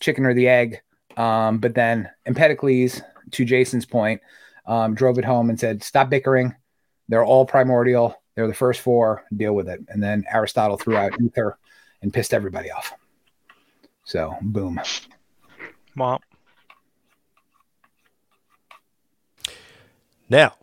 chicken 0.00 0.26
or 0.26 0.34
the 0.34 0.48
egg. 0.48 0.80
Um, 1.16 1.58
but 1.58 1.74
then 1.74 2.10
Empedocles, 2.26 3.02
to 3.32 3.44
Jason's 3.44 3.86
point, 3.86 4.20
um, 4.66 4.94
drove 4.94 5.18
it 5.18 5.24
home 5.24 5.50
and 5.50 5.58
said, 5.58 5.82
"Stop 5.82 6.10
bickering. 6.10 6.54
They're 7.08 7.24
all 7.24 7.46
primordial. 7.46 8.14
They're 8.34 8.46
the 8.46 8.54
first 8.54 8.80
four. 8.80 9.24
Deal 9.34 9.54
with 9.54 9.68
it." 9.68 9.80
And 9.88 10.02
then 10.02 10.24
Aristotle 10.30 10.76
threw 10.76 10.96
out 10.96 11.20
ether 11.20 11.58
and 12.02 12.12
pissed 12.12 12.34
everybody 12.34 12.70
off. 12.70 12.92
So 14.04 14.36
boom. 14.40 14.80
Well, 15.96 16.20
Now, 20.28 20.54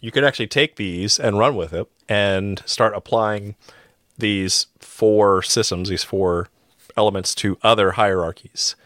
you 0.00 0.10
could 0.10 0.24
actually 0.24 0.48
take 0.48 0.76
these 0.76 1.18
and 1.18 1.38
run 1.38 1.56
with 1.56 1.72
it 1.72 1.88
and 2.08 2.62
start 2.66 2.94
applying 2.94 3.54
these 4.18 4.66
four 4.78 5.42
systems, 5.42 5.88
these 5.88 6.04
four 6.04 6.48
elements 6.96 7.34
to 7.36 7.58
other 7.62 7.92
hierarchies. 7.92 8.76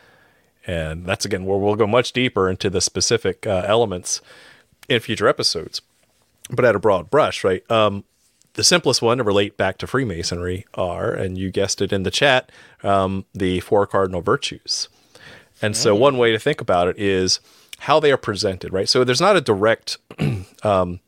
And 0.66 1.06
that's 1.06 1.24
again 1.24 1.44
where 1.44 1.58
we'll 1.58 1.76
go 1.76 1.86
much 1.86 2.12
deeper 2.12 2.48
into 2.48 2.70
the 2.70 2.80
specific 2.80 3.46
uh, 3.46 3.64
elements 3.66 4.20
in 4.88 5.00
future 5.00 5.28
episodes. 5.28 5.80
But 6.50 6.64
at 6.64 6.76
a 6.76 6.78
broad 6.78 7.10
brush, 7.10 7.44
right? 7.44 7.68
Um, 7.70 8.04
the 8.54 8.64
simplest 8.64 9.02
one 9.02 9.18
to 9.18 9.24
relate 9.24 9.56
back 9.56 9.78
to 9.78 9.86
Freemasonry 9.86 10.66
are, 10.74 11.12
and 11.12 11.38
you 11.38 11.50
guessed 11.50 11.80
it 11.80 11.92
in 11.92 12.02
the 12.02 12.10
chat, 12.10 12.50
um, 12.82 13.24
the 13.34 13.60
four 13.60 13.86
cardinal 13.86 14.20
virtues. 14.22 14.88
And 15.60 15.76
so, 15.76 15.94
one 15.94 16.18
way 16.18 16.32
to 16.32 16.38
think 16.38 16.60
about 16.60 16.88
it 16.88 16.98
is 16.98 17.40
how 17.80 18.00
they 18.00 18.12
are 18.12 18.16
presented, 18.16 18.72
right? 18.72 18.88
So, 18.88 19.04
there's 19.04 19.20
not 19.20 19.36
a 19.36 19.40
direct, 19.40 19.98
um, 20.62 21.00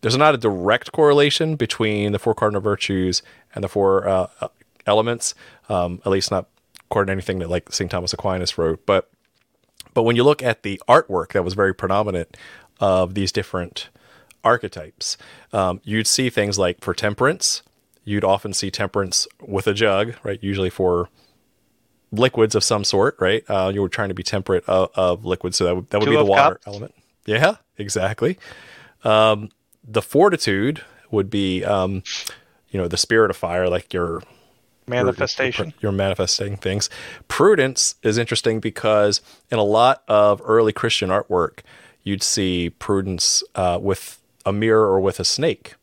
there's 0.00 0.16
not 0.16 0.34
a 0.34 0.38
direct 0.38 0.92
correlation 0.92 1.56
between 1.56 2.12
the 2.12 2.18
four 2.18 2.34
cardinal 2.34 2.60
virtues 2.60 3.22
and 3.54 3.64
the 3.64 3.68
four 3.68 4.06
uh, 4.08 4.28
uh, 4.40 4.48
elements, 4.86 5.34
um, 5.68 6.00
at 6.04 6.12
least 6.12 6.30
not 6.30 6.46
according 6.84 7.08
to 7.08 7.12
anything 7.12 7.40
that 7.40 7.50
like 7.50 7.72
St. 7.72 7.90
Thomas 7.90 8.12
Aquinas 8.12 8.56
wrote. 8.56 8.86
But, 8.86 9.10
but 9.94 10.04
when 10.04 10.16
you 10.16 10.22
look 10.22 10.42
at 10.42 10.62
the 10.62 10.80
artwork 10.88 11.32
that 11.32 11.44
was 11.44 11.54
very 11.54 11.74
predominant 11.74 12.36
of 12.78 13.14
these 13.14 13.32
different 13.32 13.88
archetypes, 14.44 15.16
um, 15.52 15.80
you'd 15.82 16.06
see 16.06 16.30
things 16.30 16.58
like 16.58 16.80
for 16.80 16.94
temperance, 16.94 17.62
you'd 18.04 18.24
often 18.24 18.52
see 18.52 18.70
temperance 18.70 19.26
with 19.40 19.66
a 19.66 19.74
jug, 19.74 20.14
right? 20.22 20.38
Usually 20.42 20.70
for 20.70 21.08
liquids 22.18 22.54
of 22.54 22.64
some 22.64 22.84
sort, 22.84 23.16
right? 23.20 23.44
Uh, 23.48 23.70
you 23.72 23.80
were 23.82 23.88
trying 23.88 24.08
to 24.08 24.14
be 24.14 24.22
temperate 24.22 24.64
of, 24.66 24.90
of 24.94 25.24
liquids, 25.24 25.56
so 25.56 25.64
that 25.64 25.74
would, 25.76 25.90
that 25.90 25.98
would 25.98 26.06
Two 26.06 26.12
be 26.12 26.16
the 26.16 26.24
water 26.24 26.56
cups. 26.56 26.66
element. 26.66 26.94
Yeah, 27.26 27.56
exactly. 27.76 28.38
Um, 29.04 29.50
the 29.86 30.02
fortitude 30.02 30.82
would 31.10 31.30
be, 31.30 31.64
um, 31.64 32.02
you 32.70 32.80
know, 32.80 32.88
the 32.88 32.96
spirit 32.96 33.30
of 33.30 33.36
fire, 33.36 33.68
like 33.68 33.92
your 33.92 34.22
manifestation. 34.86 35.66
you're, 35.80 35.90
you're 35.90 35.92
manifesting 35.92 36.56
things. 36.56 36.88
Prudence 37.28 37.96
is 38.02 38.18
interesting 38.18 38.60
because 38.60 39.20
in 39.50 39.58
a 39.58 39.64
lot 39.64 40.02
of 40.08 40.40
early 40.44 40.72
Christian 40.72 41.10
artwork, 41.10 41.60
you'd 42.02 42.22
see 42.22 42.70
prudence 42.70 43.42
uh, 43.54 43.78
with 43.80 44.20
a 44.44 44.52
mirror 44.52 44.86
or 44.86 45.00
with 45.00 45.18
a 45.20 45.24
snake. 45.24 45.74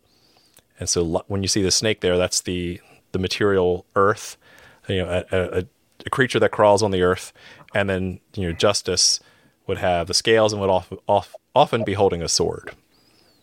And 0.80 0.90
so 0.90 1.24
when 1.28 1.44
you 1.44 1.48
see 1.48 1.62
the 1.62 1.72
snake 1.72 2.02
there, 2.02 2.18
that's 2.18 2.42
the 2.42 2.82
the 3.12 3.20
material 3.20 3.86
earth, 3.96 4.38
you 4.88 4.98
know, 4.98 5.24
a, 5.32 5.60
a, 5.60 5.66
a 6.06 6.10
creature 6.10 6.40
that 6.40 6.50
crawls 6.52 6.82
on 6.84 6.92
the 6.92 7.02
earth, 7.02 7.34
and 7.74 7.90
then 7.90 8.20
you 8.36 8.48
know 8.48 8.54
justice 8.54 9.20
would 9.68 9.78
have 9.78 10.08
the 10.08 10.14
scales 10.14 10.52
and 10.54 10.60
would 10.62 10.70
off, 10.70 10.92
off, 11.08 11.34
often 11.56 11.84
be 11.84 11.94
holding 11.94 12.22
a 12.22 12.28
sword 12.28 12.72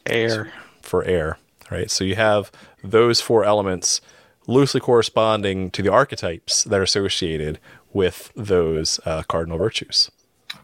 Air. 0.06 0.52
for 0.82 1.02
air, 1.04 1.38
right? 1.70 1.90
So 1.90 2.04
you 2.04 2.14
have 2.16 2.50
those 2.84 3.20
four 3.20 3.44
elements 3.44 4.00
loosely 4.46 4.80
corresponding 4.80 5.70
to 5.70 5.82
the 5.82 5.90
archetypes 5.92 6.64
that 6.64 6.78
are 6.78 6.82
associated 6.82 7.58
with 7.92 8.32
those 8.36 9.00
uh, 9.06 9.22
cardinal 9.28 9.58
virtues. 9.58 10.10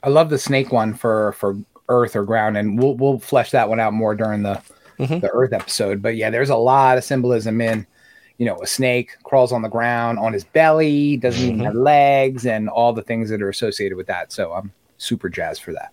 I 0.03 0.09
love 0.09 0.30
the 0.30 0.38
snake 0.38 0.72
one 0.72 0.94
for 0.94 1.32
for 1.32 1.57
earth 1.88 2.16
or 2.16 2.24
ground, 2.24 2.57
and 2.57 2.78
we'll 2.78 2.94
we'll 2.97 3.18
flesh 3.18 3.51
that 3.53 3.68
one 3.68 3.80
out 3.80 3.92
more 3.92 4.14
during 4.14 4.42
the 4.42 4.61
Mhm. 4.99 5.20
the 5.20 5.30
earth 5.32 5.53
episode. 5.53 6.01
But 6.01 6.16
yeah, 6.16 6.30
there's 6.30 6.49
a 6.51 6.57
lot 6.57 6.97
of 6.97 7.05
symbolism 7.05 7.61
in, 7.61 7.86
you 8.39 8.47
know, 8.47 8.57
a 8.62 8.66
snake 8.66 9.16
crawls 9.24 9.53
on 9.53 9.62
the 9.62 9.68
ground 9.68 10.18
on 10.18 10.32
his 10.32 10.45
belly, 10.45 11.16
doesn't 11.16 11.43
even 11.49 11.61
Mhm. 11.61 11.64
have 11.64 11.74
legs, 11.74 12.47
and 12.47 12.68
all 12.68 12.93
the 12.93 13.03
things 13.03 13.30
that 13.30 13.43
are 13.43 13.49
associated 13.49 13.97
with 13.97 14.07
that. 14.09 14.32
So 14.32 14.53
I'm 14.53 14.72
super 14.99 15.28
jazzed 15.28 15.62
for 15.62 15.72
that. 15.72 15.93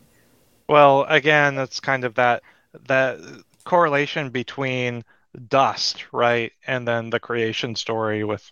Well, 0.68 1.06
again, 1.10 1.56
that's 1.56 1.80
kind 1.80 2.04
of 2.04 2.16
that 2.16 2.44
that 2.88 3.20
correlation 3.66 4.30
between 4.30 5.04
dust, 5.48 6.12
right, 6.12 6.52
and 6.68 6.88
then 6.88 7.10
the 7.10 7.20
creation 7.20 7.76
story 7.76 8.24
with, 8.24 8.52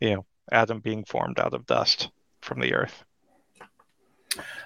you 0.00 0.14
know, 0.14 0.26
Adam 0.52 0.80
being 0.80 1.04
formed 1.04 1.38
out 1.40 1.54
of 1.54 1.66
dust 1.66 2.10
from 2.42 2.60
the 2.60 2.74
earth. 2.74 3.04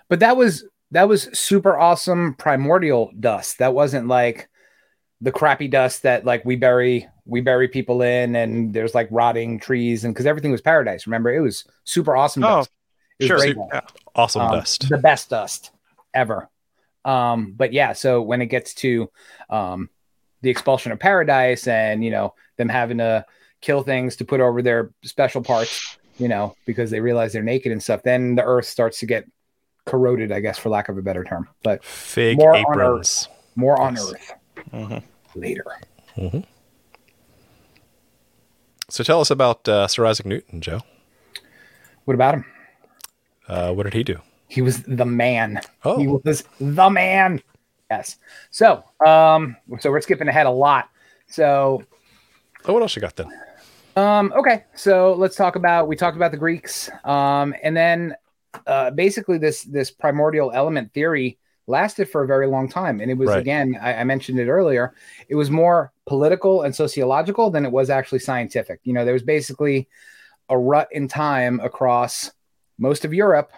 But 0.09 0.21
that 0.21 0.37
was 0.37 0.65
that 0.91 1.09
was 1.09 1.29
super 1.39 1.79
awesome 1.79 2.35
primordial 2.35 3.13
dust. 3.19 3.59
That 3.59 3.75
wasn't 3.75 4.09
like 4.09 4.49
the 5.21 5.31
crappy 5.33 5.69
dust 5.69 6.03
that 6.03 6.25
like 6.25 6.45
we 6.45 6.57
bury 6.57 7.09
we 7.31 7.41
bury 7.41 7.69
people 7.69 8.03
in 8.03 8.35
and 8.37 8.75
there's 8.75 8.95
like 8.95 9.09
rotting 9.11 9.59
trees 9.61 10.05
and 10.05 10.13
because 10.13 10.27
everything 10.27 10.51
was 10.51 10.61
paradise. 10.61 11.07
Remember, 11.07 11.33
it 11.33 11.41
was 11.41 11.65
super 11.85 12.17
awesome 12.17 12.45
Oh, 12.45 12.49
dust. 12.59 12.71
It 13.19 13.25
was 13.25 13.29
sure. 13.29 13.37
great 13.39 13.55
Super- 13.57 13.69
dust. 13.73 13.97
Awesome 14.15 14.43
Um, 14.43 14.51
dust. 14.53 14.89
the 14.89 14.99
best 14.99 15.31
dust 15.31 15.71
ever. 16.13 16.49
Um, 17.05 17.55
but 17.57 17.73
yeah, 17.73 17.93
so 17.95 18.21
when 18.21 18.43
it 18.43 18.47
gets 18.47 18.75
to 18.75 19.11
um, 19.49 19.89
the 20.43 20.51
expulsion 20.51 20.93
of 20.93 20.99
paradise 20.99 21.67
and 21.67 22.05
you 22.05 22.11
know 22.11 22.35
them 22.59 22.69
having 22.69 22.99
to 22.99 23.25
kill 23.63 23.83
things 23.83 24.17
to 24.17 24.25
put 24.25 24.41
over 24.41 24.61
their 24.63 24.91
special 25.05 25.43
parts, 25.43 25.97
you 26.19 26.29
know, 26.29 26.55
because 26.67 26.91
they 26.91 27.01
realize 27.01 27.33
they're 27.33 27.43
naked 27.43 27.73
and 27.73 27.83
stuff, 27.83 28.03
then 28.03 28.35
the 28.35 28.43
earth 28.45 28.67
starts 28.67 28.99
to 29.01 29.07
get 29.07 29.25
corroded, 29.87 30.33
I 30.33 30.41
guess, 30.41 30.59
for 30.59 30.69
lack 30.69 30.89
of 30.89 30.99
a 30.99 31.03
better 31.03 31.25
term. 31.25 31.49
But 31.63 31.85
Fig 31.85 32.37
more 32.39 32.55
on 32.55 32.61
aprons. 32.61 33.29
more 33.57 33.81
on 33.81 33.95
Yes. 33.97 34.13
earth 34.13 34.33
Mhm. 34.73 35.03
later. 35.35 35.65
So 38.91 39.05
tell 39.05 39.21
us 39.21 39.31
about 39.31 39.69
uh, 39.69 39.89
Sir 39.89 40.07
Isaac 40.07 40.27
Newton, 40.27 40.61
Joe. 40.61 40.81
What 42.05 42.15
about 42.15 42.35
him? 42.35 42.45
Uh, 43.49 43.73
what 43.73 43.85
did 43.85 43.95
he 43.95 44.05
do? 44.05 44.19
He 44.49 44.63
was 44.63 44.83
the 44.83 45.05
man. 45.05 45.61
Oh. 45.85 45.99
He 45.99 46.07
was 46.07 46.45
the 46.61 46.91
man. 46.91 47.41
Yes. 47.91 48.19
So, 48.51 48.85
um, 49.05 49.57
so 49.79 49.91
we're 49.91 50.01
skipping 50.01 50.29
ahead 50.29 50.47
a 50.47 50.51
lot. 50.51 50.89
So 51.29 51.85
Oh, 52.67 52.73
what 52.73 52.83
else 52.83 52.95
you 52.95 53.03
got 53.03 53.17
then? 53.17 53.29
Um, 53.97 54.33
okay, 54.37 54.65
so 54.75 55.15
let's 55.15 55.37
talk 55.37 55.57
about 55.57 55.89
we 55.89 55.97
talked 55.97 56.17
about 56.17 56.31
the 56.31 56.37
Greeks, 56.37 56.91
um, 57.05 57.55
and 57.63 57.77
then 57.77 58.15
uh, 58.67 58.91
basically 58.91 59.39
this 59.39 59.63
this 59.63 59.91
primordial 59.91 60.53
element 60.53 60.93
theory 60.93 61.39
lasted 61.71 62.09
for 62.11 62.23
a 62.23 62.27
very 62.27 62.47
long 62.47 62.69
time. 62.69 63.01
And 63.01 63.11
it 63.11 63.17
was, 63.17 63.29
Right. 63.29 63.39
again, 63.39 63.79
I, 63.81 63.95
I 63.95 64.05
mentioned 64.05 64.39
it 64.39 64.49
earlier, 64.49 64.95
it 65.29 65.37
was 65.37 65.51
more 65.51 65.93
political 66.07 66.63
and 66.63 66.75
sociological 66.75 67.51
than 67.51 67.65
it 67.65 67.73
was 67.73 67.89
actually 67.89 68.19
scientific. 68.19 68.81
You 68.85 68.93
know, 68.93 69.05
there 69.05 69.15
was 69.15 69.23
basically 69.23 69.89
a 70.49 70.59
rut 70.59 70.89
in 70.91 71.09
time 71.09 71.61
across 71.61 72.31
most 72.79 73.05
of 73.05 73.15
Europe 73.15 73.53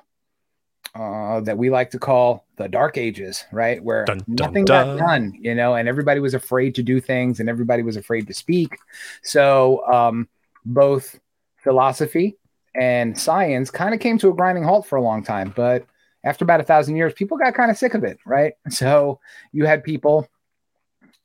uh, 0.95 1.41
that 1.41 1.57
we 1.57 1.71
like 1.71 1.91
to 1.91 1.99
call 1.99 2.45
the 2.57 2.69
Dark 2.69 2.99
Ages, 2.99 3.45
right? 3.51 3.83
Where 3.83 4.05
Dun, 4.05 4.19
dun, 4.19 4.27
nothing 4.29 4.65
dun. 4.67 4.99
got 4.99 5.07
done, 5.07 5.33
you 5.41 5.55
know, 5.55 5.75
and 5.75 5.89
everybody 5.89 6.21
was 6.21 6.35
afraid 6.35 6.75
to 6.75 6.83
do 6.83 7.01
things 7.01 7.41
and 7.41 7.49
everybody 7.49 7.83
was 7.83 7.97
afraid 7.97 8.27
to 8.27 8.35
speak. 8.35 8.77
So 9.23 9.87
um, 9.91 10.29
both 10.65 11.19
philosophy 11.57 12.37
and 12.75 13.19
science 13.19 13.71
kind 13.71 13.95
of 13.95 14.01
came 14.01 14.19
to 14.19 14.29
a 14.29 14.35
grinding 14.35 14.65
halt 14.65 14.87
for 14.87 14.97
a 14.97 15.03
long 15.03 15.25
time. 15.25 15.53
But 15.57 15.87
after 16.25 16.45
about 16.45 16.61
a 16.61 16.65
thousand 16.65 16.97
years, 16.97 17.13
people 17.13 17.37
got 17.37 17.55
kind 17.55 17.71
of 17.71 17.77
sick 17.77 17.95
of 17.95 18.05
it, 18.05 18.19
right? 18.25 18.55
So 18.71 19.21
you 19.53 19.67
had 19.67 19.85
people 19.85 20.29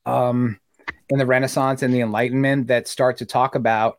um, 0.06 0.60
in 1.10 1.18
the 1.18 1.26
Renaissance 1.26 1.82
and 1.82 1.94
the 1.94 2.02
Enlightenment 2.02 2.68
that 2.68 2.88
start 2.88 3.18
to 3.18 3.26
talk 3.26 3.56
about 3.56 3.98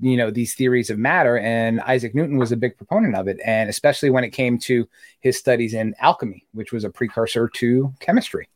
you 0.00 0.16
know 0.16 0.30
these 0.30 0.54
theories 0.54 0.90
of 0.90 0.96
matter 0.96 1.38
and 1.38 1.80
isaac 1.80 2.14
newton 2.14 2.36
was 2.36 2.52
a 2.52 2.56
big 2.56 2.76
proponent 2.76 3.16
of 3.16 3.26
it 3.26 3.36
and 3.44 3.68
especially 3.68 4.10
when 4.10 4.22
it 4.22 4.30
came 4.30 4.56
to 4.56 4.88
his 5.18 5.36
studies 5.36 5.74
in 5.74 5.92
alchemy 5.98 6.46
which 6.52 6.70
was 6.70 6.84
a 6.84 6.88
precursor 6.88 7.48
to 7.48 7.92
chemistry 7.98 8.48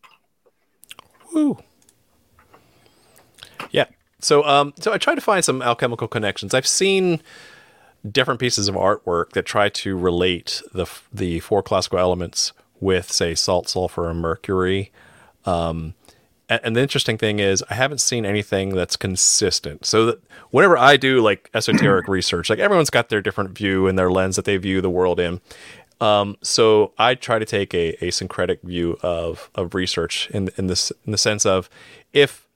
Woo. 1.32 1.58
Yeah. 3.70 3.86
So 4.20 4.44
um 4.44 4.74
so 4.78 4.92
I 4.92 4.98
tried 4.98 5.16
to 5.16 5.20
find 5.20 5.44
some 5.44 5.62
alchemical 5.62 6.08
connections. 6.08 6.54
I've 6.54 6.66
seen 6.66 7.22
different 8.10 8.40
pieces 8.40 8.68
of 8.68 8.74
artwork 8.74 9.30
that 9.30 9.46
try 9.46 9.68
to 9.68 9.96
relate 9.96 10.62
the 10.72 10.86
the 11.12 11.40
four 11.40 11.62
classical 11.62 11.98
elements 11.98 12.52
with 12.80 13.12
say 13.12 13.34
salt, 13.34 13.68
sulfur 13.68 14.08
and 14.10 14.20
mercury. 14.20 14.90
Um 15.44 15.94
a- 16.48 16.64
and 16.64 16.76
the 16.76 16.80
interesting 16.80 17.16
thing 17.18 17.38
is 17.38 17.64
I 17.70 17.74
haven't 17.74 18.00
seen 18.00 18.24
anything 18.26 18.70
that's 18.70 18.96
consistent. 18.96 19.86
So 19.86 20.06
that 20.06 20.20
whenever 20.50 20.76
I 20.76 20.96
do 20.96 21.20
like 21.20 21.48
esoteric 21.54 22.08
research, 22.08 22.50
like 22.50 22.58
everyone's 22.58 22.90
got 22.90 23.08
their 23.08 23.22
different 23.22 23.50
view 23.50 23.86
and 23.86 23.98
their 23.98 24.10
lens 24.10 24.36
that 24.36 24.44
they 24.44 24.56
view 24.56 24.80
the 24.80 24.90
world 24.90 25.18
in. 25.20 25.40
Um, 26.00 26.36
so 26.42 26.92
I 26.98 27.14
try 27.14 27.38
to 27.38 27.44
take 27.44 27.72
a, 27.74 28.04
a 28.04 28.10
syncretic 28.10 28.60
view 28.62 28.98
of, 29.02 29.50
of 29.54 29.74
research 29.74 30.28
in, 30.32 30.50
in 30.56 30.66
this 30.66 30.90
in 31.06 31.12
the 31.12 31.18
sense 31.18 31.46
of 31.46 31.70
if 32.12 32.48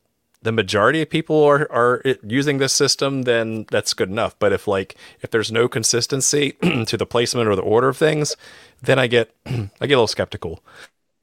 the 0.46 0.52
majority 0.52 1.02
of 1.02 1.10
people 1.10 1.42
are, 1.42 1.66
are 1.72 2.00
using 2.22 2.58
this 2.58 2.72
system, 2.72 3.22
then 3.22 3.66
that's 3.68 3.92
good 3.94 4.08
enough. 4.08 4.38
But 4.38 4.52
if 4.52 4.68
like 4.68 4.94
if 5.20 5.32
there's 5.32 5.50
no 5.50 5.66
consistency 5.66 6.52
to 6.86 6.96
the 6.96 7.04
placement 7.04 7.48
or 7.48 7.56
the 7.56 7.62
order 7.62 7.88
of 7.88 7.96
things, 7.96 8.36
then 8.80 8.96
I 8.96 9.08
get 9.08 9.34
I 9.46 9.50
get 9.80 9.94
a 9.94 9.98
little 9.98 10.06
skeptical. 10.06 10.62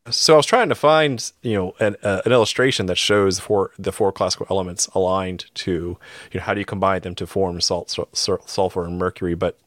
So 0.10 0.34
I 0.34 0.38
was 0.38 0.46
trying 0.46 0.68
to 0.68 0.76
find 0.76 1.32
you 1.42 1.54
know 1.54 1.74
an, 1.80 1.96
uh, 2.04 2.22
an 2.26 2.34
illustration 2.34 2.88
that 2.88 2.98
shows 2.98 3.40
four 3.40 3.72
the 3.80 3.94
four 3.94 4.12
classical 4.12 4.46
elements 4.50 4.88
aligned 4.88 5.46
to 5.56 5.98
you 6.34 6.40
know 6.40 6.42
how 6.42 6.54
do 6.54 6.60
you 6.60 6.66
combine 6.66 7.00
them 7.04 7.16
to 7.16 7.26
form 7.26 7.62
salt, 7.62 7.92
sul- 8.12 8.42
sulfur, 8.46 8.84
and 8.84 8.98
mercury, 8.98 9.36
but 9.36 9.58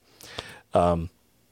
um, 0.75 1.09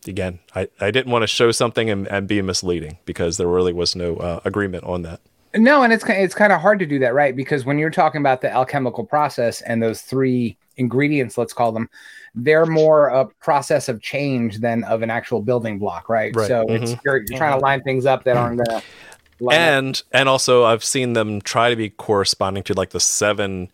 again, 0.06 0.40
I, 0.54 0.68
I 0.78 0.90
didn't 0.90 1.10
want 1.10 1.22
to 1.22 1.26
show 1.26 1.52
something 1.52 1.88
and, 1.88 2.06
and 2.08 2.28
be 2.28 2.42
misleading 2.42 2.98
because 3.06 3.38
there 3.38 3.48
really 3.48 3.72
was 3.72 3.96
no 3.96 4.16
uh, 4.16 4.40
agreement 4.44 4.84
on 4.84 5.00
that. 5.04 5.20
No 5.56 5.82
and 5.82 5.92
it's 5.92 6.04
it's 6.08 6.34
kind 6.34 6.52
of 6.52 6.60
hard 6.60 6.78
to 6.78 6.86
do 6.86 6.98
that 6.98 7.14
right 7.14 7.36
because 7.36 7.64
when 7.64 7.78
you're 7.78 7.90
talking 7.90 8.20
about 8.20 8.40
the 8.40 8.50
alchemical 8.50 9.04
process 9.04 9.60
and 9.62 9.82
those 9.82 10.00
three 10.02 10.56
ingredients 10.76 11.38
let's 11.38 11.52
call 11.52 11.70
them 11.72 11.88
they're 12.34 12.66
more 12.66 13.08
a 13.08 13.26
process 13.40 13.88
of 13.88 14.02
change 14.02 14.58
than 14.58 14.82
of 14.84 15.02
an 15.02 15.10
actual 15.10 15.40
building 15.40 15.78
block 15.78 16.08
right, 16.08 16.34
Right. 16.34 16.48
so 16.48 16.64
it's 16.68 16.96
you're, 17.04 17.22
you're 17.28 17.38
trying 17.38 17.58
to 17.58 17.62
line 17.64 17.82
things 17.82 18.06
up 18.06 18.24
that 18.24 18.36
aren't 18.36 18.58
gonna 18.66 18.82
line 19.40 19.56
up. 19.56 19.60
And 19.60 20.02
and 20.12 20.28
also 20.28 20.64
I've 20.64 20.82
seen 20.84 21.12
them 21.12 21.40
try 21.40 21.70
to 21.70 21.76
be 21.76 21.90
corresponding 21.90 22.62
to 22.64 22.74
like 22.74 22.90
the 22.90 23.00
seven 23.00 23.70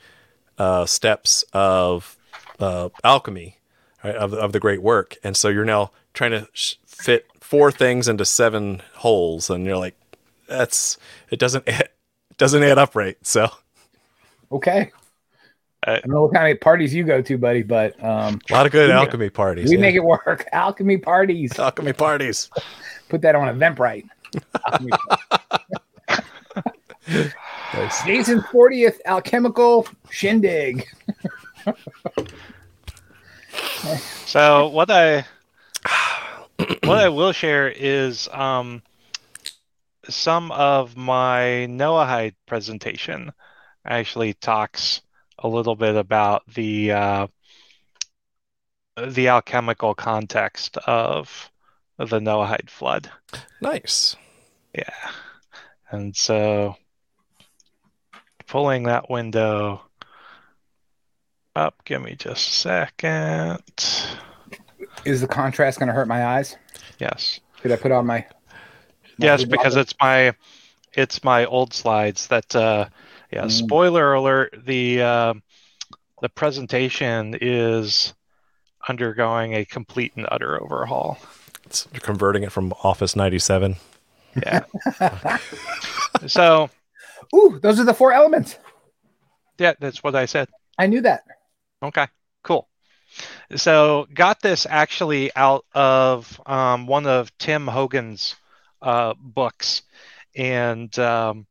uh, 0.59 0.85
steps 0.85 1.43
of 1.55 2.19
uh, 2.59 2.91
alchemy, 3.03 3.57
right, 4.05 4.15
of 4.15 4.35
of 4.35 4.53
the 4.53 4.61
great 4.61 4.83
work. 4.83 5.17
And 5.25 5.35
so 5.37 5.49
you're 5.49 5.65
now 5.65 5.91
trying 6.13 6.33
to 6.33 6.49
sh- 6.53 6.75
fit 6.87 7.27
four 7.41 7.73
things 7.73 8.09
into 8.09 8.27
seven 8.27 8.83
holes, 8.97 9.49
and 9.49 9.65
you're 9.65 9.79
like, 9.79 9.97
that's 10.51 10.99
it 11.31 11.39
doesn't 11.39 11.67
it 11.67 11.93
doesn't 12.37 12.63
add 12.63 12.77
up 12.79 12.95
right. 12.95 13.17
So 13.23 13.49
okay 14.53 14.91
Uh, 15.87 15.93
I 15.93 16.01
don't 16.01 16.11
know 16.11 16.23
what 16.23 16.35
kind 16.35 16.53
of 16.53 16.61
parties 16.61 16.93
you 16.93 17.05
go 17.05 17.23
to, 17.23 17.39
buddy, 17.39 17.63
but 17.63 18.03
um, 18.05 18.39
a 18.51 18.53
lot 18.53 18.67
of 18.67 18.73
good 18.73 18.89
We 18.89 18.95
make- 18.95 19.03
alchemy 19.07 19.31
parties. 19.31 19.71
we 19.71 19.77
yeah. 19.77 19.81
make 19.81 19.95
it 19.95 20.05
work. 20.05 20.47
Alchemy 20.53 20.99
parties. 20.99 21.59
alchemy 21.59 21.93
parties. 21.95 22.51
Put 23.09 23.23
that 23.23 23.35
on 23.35 23.49
Eventbrite. 23.59 24.07
Alchemy 24.67 24.91
Nice. 27.73 28.03
Jason's 28.05 28.43
40th 28.45 28.99
alchemical 29.07 29.87
shindig. 30.11 30.87
So 34.27 34.69
what 34.69 34.91
I 34.91 35.25
what 36.85 36.99
I 36.99 37.09
will 37.09 37.33
share 37.33 37.69
is 37.69 38.29
um, 38.33 38.83
some 40.11 40.53
of 40.53 40.97
my 40.97 41.67
Noahide 41.69 42.35
presentation 42.47 43.33
actually 43.85 44.35
talks 44.35 45.03
a 45.39 45.49
little 45.49 45.77
bit 45.77 45.97
about 45.97 46.43
the 46.55 46.93
uh, 46.93 47.27
the 49.07 49.29
alchemical 49.29 49.95
context 49.95 50.77
of 50.79 51.51
the 51.99 52.19
Noahide 52.19 52.71
flood. 52.71 53.11
Nice. 53.61 54.17
Yeah. 54.75 55.11
And 55.91 56.15
so 56.15 56.77
pulling 58.47 58.85
that 58.85 59.11
window 59.11 59.83
up, 61.57 61.83
give 61.85 62.03
me 62.03 62.15
just 62.17 62.49
a 62.49 62.53
second. 62.53 63.63
Is 65.05 65.21
the 65.21 65.29
contrast 65.29 65.79
going 65.79 65.89
to 65.89 65.93
hurt 65.93 66.09
my 66.09 66.25
eyes? 66.25 66.57
Yes. 66.99 67.41
Should 67.63 67.73
I 67.73 67.77
put 67.77 67.93
on 67.93 68.07
my? 68.07 68.27
Yes, 69.21 69.45
because 69.45 69.77
it's 69.77 69.95
my 70.01 70.35
it's 70.95 71.23
my 71.23 71.45
old 71.47 71.73
slides 71.75 72.27
that 72.29 72.55
uh 72.57 72.87
yeah, 73.33 73.45
Mm. 73.45 73.51
spoiler 73.53 74.15
alert, 74.15 74.55
the 74.67 75.03
uh, 75.03 75.35
the 76.21 76.29
presentation 76.29 77.37
is 77.41 78.13
undergoing 78.89 79.55
a 79.55 79.65
complete 79.65 80.13
and 80.17 80.27
utter 80.31 80.61
overhaul. 80.61 81.17
It's 81.65 81.87
you're 81.93 82.01
converting 82.01 82.43
it 82.43 82.51
from 82.51 82.73
Office 82.83 83.15
97. 83.15 83.77
Yeah. 84.43 84.65
so, 86.27 86.71
Ooh, 87.35 87.59
those 87.63 87.79
are 87.79 87.85
the 87.85 87.95
four 87.95 88.13
elements. 88.13 88.57
yeah, 89.59 89.75
that's 89.79 90.03
what 90.03 90.17
I 90.17 90.27
said. 90.27 90.49
I 90.79 90.87
knew 90.89 91.03
that. 91.03 91.23
Okay, 91.83 92.07
cool. 92.43 92.69
So 93.57 94.07
got 94.13 94.41
this 94.41 94.67
actually 94.69 95.31
out 95.37 95.65
of 95.73 96.41
um, 96.47 96.87
one 96.87 97.07
of 97.07 97.37
Tim 97.39 97.67
Hogan's 97.67 98.35
uh, 98.83 99.15
books, 99.19 99.83
and 100.37 100.97
um, 100.99 101.47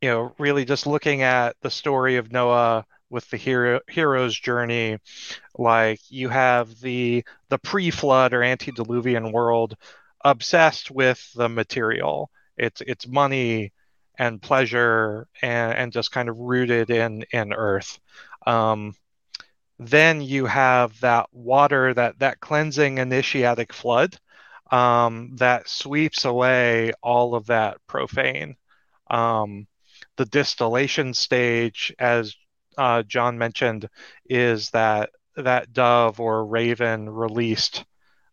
you 0.00 0.08
know, 0.08 0.34
really 0.38 0.64
just 0.64 0.86
looking 0.86 1.22
at 1.22 1.56
the 1.62 1.70
story 1.70 2.16
of 2.16 2.32
Noah 2.32 2.86
with 3.10 3.28
the 3.30 3.36
hero 3.36 3.80
hero's 3.88 4.38
journey. 4.38 4.98
Like 5.56 6.00
you 6.08 6.28
have 6.28 6.80
the 6.80 7.24
the 7.48 7.58
pre-flood 7.58 8.32
or 8.32 8.42
antediluvian 8.42 9.32
world 9.32 9.76
obsessed 10.24 10.90
with 10.90 11.30
the 11.34 11.48
material. 11.48 12.30
It's 12.56 12.80
it's 12.82 13.06
money 13.06 13.72
and 14.18 14.40
pleasure 14.40 15.26
and, 15.42 15.72
and 15.74 15.92
just 15.92 16.12
kind 16.12 16.28
of 16.28 16.38
rooted 16.38 16.90
in 16.90 17.24
in 17.32 17.52
earth. 17.52 17.98
Um, 18.46 18.94
then 19.78 20.20
you 20.20 20.46
have 20.46 20.98
that 21.00 21.26
water, 21.32 21.94
that 21.94 22.18
that 22.20 22.40
cleansing 22.40 22.98
initiatic 22.98 23.72
flood 23.72 24.18
um, 24.70 25.36
that 25.36 25.68
sweeps 25.68 26.24
away 26.24 26.92
all 27.02 27.34
of 27.34 27.46
that 27.46 27.78
profane. 27.86 28.56
Um, 29.08 29.66
the 30.16 30.24
distillation 30.24 31.14
stage, 31.14 31.94
as 31.98 32.34
uh, 32.78 33.02
John 33.02 33.38
mentioned, 33.38 33.88
is 34.26 34.70
that 34.70 35.10
that 35.36 35.72
dove 35.72 36.20
or 36.20 36.44
raven 36.44 37.08
released 37.08 37.84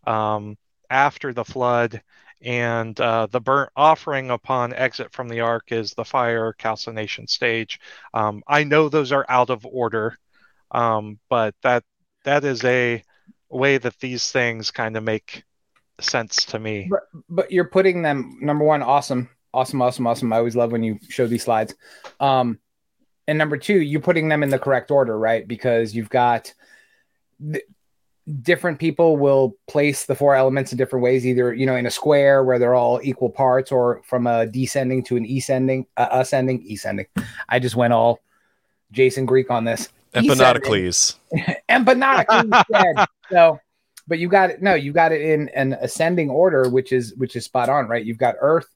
um, 0.06 0.58
after 0.90 1.34
the 1.34 1.46
flood, 1.46 2.02
and 2.42 3.00
uh, 3.00 3.28
the 3.28 3.42
burnt 3.42 3.72
offering 3.76 4.30
upon 4.30 4.74
exit 4.74 5.12
from 5.12 5.28
the 5.28 5.42
ark 5.42 5.72
is 5.72 5.94
the 5.94 6.06
fire 6.06 6.54
calcination 6.54 7.28
stage. 7.28 7.80
Um, 8.14 8.44
I 8.48 8.64
know 8.64 8.90
those 8.90 9.12
are 9.12 9.26
out 9.28 9.50
of 9.50 9.66
order, 9.66 10.18
um, 10.72 11.20
but 11.30 11.56
that 11.64 11.84
that 12.24 12.44
is 12.44 12.64
a 12.64 13.04
way 13.50 13.78
that 13.78 14.00
these 14.00 14.32
things 14.32 14.72
kind 14.72 14.98
of 14.98 15.04
make 15.04 15.44
sense 16.00 16.46
to 16.46 16.60
me. 16.60 16.88
But, 16.90 17.04
but 17.30 17.52
you're 17.52 17.66
putting 17.66 18.02
them 18.02 18.38
number 18.42 18.64
one, 18.64 18.82
awesome, 18.82 19.30
awesome, 19.54 19.82
awesome, 19.82 20.08
awesome. 20.08 20.34
I 20.34 20.38
always 20.38 20.56
love 20.56 20.72
when 20.72 20.84
you 20.84 21.00
show 21.10 21.28
these 21.28 21.44
slides. 21.44 21.76
Um, 22.20 22.60
and 23.28 23.38
number 23.38 23.58
two, 23.58 23.82
you're 23.82 24.02
putting 24.02 24.30
them 24.30 24.44
in 24.44 24.50
the 24.50 24.60
correct 24.60 24.92
order, 24.92 25.18
right? 25.18 25.48
Because 25.48 25.96
you've 25.96 26.10
got 26.10 26.54
the, 27.40 27.62
different 28.42 28.80
people 28.80 29.18
will 29.18 29.56
place 29.68 30.06
the 30.06 30.16
four 30.16 30.36
elements 30.36 30.72
in 30.72 30.78
different 30.78 31.04
ways, 31.04 31.26
either 31.26 31.54
you 31.54 31.66
know 31.66 31.76
in 31.76 31.86
a 31.86 31.92
square 31.92 32.44
where 32.44 32.60
they're 32.60 32.76
all 32.76 33.00
equal 33.04 33.30
parts, 33.30 33.72
or 33.72 34.02
from 34.06 34.28
a 34.28 34.46
descending 34.46 35.04
to 35.06 35.18
an 35.18 35.26
ascending, 35.26 35.86
uh, 35.98 36.08
ascending, 36.12 36.66
ascending. 36.72 37.08
I 37.50 37.60
just 37.60 37.76
went 37.76 37.94
all 37.94 38.20
Jason 38.92 39.26
Greek 39.26 39.52
on 39.52 39.66
this. 39.66 39.90
Empedocles. 40.14 41.20
Empedocles. 41.70 43.08
so, 43.32 43.60
but 44.08 44.20
you 44.20 44.30
got 44.30 44.50
it. 44.50 44.62
No, 44.62 44.74
you 44.74 44.94
got 44.94 45.12
it 45.12 45.22
in 45.22 45.50
an 45.50 45.74
ascending 45.74 46.30
order, 46.30 46.70
which 46.70 46.92
is 46.92 47.14
which 47.16 47.36
is 47.36 47.46
spot 47.46 47.70
on, 47.70 47.88
right? 47.88 48.06
You've 48.06 48.18
got 48.18 48.36
earth, 48.40 48.68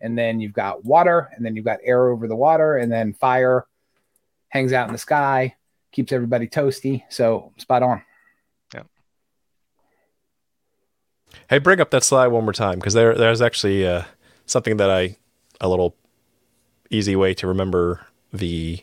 and 0.00 0.16
then 0.16 0.40
you've 0.40 0.52
got 0.52 0.84
water, 0.84 1.30
and 1.34 1.44
then 1.44 1.56
you've 1.56 1.64
got 1.64 1.78
air 1.82 2.08
over 2.08 2.28
the 2.28 2.36
water, 2.36 2.76
and 2.76 2.90
then 2.92 3.12
fire 3.14 3.66
hangs 4.48 4.72
out 4.72 4.86
in 4.86 4.92
the 4.92 4.98
sky, 4.98 5.54
keeps 5.92 6.12
everybody 6.12 6.46
toasty. 6.46 7.02
So 7.08 7.52
spot 7.58 7.82
on. 7.82 8.02
Yeah. 8.74 8.82
Hey, 11.48 11.58
bring 11.58 11.80
up 11.80 11.90
that 11.90 12.04
slide 12.04 12.28
one 12.28 12.44
more 12.44 12.52
time 12.52 12.78
because 12.78 12.94
there 12.94 13.14
there's 13.14 13.42
actually 13.42 13.86
uh, 13.86 14.02
something 14.46 14.76
that 14.76 14.90
I 14.90 15.16
a 15.60 15.68
little 15.68 15.96
easy 16.90 17.16
way 17.16 17.34
to 17.34 17.46
remember 17.46 18.06
the 18.32 18.82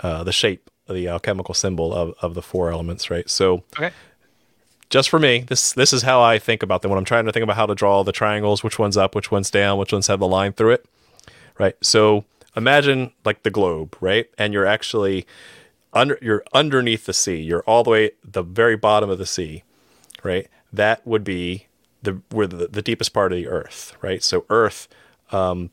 uh, 0.00 0.24
the 0.24 0.32
shape 0.32 0.70
the 0.92 1.08
alchemical 1.08 1.54
symbol 1.54 1.94
of, 1.94 2.14
of 2.20 2.34
the 2.34 2.42
four 2.42 2.70
elements, 2.70 3.10
right? 3.10 3.28
So, 3.28 3.64
Okay. 3.78 3.92
Just 4.90 5.08
for 5.08 5.18
me, 5.18 5.40
this 5.40 5.72
this 5.72 5.92
is 5.92 6.02
how 6.02 6.20
I 6.20 6.38
think 6.38 6.62
about 6.62 6.82
them 6.82 6.90
when 6.90 6.98
I'm 6.98 7.04
trying 7.04 7.24
to 7.24 7.32
think 7.32 7.44
about 7.44 7.56
how 7.56 7.66
to 7.66 7.74
draw 7.74 8.02
the 8.02 8.12
triangles, 8.12 8.62
which 8.62 8.78
one's 8.78 8.96
up, 8.96 9.14
which 9.14 9.30
one's 9.30 9.50
down, 9.50 9.78
which 9.78 9.92
ones 9.92 10.08
have 10.08 10.18
the 10.20 10.28
line 10.28 10.52
through 10.52 10.72
it, 10.72 10.86
right? 11.58 11.76
So 11.80 12.24
imagine 12.56 13.12
like 13.24 13.44
the 13.44 13.50
globe, 13.50 13.96
right? 14.00 14.28
And 14.36 14.52
you're 14.52 14.66
actually 14.66 15.26
under 15.92 16.18
you're 16.20 16.44
underneath 16.52 17.06
the 17.06 17.12
sea. 17.14 17.40
You're 17.40 17.62
all 17.62 17.84
the 17.84 17.90
way 17.90 18.10
the 18.24 18.42
very 18.42 18.76
bottom 18.76 19.08
of 19.08 19.18
the 19.18 19.26
sea, 19.26 19.62
right? 20.22 20.48
That 20.72 21.06
would 21.06 21.24
be 21.24 21.66
the 22.02 22.20
where 22.30 22.46
the, 22.46 22.66
the 22.66 22.82
deepest 22.82 23.12
part 23.12 23.32
of 23.32 23.36
the 23.36 23.46
earth, 23.46 23.96
right? 24.02 24.22
So 24.22 24.44
Earth 24.50 24.88
um, 25.30 25.70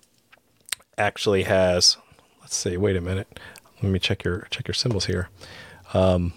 actually 0.98 1.44
has. 1.44 1.98
Let's 2.42 2.56
see. 2.56 2.78
Wait 2.78 2.96
a 2.96 3.02
minute. 3.02 3.40
Let 3.82 3.92
me 3.92 4.00
check 4.00 4.24
your 4.24 4.48
check 4.50 4.68
your 4.68 4.76
symbols 4.76 5.06
here. 5.06 5.30
Um, 5.94 6.34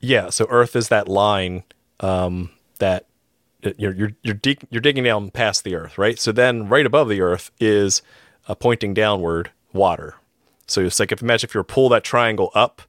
yeah. 0.00 0.30
So 0.30 0.46
Earth 0.48 0.74
is 0.74 0.88
that 0.88 1.08
line 1.08 1.64
um, 2.00 2.50
that 2.78 3.06
you're 3.76 3.94
you're 3.94 4.12
you're, 4.22 4.34
dig- 4.34 4.66
you're 4.70 4.80
digging 4.80 5.04
down 5.04 5.30
past 5.30 5.64
the 5.64 5.74
Earth, 5.74 5.98
right? 5.98 6.18
So 6.18 6.32
then 6.32 6.68
right 6.68 6.86
above 6.86 7.08
the 7.08 7.20
Earth 7.20 7.50
is 7.60 8.02
uh, 8.48 8.54
pointing 8.54 8.94
downward 8.94 9.50
water. 9.72 10.14
So 10.66 10.80
it's 10.82 11.00
like 11.00 11.12
if 11.12 11.22
imagine 11.22 11.48
if 11.48 11.54
you 11.54 11.58
were 11.58 11.64
pull 11.64 11.88
that 11.90 12.04
triangle 12.04 12.50
up, 12.54 12.82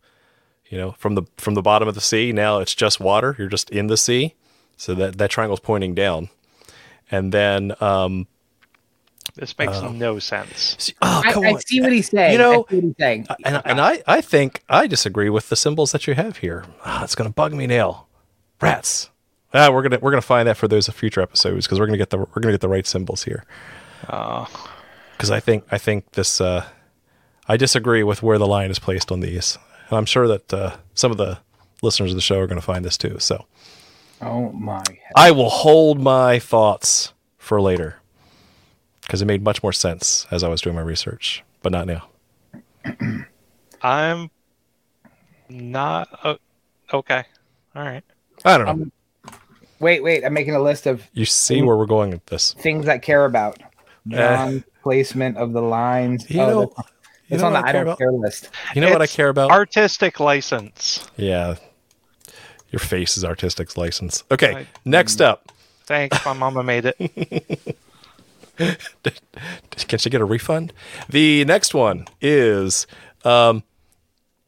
you 0.69 0.77
know, 0.77 0.91
from 0.93 1.15
the 1.15 1.23
from 1.37 1.55
the 1.55 1.61
bottom 1.61 1.87
of 1.87 1.95
the 1.95 2.01
sea. 2.01 2.31
Now 2.31 2.59
it's 2.59 2.73
just 2.75 2.99
water. 2.99 3.35
You're 3.37 3.49
just 3.49 3.69
in 3.69 3.87
the 3.87 3.97
sea. 3.97 4.35
So 4.77 4.95
that 4.95 5.17
that 5.17 5.29
triangle's 5.29 5.59
pointing 5.59 5.93
down, 5.93 6.29
and 7.11 7.31
then 7.31 7.73
um, 7.81 8.27
This 9.35 9.57
makes 9.57 9.81
no 9.81 10.19
sense. 10.19 10.75
see- 10.79 10.93
oh 11.01 11.21
I, 11.25 11.31
come 11.33 11.43
I 11.45 11.53
on. 11.53 11.59
see 11.61 11.81
what 11.81 11.91
he's 11.91 12.09
saying. 12.09 12.33
You 12.33 12.37
know, 12.37 12.53
I 12.53 12.57
what 12.57 12.69
he's 12.71 12.93
saying. 12.99 13.27
and, 13.45 13.61
and 13.65 13.81
I, 13.81 14.01
I 14.07 14.21
think 14.21 14.63
I 14.69 14.87
disagree 14.87 15.29
with 15.29 15.49
the 15.49 15.55
symbols 15.55 15.91
that 15.93 16.05
you 16.07 16.13
have 16.15 16.37
here. 16.37 16.65
Ah, 16.85 17.03
it's 17.03 17.15
gonna 17.15 17.29
bug 17.29 17.53
me 17.53 17.67
now. 17.67 18.07
Rats. 18.61 19.09
Ah, 19.53 19.69
we're 19.71 19.81
gonna 19.81 19.99
we're 19.99 20.11
gonna 20.11 20.21
find 20.21 20.47
that 20.47 20.57
for 20.57 20.67
those 20.67 20.87
future 20.89 21.21
episodes 21.21 21.65
because 21.65 21.79
we're 21.79 21.85
gonna 21.87 21.97
get 21.97 22.09
the 22.09 22.17
we're 22.19 22.25
gonna 22.41 22.53
get 22.53 22.61
the 22.61 22.69
right 22.69 22.85
symbols 22.87 23.23
here. 23.23 23.45
Uh, 24.07 24.45
Because 25.17 25.29
I 25.31 25.39
think 25.39 25.65
I 25.71 25.77
think 25.77 26.11
this 26.11 26.39
uh, 26.41 26.65
I 27.47 27.57
disagree 27.57 28.03
with 28.03 28.23
where 28.23 28.37
the 28.37 28.47
line 28.47 28.71
is 28.71 28.79
placed 28.79 29.11
on 29.11 29.19
these, 29.19 29.57
and 29.89 29.97
I'm 29.97 30.05
sure 30.05 30.27
that 30.27 30.53
uh, 30.53 30.75
some 30.93 31.11
of 31.11 31.17
the 31.17 31.39
listeners 31.81 32.11
of 32.11 32.15
the 32.15 32.21
show 32.21 32.39
are 32.39 32.47
gonna 32.47 32.61
find 32.61 32.83
this 32.85 32.97
too. 32.97 33.17
So 33.19 33.45
oh 34.21 34.51
my. 34.51 34.83
I 35.15 35.31
will 35.31 35.49
hold 35.49 35.99
my 35.99 36.39
thoughts 36.39 37.13
for 37.37 37.59
later 37.61 37.97
because 39.11 39.21
it 39.21 39.25
made 39.25 39.43
much 39.43 39.61
more 39.61 39.73
sense 39.73 40.25
as 40.31 40.41
I 40.41 40.47
was 40.47 40.61
doing 40.61 40.73
my 40.73 40.81
research, 40.81 41.43
but 41.61 41.73
not 41.73 41.85
now. 41.85 42.07
I'm 43.81 44.31
not 45.49 46.07
uh, 46.23 46.35
okay. 46.93 47.25
All 47.75 47.83
right. 47.83 48.05
I 48.45 48.57
don't 48.57 48.65
know. 48.67 48.71
Um, 48.71 48.91
Wait, 49.81 50.01
wait. 50.01 50.23
I'm 50.23 50.31
making 50.33 50.55
a 50.55 50.61
list 50.61 50.85
of 50.87 51.03
you 51.11 51.25
see 51.25 51.61
where 51.61 51.75
we're 51.75 51.87
going 51.87 52.11
with 52.11 52.25
this. 52.27 52.53
things 52.53 52.87
I 52.87 52.99
care 52.99 53.25
about. 53.25 53.57
Drawn 54.07 54.63
placement 54.81 55.35
of 55.37 55.51
the 55.51 55.61
lines. 55.61 56.29
You 56.31 56.39
Oh, 56.39 56.47
know, 56.49 56.65
that's- 56.77 56.91
you 57.27 57.37
know 57.37 57.45
on 57.47 57.53
the 57.53 57.59
I 57.59 57.61
I 57.63 57.63
care 57.65 57.73
don't 57.73 57.83
about? 57.83 57.97
care 57.97 58.11
list. 58.13 58.49
You 58.75 58.79
know 58.81 58.91
what 58.93 59.01
I 59.01 59.07
care 59.07 59.27
about? 59.27 59.51
Artistic 59.51 60.21
license. 60.21 61.05
Yeah. 61.17 61.55
Your 62.71 62.79
face 62.79 63.17
is 63.17 63.25
artistic's 63.25 63.75
license. 63.75 64.23
Okay, 64.31 64.53
Right. 64.53 64.67
next 64.85 65.19
up. 65.19 65.51
Thanks, 65.83 66.23
my 66.25 66.31
mama 66.31 66.63
made 66.63 66.85
it. 66.97 67.77
Can 69.87 69.99
she 69.99 70.09
get 70.09 70.21
a 70.21 70.25
refund? 70.25 70.73
The 71.09 71.45
next 71.45 71.73
one 71.73 72.05
is 72.21 72.87
um, 73.23 73.63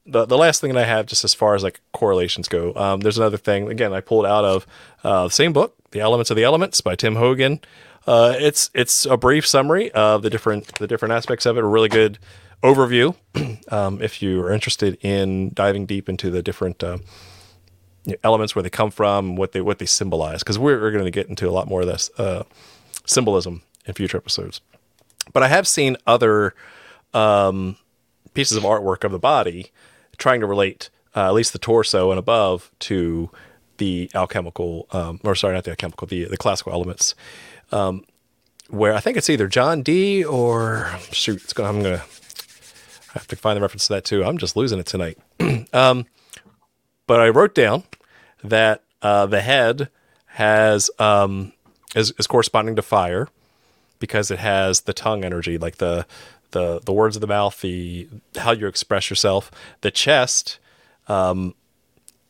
the 0.06 0.26
the 0.26 0.38
last 0.38 0.62
thing 0.62 0.74
that 0.74 0.84
I 0.84 0.86
have, 0.86 1.06
just 1.06 1.24
as 1.24 1.34
far 1.34 1.56
as 1.56 1.64
like 1.64 1.82
correlations 1.94 2.48
go. 2.48 2.74
Um, 2.76 3.00
there's 3.02 3.18
another 3.18 3.38
thing. 3.38 3.70
Again, 3.70 3.94
I 3.94 4.02
pulled 4.02 4.26
out 4.26 4.46
of 4.46 4.68
uh, 5.04 5.26
the 5.26 5.34
same 5.34 5.54
book, 5.54 5.76
"The 5.92 6.00
Elements 6.00 6.30
of 6.30 6.38
the 6.38 6.44
Elements" 6.44 6.82
by 6.82 6.96
Tim 6.96 7.16
Hogan. 7.16 7.60
Uh, 8.06 8.36
it's 8.38 8.70
it's 8.74 9.06
a 9.06 9.18
brief 9.18 9.48
summary 9.48 9.92
of 9.92 10.22
the 10.22 10.30
different 10.30 10.76
the 10.76 10.88
different 10.88 11.14
aspects 11.14 11.46
of 11.46 11.58
it. 11.58 11.64
A 11.64 11.68
really 11.68 11.90
good 11.90 12.20
overview. 12.62 13.16
um, 13.72 14.02
if 14.02 14.22
you 14.22 14.42
are 14.42 14.52
interested 14.52 14.98
in 15.02 15.52
diving 15.54 15.86
deep 15.86 16.10
into 16.10 16.30
the 16.30 16.42
different 16.42 16.84
uh, 16.84 16.98
elements, 18.24 18.56
where 18.56 18.64
they 18.64 18.70
come 18.70 18.92
from, 18.92 19.36
what 19.38 19.54
they 19.54 19.62
what 19.62 19.80
they 19.80 19.86
symbolize, 19.86 20.40
because 20.40 20.60
we're, 20.60 20.82
we're 20.82 20.92
going 20.92 21.06
to 21.06 21.12
get 21.12 21.28
into 21.28 21.48
a 21.48 21.52
lot 21.52 21.68
more 21.68 21.82
of 21.82 21.88
this 21.88 22.10
uh, 22.18 22.44
symbolism 23.06 23.62
in 23.86 23.94
future 23.94 24.18
episodes. 24.18 24.62
But 25.32 25.44
I 25.44 25.48
have 25.48 25.68
seen 25.68 25.98
other 26.06 26.54
um, 27.14 27.78
pieces 28.34 28.58
of 28.58 28.64
artwork 28.64 29.04
of 29.04 29.12
the 29.12 29.20
body 29.20 29.72
trying 30.18 30.42
to 30.42 30.48
relate 30.48 30.90
uh, 31.16 31.28
at 31.28 31.34
least 31.34 31.54
the 31.54 31.60
torso 31.60 32.12
and 32.12 32.20
above 32.20 32.72
to 32.80 33.30
the 33.78 34.10
alchemical, 34.16 34.88
um, 34.92 35.20
or 35.24 35.36
sorry, 35.36 35.54
not 35.54 35.64
the 35.64 35.72
alchemical, 35.72 36.08
the 36.08 36.26
the 36.26 36.38
classical 36.38 36.72
elements. 36.72 37.16
Um, 37.72 38.06
where 38.70 38.94
I 38.94 39.00
think 39.00 39.18
it's 39.18 39.30
either 39.30 39.48
John 39.48 39.84
Dee 39.84 40.24
or 40.24 40.92
shoot, 41.12 41.44
it's 41.44 41.54
gonna, 41.54 41.70
I'm 41.70 41.84
gonna 41.84 42.04
have 43.14 43.28
to 43.28 43.36
find 43.36 43.58
the 43.58 43.62
reference 43.62 43.88
to 43.88 43.94
that 43.94 44.06
too. 44.06 44.24
I'm 44.24 44.38
just 44.38 44.56
losing 44.56 44.80
it 44.80 44.86
tonight. 44.86 45.18
um, 45.74 46.06
but 47.06 47.20
I 47.20 47.30
wrote 47.30 47.54
down 47.54 47.84
that 48.44 48.84
uh, 49.02 49.26
the 49.26 49.42
head 49.42 49.90
has 50.26 50.90
um, 51.00 51.54
is, 51.96 52.14
is 52.18 52.26
corresponding 52.28 52.76
to 52.76 52.82
fire 52.82 53.28
because 54.04 54.30
it 54.30 54.40
has 54.40 54.82
the 54.82 54.92
tongue 54.92 55.24
energy, 55.24 55.58
like 55.58 55.78
the 55.78 56.06
the 56.52 56.82
the 56.84 56.92
words 56.92 57.16
of 57.16 57.22
the 57.22 57.28
mouth, 57.28 57.62
the 57.62 58.10
how 58.36 58.52
you 58.52 58.68
express 58.68 59.10
yourself. 59.10 59.50
The 59.80 59.92
chest 59.92 60.60
um, 61.08 61.56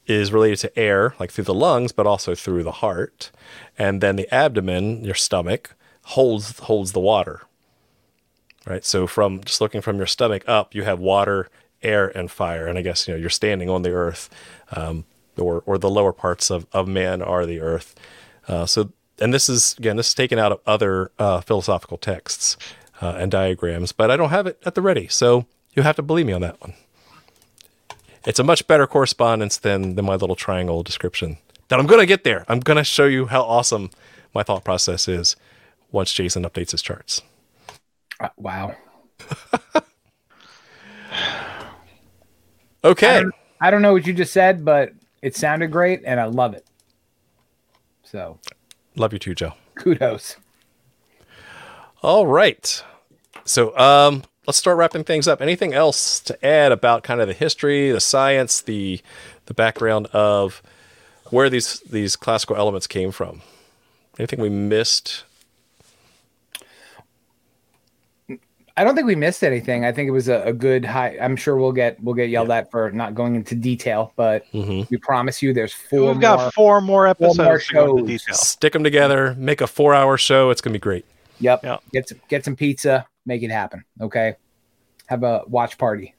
is 0.05 0.31
related 0.31 0.59
to 0.59 0.79
air, 0.79 1.15
like 1.19 1.31
through 1.31 1.45
the 1.45 1.53
lungs, 1.55 1.91
but 1.91 2.05
also 2.05 2.35
through 2.35 2.61
the 2.61 2.73
heart. 2.73 3.31
And 3.75 4.01
then 4.01 4.17
the 4.17 4.31
abdomen, 4.31 5.03
your 5.03 5.15
stomach, 5.15 5.73
holds 6.03 6.59
holds 6.59 6.91
the 6.91 6.99
water. 6.99 7.41
Right. 8.67 8.85
So 8.85 9.07
from 9.07 9.43
just 9.43 9.59
looking 9.59 9.81
from 9.81 9.97
your 9.97 10.05
stomach 10.05 10.43
up, 10.47 10.75
you 10.75 10.83
have 10.83 10.99
water, 10.99 11.49
air, 11.81 12.15
and 12.15 12.29
fire. 12.29 12.67
And 12.67 12.77
I 12.77 12.83
guess 12.83 13.07
you 13.07 13.15
know 13.15 13.19
you're 13.19 13.31
standing 13.31 13.67
on 13.67 13.81
the 13.81 13.93
earth, 13.93 14.29
um, 14.73 15.05
or 15.39 15.63
or 15.65 15.79
the 15.79 15.89
lower 15.89 16.13
parts 16.13 16.51
of 16.51 16.67
of 16.71 16.87
man 16.87 17.23
are 17.23 17.47
the 17.47 17.61
earth. 17.61 17.95
Uh, 18.47 18.67
so 18.67 18.91
and 19.19 19.33
this 19.33 19.49
is 19.49 19.75
again 19.77 19.95
this 19.97 20.09
is 20.09 20.13
taken 20.13 20.39
out 20.39 20.51
of 20.51 20.59
other 20.65 21.11
uh, 21.19 21.41
philosophical 21.41 21.97
texts 21.97 22.57
uh, 23.01 23.15
and 23.17 23.31
diagrams, 23.31 23.91
but 23.91 24.11
I 24.11 24.17
don't 24.17 24.29
have 24.29 24.47
it 24.47 24.59
at 24.65 24.75
the 24.75 24.81
ready, 24.81 25.07
so 25.07 25.45
you 25.73 25.83
have 25.83 25.95
to 25.97 26.01
believe 26.01 26.25
me 26.25 26.33
on 26.33 26.41
that 26.41 26.59
one. 26.61 26.73
It's 28.25 28.39
a 28.39 28.43
much 28.43 28.67
better 28.67 28.87
correspondence 28.87 29.57
than 29.57 29.95
than 29.95 30.05
my 30.05 30.15
little 30.15 30.35
triangle 30.35 30.83
description. 30.83 31.37
That 31.67 31.79
I'm 31.79 31.87
gonna 31.87 32.05
get 32.05 32.23
there. 32.23 32.45
I'm 32.47 32.59
gonna 32.59 32.83
show 32.83 33.05
you 33.05 33.27
how 33.27 33.41
awesome 33.41 33.89
my 34.33 34.43
thought 34.43 34.63
process 34.63 35.07
is 35.07 35.35
once 35.91 36.13
Jason 36.13 36.43
updates 36.43 36.71
his 36.71 36.81
charts. 36.81 37.21
Uh, 38.19 38.29
wow. 38.37 38.75
Okay. 42.85 43.23
I 43.61 43.71
don't 43.71 43.81
know 43.81 43.93
what 43.93 44.05
you 44.05 44.11
just 44.11 44.33
said, 44.33 44.65
but 44.65 44.91
it 45.21 45.37
sounded 45.37 45.71
great 45.71 46.01
and 46.05 46.19
I 46.19 46.25
love 46.25 46.53
it. 46.53 46.65
So 48.03 48.39
Love 48.95 49.13
you 49.13 49.19
too, 49.19 49.35
Joe. 49.35 49.53
kudos. 49.75 50.37
All 52.01 52.27
right. 52.27 52.83
So 53.45 53.77
um, 53.77 54.23
let's 54.45 54.57
start 54.57 54.77
wrapping 54.77 55.03
things 55.03 55.27
up. 55.27 55.41
Anything 55.41 55.73
else 55.73 56.19
to 56.21 56.45
add 56.45 56.71
about 56.71 57.03
kind 57.03 57.21
of 57.21 57.27
the 57.27 57.33
history, 57.33 57.91
the 57.91 58.01
science, 58.01 58.61
the 58.61 59.01
the 59.45 59.53
background 59.53 60.07
of 60.07 60.61
where 61.29 61.49
these 61.49 61.79
these 61.81 62.15
classical 62.15 62.55
elements 62.55 62.87
came 62.87 63.11
from? 63.11 63.41
Anything 64.19 64.39
we 64.39 64.49
missed? 64.49 65.23
I 68.75 68.83
don't 68.83 68.95
think 68.95 69.05
we 69.05 69.15
missed 69.15 69.43
anything. 69.43 69.85
I 69.85 69.91
think 69.91 70.07
it 70.07 70.11
was 70.11 70.29
a, 70.29 70.41
a 70.41 70.53
good 70.53 70.83
high. 70.83 71.15
I'm 71.21 71.35
sure 71.35 71.55
we'll 71.57 71.71
get 71.73 72.01
we'll 72.03 72.15
get 72.15 72.29
yelled 72.29 72.49
at 72.49 72.71
for 72.71 72.89
not 72.91 73.13
going 73.13 73.35
into 73.35 73.53
detail, 73.55 74.13
but 74.15 74.45
hmm 74.51 74.81
we 74.89 74.97
promise 74.97 75.41
you 75.43 75.53
there's 75.53 75.73
4 75.73 76.11
We've 76.13 76.19
got 76.19 76.53
four 76.55 76.81
more 76.81 77.05
episodes 77.07 77.37
more 77.37 77.57
to 77.57 77.63
shows. 77.63 78.07
detail. 78.07 78.35
Stick 78.35 78.73
them 78.73 78.83
together, 78.83 79.35
make 79.37 79.61
a 79.61 79.67
four-hour 79.67 80.17
show. 80.17 80.49
It's 80.49 80.59
gonna 80.61 80.73
be 80.73 80.79
great. 80.79 81.05
Yep. 81.39 81.61
Yeah. 81.63 81.77
Get 81.91 82.09
some, 82.09 82.21
get 82.29 82.45
some 82.45 82.55
pizza, 82.55 83.05
make 83.25 83.43
it 83.43 83.51
happen. 83.51 83.83
Okay. 84.01 84.35
Have 85.07 85.23
a 85.23 85.43
watch 85.47 85.77
party 85.77 86.15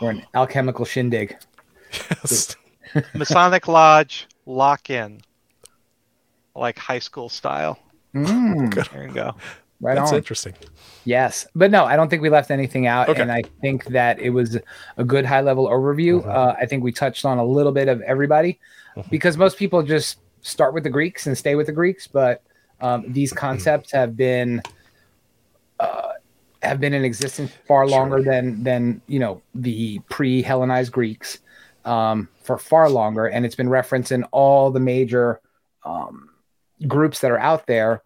or 0.00 0.10
an 0.10 0.22
alchemical 0.34 0.84
shindig. 0.86 1.36
Yes. 1.92 2.56
Masonic 3.14 3.68
Lodge 3.68 4.26
lock 4.46 4.88
in, 4.90 5.20
like 6.54 6.78
high 6.78 6.98
school 7.00 7.28
style. 7.28 7.78
Mm, 8.14 8.90
There 8.92 9.06
you 9.06 9.12
go. 9.12 9.34
Right 9.80 9.94
That's 9.96 10.10
on. 10.12 10.18
interesting. 10.18 10.54
Yes, 11.04 11.46
but 11.54 11.70
no, 11.70 11.84
I 11.84 11.96
don't 11.96 12.08
think 12.10 12.22
we 12.22 12.28
left 12.30 12.50
anything 12.50 12.86
out, 12.86 13.08
Okay. 13.08 13.20
and 13.22 13.32
I 13.32 13.42
think 13.60 13.84
that 13.86 14.18
it 14.20 14.30
was 14.30 14.58
a 14.98 15.04
good 15.04 15.24
high 15.24 15.40
level 15.40 15.66
overview. 15.68 16.22
Mhm. 16.22 16.28
Uh, 16.28 16.54
I 16.60 16.66
think 16.66 16.84
we 16.84 16.92
touched 16.92 17.24
on 17.24 17.38
a 17.38 17.44
little 17.44 17.72
bit 17.72 17.88
of 17.88 18.00
everybody 18.02 18.60
Mhm. 18.96 19.08
because 19.10 19.36
most 19.38 19.56
people 19.56 19.82
just 19.82 20.18
start 20.42 20.74
with 20.74 20.84
the 20.84 20.90
Greeks 20.90 21.26
and 21.26 21.36
stay 21.36 21.54
with 21.54 21.66
the 21.66 21.72
Greeks, 21.72 22.06
but 22.06 22.42
um, 22.82 23.04
these 23.08 23.32
concepts 23.32 23.92
have 23.92 24.16
been 24.16 24.62
uh, 25.78 26.12
have 26.62 26.78
been 26.80 26.92
in 26.92 27.04
existence 27.04 27.50
far 27.66 27.88
Sure. 27.88 27.98
longer 27.98 28.22
than 28.22 28.62
than 28.62 29.00
you 29.06 29.18
know 29.18 29.40
the 29.54 29.98
pre-Hellenized 30.10 30.92
Greeks 30.92 31.38
um, 31.86 32.28
for 32.42 32.58
far 32.58 32.90
longer, 32.90 33.26
and 33.26 33.46
it's 33.46 33.54
been 33.54 33.68
referenced 33.70 34.12
in 34.12 34.24
all 34.24 34.70
the 34.70 34.80
major 34.80 35.40
um, 35.84 36.28
groups 36.86 37.20
that 37.20 37.30
are 37.30 37.38
out 37.38 37.66
there. 37.66 38.02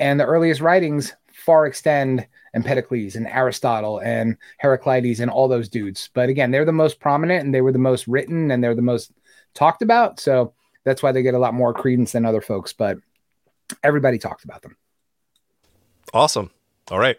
And 0.00 0.18
the 0.18 0.26
earliest 0.26 0.60
writings 0.60 1.14
far 1.32 1.66
extend 1.66 2.26
Empedocles 2.54 3.14
and 3.14 3.26
Aristotle 3.28 3.98
and 3.98 4.36
Heraclitus 4.58 5.20
and 5.20 5.30
all 5.30 5.46
those 5.46 5.68
dudes. 5.68 6.10
But 6.12 6.28
again, 6.28 6.50
they're 6.50 6.64
the 6.64 6.72
most 6.72 7.00
prominent 7.00 7.44
and 7.44 7.54
they 7.54 7.60
were 7.60 7.72
the 7.72 7.78
most 7.78 8.08
written 8.08 8.50
and 8.50 8.62
they're 8.62 8.74
the 8.74 8.82
most 8.82 9.12
talked 9.54 9.82
about. 9.82 10.18
So 10.18 10.52
that's 10.84 11.02
why 11.02 11.12
they 11.12 11.22
get 11.22 11.34
a 11.34 11.38
lot 11.38 11.54
more 11.54 11.72
credence 11.72 12.12
than 12.12 12.26
other 12.26 12.40
folks. 12.40 12.72
But 12.72 12.98
everybody 13.84 14.18
talked 14.18 14.44
about 14.44 14.62
them. 14.62 14.76
Awesome. 16.12 16.50
All 16.90 16.98
right. 16.98 17.18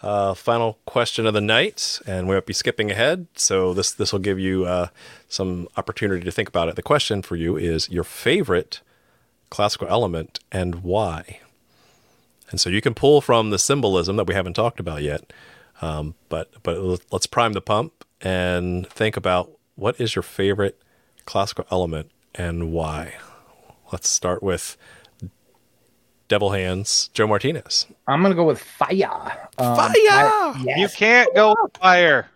Uh, 0.00 0.34
final 0.34 0.78
question 0.84 1.26
of 1.26 1.34
the 1.34 1.40
night, 1.40 2.00
and 2.06 2.26
we 2.26 2.34
won't 2.34 2.46
be 2.46 2.52
skipping 2.52 2.90
ahead. 2.90 3.28
So 3.36 3.72
this 3.72 3.92
this 3.92 4.12
will 4.12 4.18
give 4.18 4.40
you 4.40 4.64
uh, 4.64 4.88
some 5.28 5.68
opportunity 5.76 6.24
to 6.24 6.32
think 6.32 6.48
about 6.48 6.68
it. 6.68 6.74
The 6.74 6.82
question 6.82 7.22
for 7.22 7.36
you 7.36 7.56
is 7.56 7.88
your 7.88 8.02
favorite 8.02 8.80
classical 9.48 9.86
element 9.86 10.40
and 10.50 10.82
why. 10.82 11.38
And 12.52 12.60
so 12.60 12.70
you 12.70 12.80
can 12.80 12.94
pull 12.94 13.20
from 13.20 13.50
the 13.50 13.58
symbolism 13.58 14.14
that 14.16 14.26
we 14.28 14.34
haven't 14.34 14.54
talked 14.54 14.78
about 14.78 15.02
yet, 15.02 15.32
um, 15.80 16.14
but 16.28 16.52
but 16.62 16.78
let's 17.10 17.26
prime 17.26 17.54
the 17.54 17.60
pump 17.60 18.04
and 18.20 18.86
think 18.88 19.16
about 19.16 19.50
what 19.74 20.00
is 20.00 20.14
your 20.14 20.22
favorite 20.22 20.80
classical 21.26 21.64
element 21.70 22.10
and 22.34 22.70
why. 22.72 23.14
Let's 23.90 24.08
start 24.08 24.42
with 24.42 24.76
Devil 26.28 26.50
Hands, 26.52 27.10
Joe 27.12 27.26
Martinez. 27.26 27.86
I'm 28.06 28.22
gonna 28.22 28.34
go 28.34 28.44
with 28.44 28.58
fire. 28.60 29.48
Um, 29.58 29.76
Fire! 29.76 29.90
I- 29.98 30.62
yes. 30.64 30.78
You 30.78 30.88
can't 30.96 31.34
go 31.34 31.54
with 31.62 31.76
fire. 31.76 32.28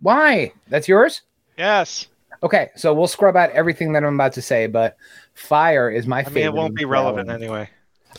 Why? 0.00 0.52
That's 0.68 0.86
yours. 0.88 1.22
Yes. 1.58 2.06
Okay, 2.42 2.70
so 2.76 2.94
we'll 2.94 3.06
scrub 3.06 3.36
out 3.36 3.50
everything 3.50 3.92
that 3.92 4.02
I'm 4.04 4.14
about 4.14 4.32
to 4.34 4.42
say, 4.42 4.66
but 4.66 4.96
fire 5.34 5.90
is 5.90 6.06
my 6.06 6.20
I 6.20 6.24
favorite. 6.24 6.34
mean, 6.40 6.46
it 6.46 6.52
won't 6.54 6.74
be 6.74 6.86
relevant 6.86 7.28
element. 7.28 7.42
anyway. 7.42 7.68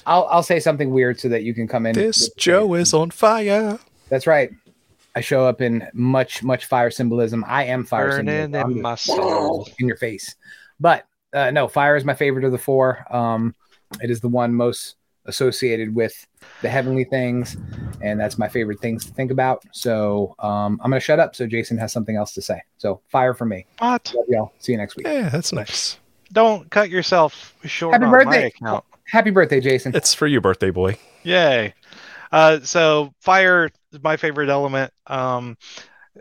I'll 0.05 0.27
I'll 0.29 0.43
say 0.43 0.59
something 0.59 0.91
weird 0.91 1.19
so 1.19 1.29
that 1.29 1.43
you 1.43 1.53
can 1.53 1.67
come 1.67 1.85
in. 1.85 1.93
This 1.93 2.29
Joe 2.37 2.73
is 2.73 2.93
on 2.93 3.11
fire. 3.11 3.79
That's 4.09 4.27
right. 4.27 4.51
I 5.15 5.21
show 5.21 5.45
up 5.45 5.61
in 5.61 5.87
much 5.93 6.43
much 6.43 6.65
fire 6.65 6.91
symbolism. 6.91 7.43
I 7.47 7.65
am 7.65 7.83
fire 7.83 8.09
Burning 8.09 8.53
symbolism. 8.53 8.71
In 8.71 8.81
my 8.81 8.95
soul. 8.95 9.67
in 9.79 9.87
your 9.87 9.97
face. 9.97 10.35
But 10.79 11.05
uh, 11.33 11.51
no, 11.51 11.67
fire 11.67 11.95
is 11.95 12.05
my 12.05 12.13
favorite 12.13 12.45
of 12.45 12.51
the 12.51 12.57
four. 12.57 13.05
Um, 13.13 13.55
it 14.01 14.09
is 14.09 14.21
the 14.21 14.29
one 14.29 14.53
most 14.53 14.95
associated 15.25 15.93
with 15.93 16.25
the 16.61 16.69
heavenly 16.69 17.03
things, 17.03 17.55
and 18.01 18.19
that's 18.19 18.37
my 18.37 18.47
favorite 18.47 18.79
things 18.79 19.05
to 19.05 19.13
think 19.13 19.31
about. 19.31 19.63
So 19.71 20.35
um, 20.39 20.79
I'm 20.83 20.89
gonna 20.91 20.99
shut 20.99 21.19
up 21.19 21.35
so 21.35 21.45
Jason 21.45 21.77
has 21.77 21.91
something 21.91 22.15
else 22.15 22.33
to 22.33 22.41
say. 22.41 22.61
So 22.77 23.01
fire 23.09 23.33
for 23.33 23.45
me. 23.45 23.65
What? 23.79 24.13
Love 24.15 24.25
y'all. 24.29 24.53
See 24.59 24.71
you 24.71 24.77
next 24.77 24.95
week. 24.95 25.07
Yeah, 25.07 25.29
that's 25.29 25.53
nice. 25.53 25.97
Don't 26.33 26.69
cut 26.71 26.89
yourself 26.89 27.55
short 27.65 27.93
Happy 27.93 28.05
on 28.05 28.11
my 28.11 28.23
birthday. 28.23 28.47
account. 28.47 28.85
Happy 29.11 29.29
birthday, 29.29 29.59
Jason. 29.59 29.93
It's 29.93 30.13
for 30.13 30.25
you, 30.25 30.39
birthday 30.39 30.69
boy. 30.69 30.97
Yay. 31.23 31.73
Uh, 32.31 32.61
so 32.61 33.13
fire 33.19 33.69
is 33.91 34.01
my 34.01 34.15
favorite 34.15 34.47
element, 34.47 34.93
um, 35.05 35.57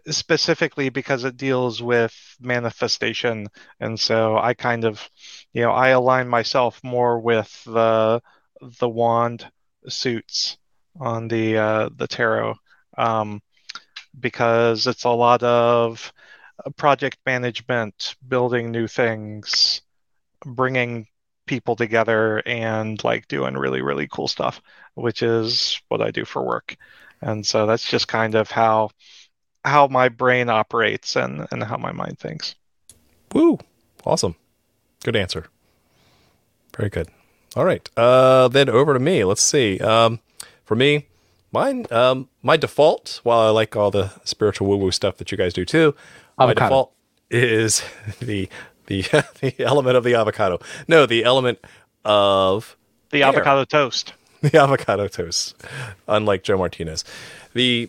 specifically 0.09 0.89
because 0.89 1.23
it 1.23 1.37
deals 1.37 1.81
with 1.81 2.13
manifestation. 2.41 3.47
And 3.79 3.99
so 3.99 4.37
I 4.37 4.55
kind 4.55 4.85
of, 4.85 5.09
you 5.53 5.63
know, 5.63 5.71
I 5.71 5.91
align 5.91 6.27
myself 6.27 6.81
more 6.83 7.21
with 7.21 7.63
the 7.65 8.21
the 8.81 8.89
wand 8.89 9.47
suits 9.89 10.59
on 10.99 11.29
the 11.29 11.59
uh, 11.59 11.91
the 11.95 12.09
tarot 12.09 12.57
um, 12.99 13.41
because 14.19 14.89
it's 14.89 15.05
a 15.05 15.11
lot 15.11 15.45
of 15.45 16.13
uh, 16.67 16.71
project 16.71 17.19
management, 17.25 18.17
building 18.27 18.73
new 18.73 18.89
things, 18.89 19.83
bringing 20.45 21.07
people 21.51 21.77
together, 21.77 22.43
and 22.47 23.03
like 23.05 23.29
doing 23.29 23.55
really 23.55 23.83
really 23.83 24.09
cool 24.09 24.29
stuff 24.29 24.63
which 24.95 25.23
is 25.23 25.81
what 25.89 26.01
I 26.01 26.11
do 26.11 26.25
for 26.25 26.43
work. 26.43 26.77
And 27.21 27.47
so 27.47 27.67
that's 27.67 27.89
just 27.89 28.09
kind 28.09 28.35
of 28.35 28.51
how 28.51 28.91
how 29.65 29.89
my 29.89 30.09
brain 30.09 30.49
operates 30.49 31.17
and, 31.17 31.47
and 31.51 31.63
how 31.63 31.77
my 31.77 31.93
mind 31.93 32.19
thinks. 32.19 32.55
Woo! 33.35 33.59
Awesome. 34.07 34.37
Good 35.05 35.17
answer. 35.17 35.47
Very 36.75 36.89
good. 36.89 37.09
All 37.57 37.65
right. 37.65 37.89
Uh, 37.97 38.49
then 38.49 38.71
over 38.71 38.95
to 38.95 39.01
me. 39.01 39.25
Let's 39.25 39.43
see. 39.43 39.79
Um, 39.81 40.21
for 40.65 40.77
me, 40.77 41.09
mine, 41.53 41.87
um, 41.91 42.29
my 42.43 42.57
default, 42.57 43.21
while 43.23 43.41
I 43.41 43.51
like 43.51 43.77
all 43.77 43.91
the 43.91 44.13
spiritual 44.25 44.67
woo 44.67 44.79
woo 44.79 44.91
stuff 44.91 45.19
that 45.19 45.31
you 45.31 45.37
guys 45.37 45.53
do 45.53 45.67
too, 45.67 45.95
my 46.39 46.55
default 46.55 46.95
is 47.31 47.83
the 48.21 48.49
the 48.91 49.03
the 49.41 49.55
element 49.61 49.97
of 49.97 50.05
the 50.05 50.15
avocado. 50.15 50.61
No, 50.89 51.07
the 51.07 51.25
element 51.25 51.59
of 52.05 52.77
The 53.11 53.23
avocado 53.23 53.65
toast. 53.65 54.13
the 54.43 54.59
avocado 54.59 55.09
toast, 55.09 55.57
unlike 56.09 56.43
Joe 56.43 56.59
Martinez. 56.59 57.05
The 57.55 57.89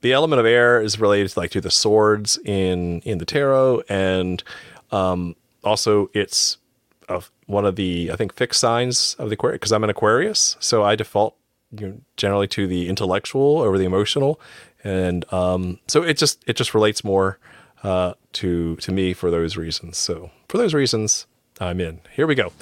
the 0.00 0.12
element 0.12 0.40
of 0.40 0.46
air 0.46 0.80
is 0.80 0.98
related 0.98 1.36
like 1.36 1.52
to 1.52 1.60
the 1.60 1.70
swords 1.70 2.38
in 2.44 3.00
in 3.00 3.18
the 3.18 3.24
tarot, 3.24 3.82
and 3.88 4.42
um, 4.90 5.36
also 5.62 6.10
it's 6.12 6.58
of 7.08 7.30
one 7.46 7.64
of 7.64 7.76
the 7.76 8.10
I 8.12 8.16
think 8.16 8.34
fixed 8.34 8.60
signs 8.60 9.14
of 9.18 9.28
the 9.28 9.34
Aquarius 9.34 9.58
because 9.60 9.72
I'm 9.72 9.84
an 9.84 9.90
Aquarius, 9.90 10.56
so 10.58 10.82
I 10.82 10.96
default 10.96 11.36
you 11.78 11.86
know, 11.86 12.00
generally 12.16 12.48
to 12.48 12.66
the 12.66 12.88
intellectual 12.88 13.60
over 13.60 13.78
the 13.78 13.84
emotional, 13.84 14.40
and 14.82 15.30
um, 15.32 15.78
so 15.86 16.02
it 16.02 16.16
just 16.16 16.42
it 16.48 16.56
just 16.56 16.74
relates 16.74 17.04
more 17.04 17.38
uh, 17.84 18.14
to 18.34 18.76
to 18.76 18.92
me 18.92 19.12
for 19.12 19.30
those 19.30 19.56
reasons. 19.56 19.98
So 19.98 20.30
for 20.48 20.58
those 20.58 20.74
reasons, 20.74 21.26
I'm 21.60 21.80
in. 21.80 22.00
Here 22.14 22.26
we 22.26 22.34
go 22.34 22.52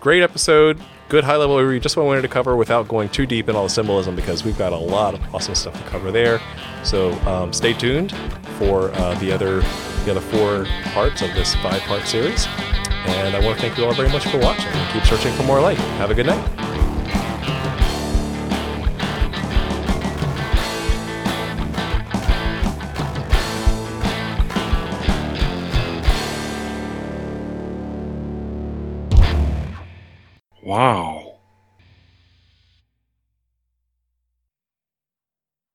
great 0.00 0.22
episode, 0.22 0.80
good 1.08 1.24
high 1.24 1.36
level 1.36 1.56
overview. 1.56 1.80
Just 1.80 1.96
what 1.96 2.04
I 2.04 2.06
wanted 2.06 2.22
to 2.22 2.28
cover 2.28 2.56
without 2.56 2.88
going 2.88 3.08
too 3.08 3.26
deep 3.26 3.48
in 3.48 3.56
all 3.56 3.64
the 3.64 3.70
symbolism 3.70 4.16
because 4.16 4.44
we've 4.44 4.58
got 4.58 4.72
a 4.72 4.76
lot 4.76 5.14
of 5.14 5.34
awesome 5.34 5.54
stuff 5.54 5.76
to 5.82 5.88
cover 5.88 6.10
there. 6.10 6.40
So 6.84 7.12
um, 7.26 7.52
stay 7.52 7.72
tuned 7.72 8.12
for 8.58 8.90
uh, 8.92 9.14
the 9.16 9.32
other 9.32 9.60
the 10.04 10.12
other 10.12 10.20
four 10.20 10.66
parts 10.92 11.22
of 11.22 11.34
this 11.34 11.54
five 11.56 11.80
part 11.82 12.06
series. 12.06 12.46
And 13.06 13.36
I 13.36 13.44
want 13.44 13.58
to 13.58 13.62
thank 13.62 13.78
you 13.78 13.84
all 13.84 13.94
very 13.94 14.08
much 14.08 14.26
for 14.26 14.38
watching. 14.38 14.72
Keep 14.92 15.04
searching 15.04 15.32
for 15.34 15.44
more 15.44 15.60
light. 15.60 15.78
Have 15.98 16.10
a 16.10 16.14
good 16.14 16.26
night. 16.26 16.75
Wow. 30.76 31.25